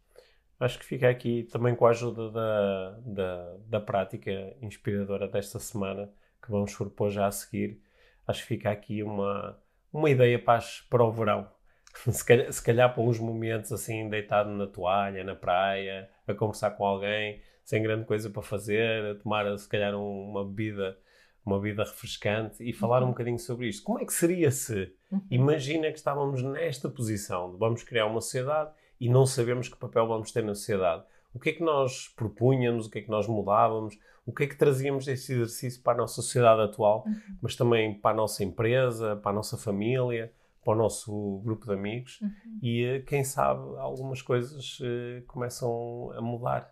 Acho 0.59 0.79
que 0.79 0.85
fica 0.85 1.09
aqui 1.09 1.43
também 1.43 1.75
com 1.75 1.85
a 1.85 1.91
ajuda 1.91 2.31
da, 2.31 2.99
da, 3.05 3.57
da 3.67 3.79
prática 3.79 4.31
inspiradora 4.59 5.27
desta 5.27 5.59
semana, 5.59 6.11
que 6.41 6.49
vamos 6.49 6.75
propor 6.75 7.11
já 7.11 7.27
a 7.27 7.31
seguir. 7.31 7.79
Acho 8.25 8.41
que 8.41 8.47
fica 8.47 8.71
aqui 8.71 9.03
uma, 9.03 9.59
uma 9.93 10.09
ideia 10.09 10.43
para, 10.43 10.63
para 10.89 11.03
o 11.03 11.11
verão 11.11 11.47
se 12.11 12.25
calhar, 12.25 12.51
se 12.51 12.63
calhar 12.63 12.93
para 12.93 13.03
uns 13.03 13.19
momentos 13.19 13.71
assim, 13.71 14.09
deitado 14.09 14.49
na 14.49 14.67
toalha, 14.67 15.23
na 15.23 15.35
praia, 15.35 16.09
a 16.27 16.33
conversar 16.33 16.71
com 16.71 16.85
alguém, 16.85 17.41
sem 17.63 17.81
grande 17.81 18.05
coisa 18.05 18.29
para 18.29 18.41
fazer, 18.41 19.05
a 19.05 19.15
tomar 19.15 19.57
se 19.57 19.67
calhar 19.67 19.95
um, 19.95 20.29
uma 20.29 20.45
bebida 20.45 20.97
uma 21.45 21.59
bebida 21.59 21.83
refrescante 21.83 22.63
e 22.63 22.71
falar 22.71 23.01
uhum. 23.01 23.07
um 23.07 23.11
bocadinho 23.11 23.39
sobre 23.39 23.67
isto. 23.67 23.83
Como 23.83 23.99
é 23.99 24.05
que 24.05 24.13
seria 24.13 24.51
se, 24.51 24.93
uhum. 25.11 25.21
imagina 25.29 25.91
que 25.91 25.97
estávamos 25.97 26.43
nesta 26.43 26.87
posição 26.87 27.51
de 27.51 27.57
vamos 27.57 27.83
criar 27.83 28.05
uma 28.05 28.21
sociedade 28.21 28.71
e 28.99 29.09
não 29.09 29.25
sabemos 29.25 29.67
que 29.67 29.75
papel 29.75 30.07
vamos 30.07 30.31
ter 30.31 30.43
na 30.43 30.53
sociedade. 30.53 31.03
O 31.33 31.39
que 31.39 31.49
é 31.49 31.53
que 31.53 31.63
nós 31.63 32.07
propunhamos, 32.09 32.85
o 32.85 32.91
que 32.91 32.99
é 32.99 33.01
que 33.01 33.09
nós 33.09 33.27
mudávamos, 33.27 33.97
o 34.25 34.31
que 34.31 34.43
é 34.43 34.47
que 34.47 34.55
trazíamos 34.55 35.05
desse 35.05 35.33
exercício 35.33 35.81
para 35.81 35.93
a 35.93 35.97
nossa 35.97 36.15
sociedade 36.15 36.61
atual, 36.61 37.03
Uhum. 37.07 37.37
mas 37.41 37.55
também 37.55 37.95
para 37.95 38.11
a 38.11 38.17
nossa 38.17 38.43
empresa, 38.43 39.15
para 39.15 39.31
a 39.31 39.33
nossa 39.33 39.57
família, 39.57 40.31
para 40.63 40.73
o 40.73 40.75
nosso 40.75 41.41
grupo 41.43 41.65
de 41.65 41.73
amigos. 41.73 42.19
Uhum. 42.21 42.59
E 42.61 42.83
eh, 42.85 42.99
quem 43.01 43.23
sabe 43.23 43.59
algumas 43.77 44.21
coisas 44.21 44.77
eh, 44.81 45.21
começam 45.27 46.11
a 46.11 46.21
mudar 46.21 46.71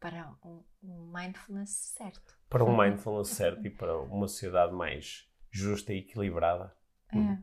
Para 0.00 0.36
um, 0.44 0.64
um 0.82 1.12
mindfulness 1.12 1.70
certo. 1.96 2.36
para 2.48 2.64
um 2.64 2.68
Uhum. 2.70 2.78
mindfulness 2.82 3.28
certo 3.28 3.66
e 3.66 3.70
para 3.70 3.98
uma 4.00 4.26
sociedade 4.28 4.72
mais 4.72 5.28
justa 5.50 5.92
e 5.92 5.98
equilibrada, 5.98 6.74
Uhum. 7.12 7.32
É. 7.32 7.42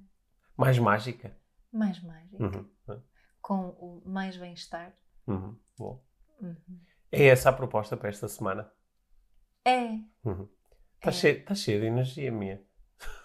mais 0.57 0.77
mágica. 0.77 1.35
Mais 1.71 2.01
mágico. 2.03 2.43
Uhum. 2.43 2.69
Com 3.41 3.69
o 3.69 4.01
mais 4.05 4.37
bem-estar. 4.37 4.95
Uhum. 5.27 5.57
Bom. 5.77 6.03
Uhum. 6.41 6.79
É 7.11 7.25
essa 7.27 7.49
a 7.49 7.53
proposta 7.53 7.95
para 7.97 8.09
esta 8.09 8.27
semana. 8.27 8.71
É. 9.65 9.87
Uhum. 10.23 10.47
Está 11.03 11.27
É. 11.29 11.35
tá 11.41 11.55
cheio 11.55 11.79
de 11.81 11.87
energia 11.87 12.31
minha. 12.31 12.61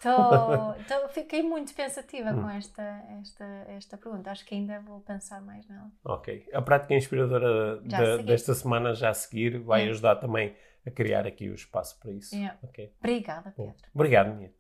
Tô, 0.02 0.08
tô- 0.88 1.08
fiquei 1.10 1.42
muito 1.42 1.74
pensativa 1.74 2.30
Hum. 2.30 2.42
com 2.42 2.50
esta, 2.50 2.82
esta, 3.20 3.44
esta 3.68 3.96
pergunta. 3.96 4.30
Acho 4.30 4.44
que 4.44 4.54
ainda 4.54 4.80
vou 4.80 5.00
pensar 5.00 5.40
mais 5.40 5.66
nela. 5.68 5.90
Ok. 6.04 6.48
A 6.52 6.62
prática 6.62 6.94
inspiradora 6.94 7.80
da- 7.82 8.16
desta 8.18 8.54
semana 8.54 8.94
já 8.94 9.10
a 9.10 9.14
seguir 9.14 9.58
vai 9.60 9.86
É. 9.86 9.90
ajudar 9.90 10.16
também 10.16 10.56
a 10.86 10.90
criar 10.90 11.26
aqui 11.26 11.48
o 11.50 11.54
espaço 11.54 11.98
para 12.00 12.10
isso. 12.12 12.34
É. 12.34 12.56
Ok. 12.62 12.94
Obrigada, 12.98 13.52
Bom, 13.56 13.66
Pedro. 13.72 13.90
Obrigado, 13.94 14.34
minha. 14.34 14.52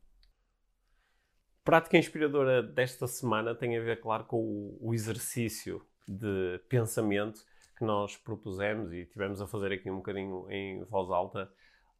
Prática 1.64 1.98
inspiradora 1.98 2.62
desta 2.62 3.06
semana 3.06 3.54
tem 3.54 3.76
a 3.76 3.80
ver, 3.80 4.00
claro, 4.00 4.24
com 4.24 4.36
o, 4.38 4.78
o 4.80 4.94
exercício 4.94 5.84
de 6.08 6.58
pensamento 6.68 7.40
que 7.78 7.84
nós 7.84 8.16
propusemos 8.16 8.92
e 8.92 9.06
tivemos 9.06 9.40
a 9.40 9.46
fazer 9.46 9.72
aqui 9.72 9.90
um 9.90 9.96
bocadinho 9.96 10.50
em 10.50 10.82
voz 10.84 11.10
alta 11.10 11.50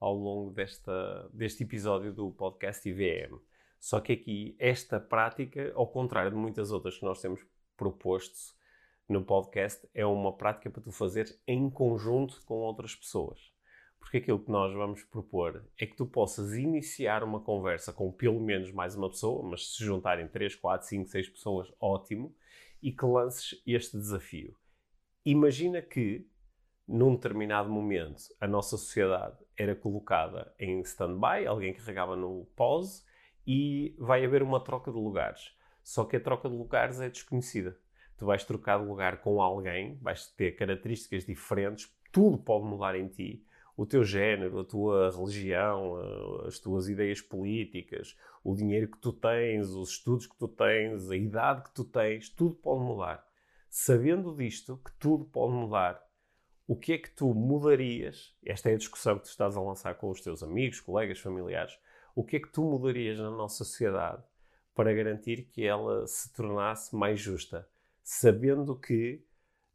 ao 0.01 0.15
longo 0.15 0.51
desta, 0.51 1.29
deste 1.33 1.63
episódio 1.63 2.13
do 2.13 2.31
podcast 2.31 2.89
IVM. 2.89 3.39
Só 3.79 4.01
que 4.01 4.15
aqui, 4.15 4.57
esta 4.59 4.99
prática, 4.99 5.73
ao 5.75 5.87
contrário 5.87 6.31
de 6.31 6.37
muitas 6.37 6.73
outras 6.73 6.99
que 6.99 7.05
nós 7.05 7.21
temos 7.21 7.41
proposto 7.77 8.55
no 9.07 9.23
podcast, 9.23 9.87
é 9.95 10.05
uma 10.07 10.37
prática 10.37 10.71
para 10.71 10.83
tu 10.83 10.91
fazer 10.91 11.39
em 11.47 11.69
conjunto 11.69 12.43
com 12.47 12.55
outras 12.55 12.95
pessoas. 12.95 13.53
Porque 13.99 14.17
aquilo 14.17 14.43
que 14.43 14.51
nós 14.51 14.73
vamos 14.73 15.03
propor 15.05 15.65
é 15.79 15.87
que 15.87 15.97
tu 15.97 16.07
possas 16.07 16.55
iniciar 16.55 17.23
uma 17.23 17.41
conversa 17.41 17.93
com 17.93 18.11
pelo 18.11 18.41
menos 18.41 18.73
mais 18.73 18.97
uma 18.97 19.11
pessoa, 19.11 19.47
mas 19.49 19.75
se 19.75 19.85
juntarem 19.85 20.27
3, 20.27 20.57
4, 20.57 20.89
5, 20.89 21.09
6 21.09 21.29
pessoas, 21.29 21.73
ótimo, 21.79 22.35
e 22.83 22.91
que 22.91 23.05
lances 23.05 23.63
este 23.67 23.99
desafio. 23.99 24.57
Imagina 25.25 25.83
que, 25.83 26.27
num 26.89 27.15
determinado 27.15 27.71
momento, 27.71 28.23
a 28.41 28.49
nossa 28.49 28.79
sociedade 28.79 29.37
era 29.61 29.75
colocada 29.75 30.55
em 30.59 30.81
stand-by, 30.81 31.47
alguém 31.47 31.75
carregava 31.75 32.17
no 32.17 32.47
pause, 32.57 33.05
e 33.47 33.95
vai 33.99 34.25
haver 34.25 34.43
uma 34.43 34.59
troca 34.59 34.91
de 34.91 34.97
lugares. 34.97 35.55
Só 35.83 36.05
que 36.05 36.17
a 36.17 36.21
troca 36.21 36.49
de 36.49 36.57
lugares 36.57 36.99
é 36.99 37.11
desconhecida. 37.11 37.77
Tu 38.17 38.25
vais 38.25 38.43
trocar 38.43 38.81
de 38.81 38.87
lugar 38.87 39.21
com 39.21 39.43
alguém, 39.43 39.99
vais 40.01 40.27
ter 40.29 40.53
características 40.53 41.27
diferentes, 41.27 41.95
tudo 42.11 42.39
pode 42.39 42.65
mudar 42.65 42.95
em 42.95 43.07
ti 43.09 43.45
o 43.77 43.85
teu 43.85 44.03
género, 44.03 44.61
a 44.61 44.65
tua 44.65 45.11
religião, 45.11 45.97
as 46.47 46.59
tuas 46.59 46.89
ideias 46.89 47.21
políticas, 47.21 48.17
o 48.43 48.55
dinheiro 48.55 48.89
que 48.89 48.99
tu 48.99 49.13
tens, 49.13 49.69
os 49.71 49.91
estudos 49.91 50.27
que 50.27 50.37
tu 50.37 50.49
tens, 50.49 51.11
a 51.11 51.17
idade 51.17 51.65
que 51.65 51.75
tu 51.75 51.85
tens, 51.85 52.31
tudo 52.31 52.55
pode 52.55 52.83
mudar. 52.83 53.27
Sabendo 53.69 54.35
disto, 54.35 54.79
que 54.85 54.93
tudo 54.99 55.25
pode 55.25 55.53
mudar, 55.53 56.03
o 56.71 56.77
que 56.77 56.93
é 56.93 56.99
que 56.99 57.11
tu 57.11 57.35
mudarias? 57.35 58.33
Esta 58.47 58.71
é 58.71 58.75
a 58.75 58.79
discussão 58.79 59.19
que 59.19 59.25
tu 59.25 59.31
estás 59.31 59.57
a 59.57 59.61
lançar 59.61 59.93
com 59.97 60.09
os 60.09 60.21
teus 60.21 60.41
amigos, 60.41 60.79
colegas, 60.79 61.19
familiares. 61.19 61.77
O 62.15 62.23
que 62.23 62.37
é 62.37 62.39
que 62.39 62.49
tu 62.49 62.63
mudarias 62.63 63.19
na 63.19 63.29
nossa 63.29 63.65
sociedade 63.65 64.23
para 64.73 64.95
garantir 64.95 65.49
que 65.51 65.67
ela 65.67 66.07
se 66.07 66.33
tornasse 66.33 66.95
mais 66.95 67.19
justa? 67.19 67.69
Sabendo 68.05 68.79
que 68.79 69.21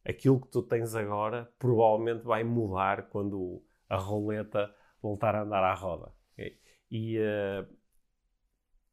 aquilo 0.05 0.39
que 0.39 0.47
tu 0.47 0.63
tens 0.63 0.95
agora 0.95 1.53
provavelmente 1.59 2.23
vai 2.23 2.45
mudar 2.45 3.09
quando 3.09 3.61
a 3.89 3.97
roleta 3.97 4.73
voltar 5.01 5.35
a 5.35 5.41
andar 5.41 5.65
à 5.65 5.73
roda. 5.73 6.13
ok? 6.31 6.57
E 6.89 7.17
eh, 7.17 7.65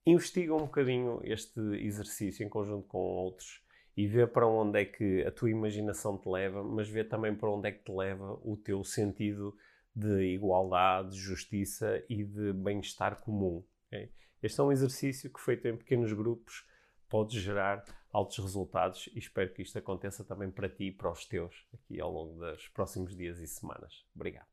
investiga 0.05 0.53
um 0.57 0.63
bocadinho 0.63 1.21
este 1.23 1.61
exercício 1.77 2.45
em 2.45 2.49
conjunto 2.49 2.89
com 2.89 2.99
outros 2.99 3.62
e 3.97 4.07
vê 4.07 4.27
para 4.27 4.47
onde 4.47 4.81
é 4.81 4.85
que 4.85 5.23
a 5.25 5.31
tua 5.31 5.51
imaginação 5.51 6.17
te 6.17 6.29
leva, 6.29 6.63
mas 6.63 6.89
vê 6.89 7.05
também 7.05 7.35
para 7.35 7.51
onde 7.51 7.69
é 7.69 7.73
que 7.73 7.85
te 7.85 7.93
leva 7.93 8.39
o 8.43 8.57
teu 8.57 8.83
sentido 8.85 9.57
de 9.95 10.35
igualdade, 10.35 11.11
de 11.11 11.19
justiça 11.19 12.03
e 12.09 12.25
de 12.25 12.53
bem-estar 12.53 13.21
comum. 13.21 13.63
ok? 13.87 14.11
Este 14.43 14.61
é 14.61 14.65
um 14.65 14.73
exercício 14.73 15.31
que, 15.31 15.41
feito 15.41 15.69
em 15.69 15.77
pequenos 15.77 16.13
grupos, 16.13 16.67
pode 17.09 17.39
gerar 17.39 17.85
altos 18.11 18.39
resultados 18.39 19.09
e 19.15 19.19
espero 19.19 19.53
que 19.53 19.63
isto 19.63 19.79
aconteça 19.79 20.25
também 20.25 20.51
para 20.51 20.69
ti 20.69 20.85
e 20.85 20.93
para 20.93 21.11
os 21.11 21.27
teus 21.27 21.67
aqui 21.75 22.01
ao 22.01 22.11
longo 22.11 22.41
dos 22.41 22.69
próximos 22.69 23.15
dias 23.15 23.39
e 23.39 23.47
semanas. 23.47 24.05
Obrigado. 24.15 24.49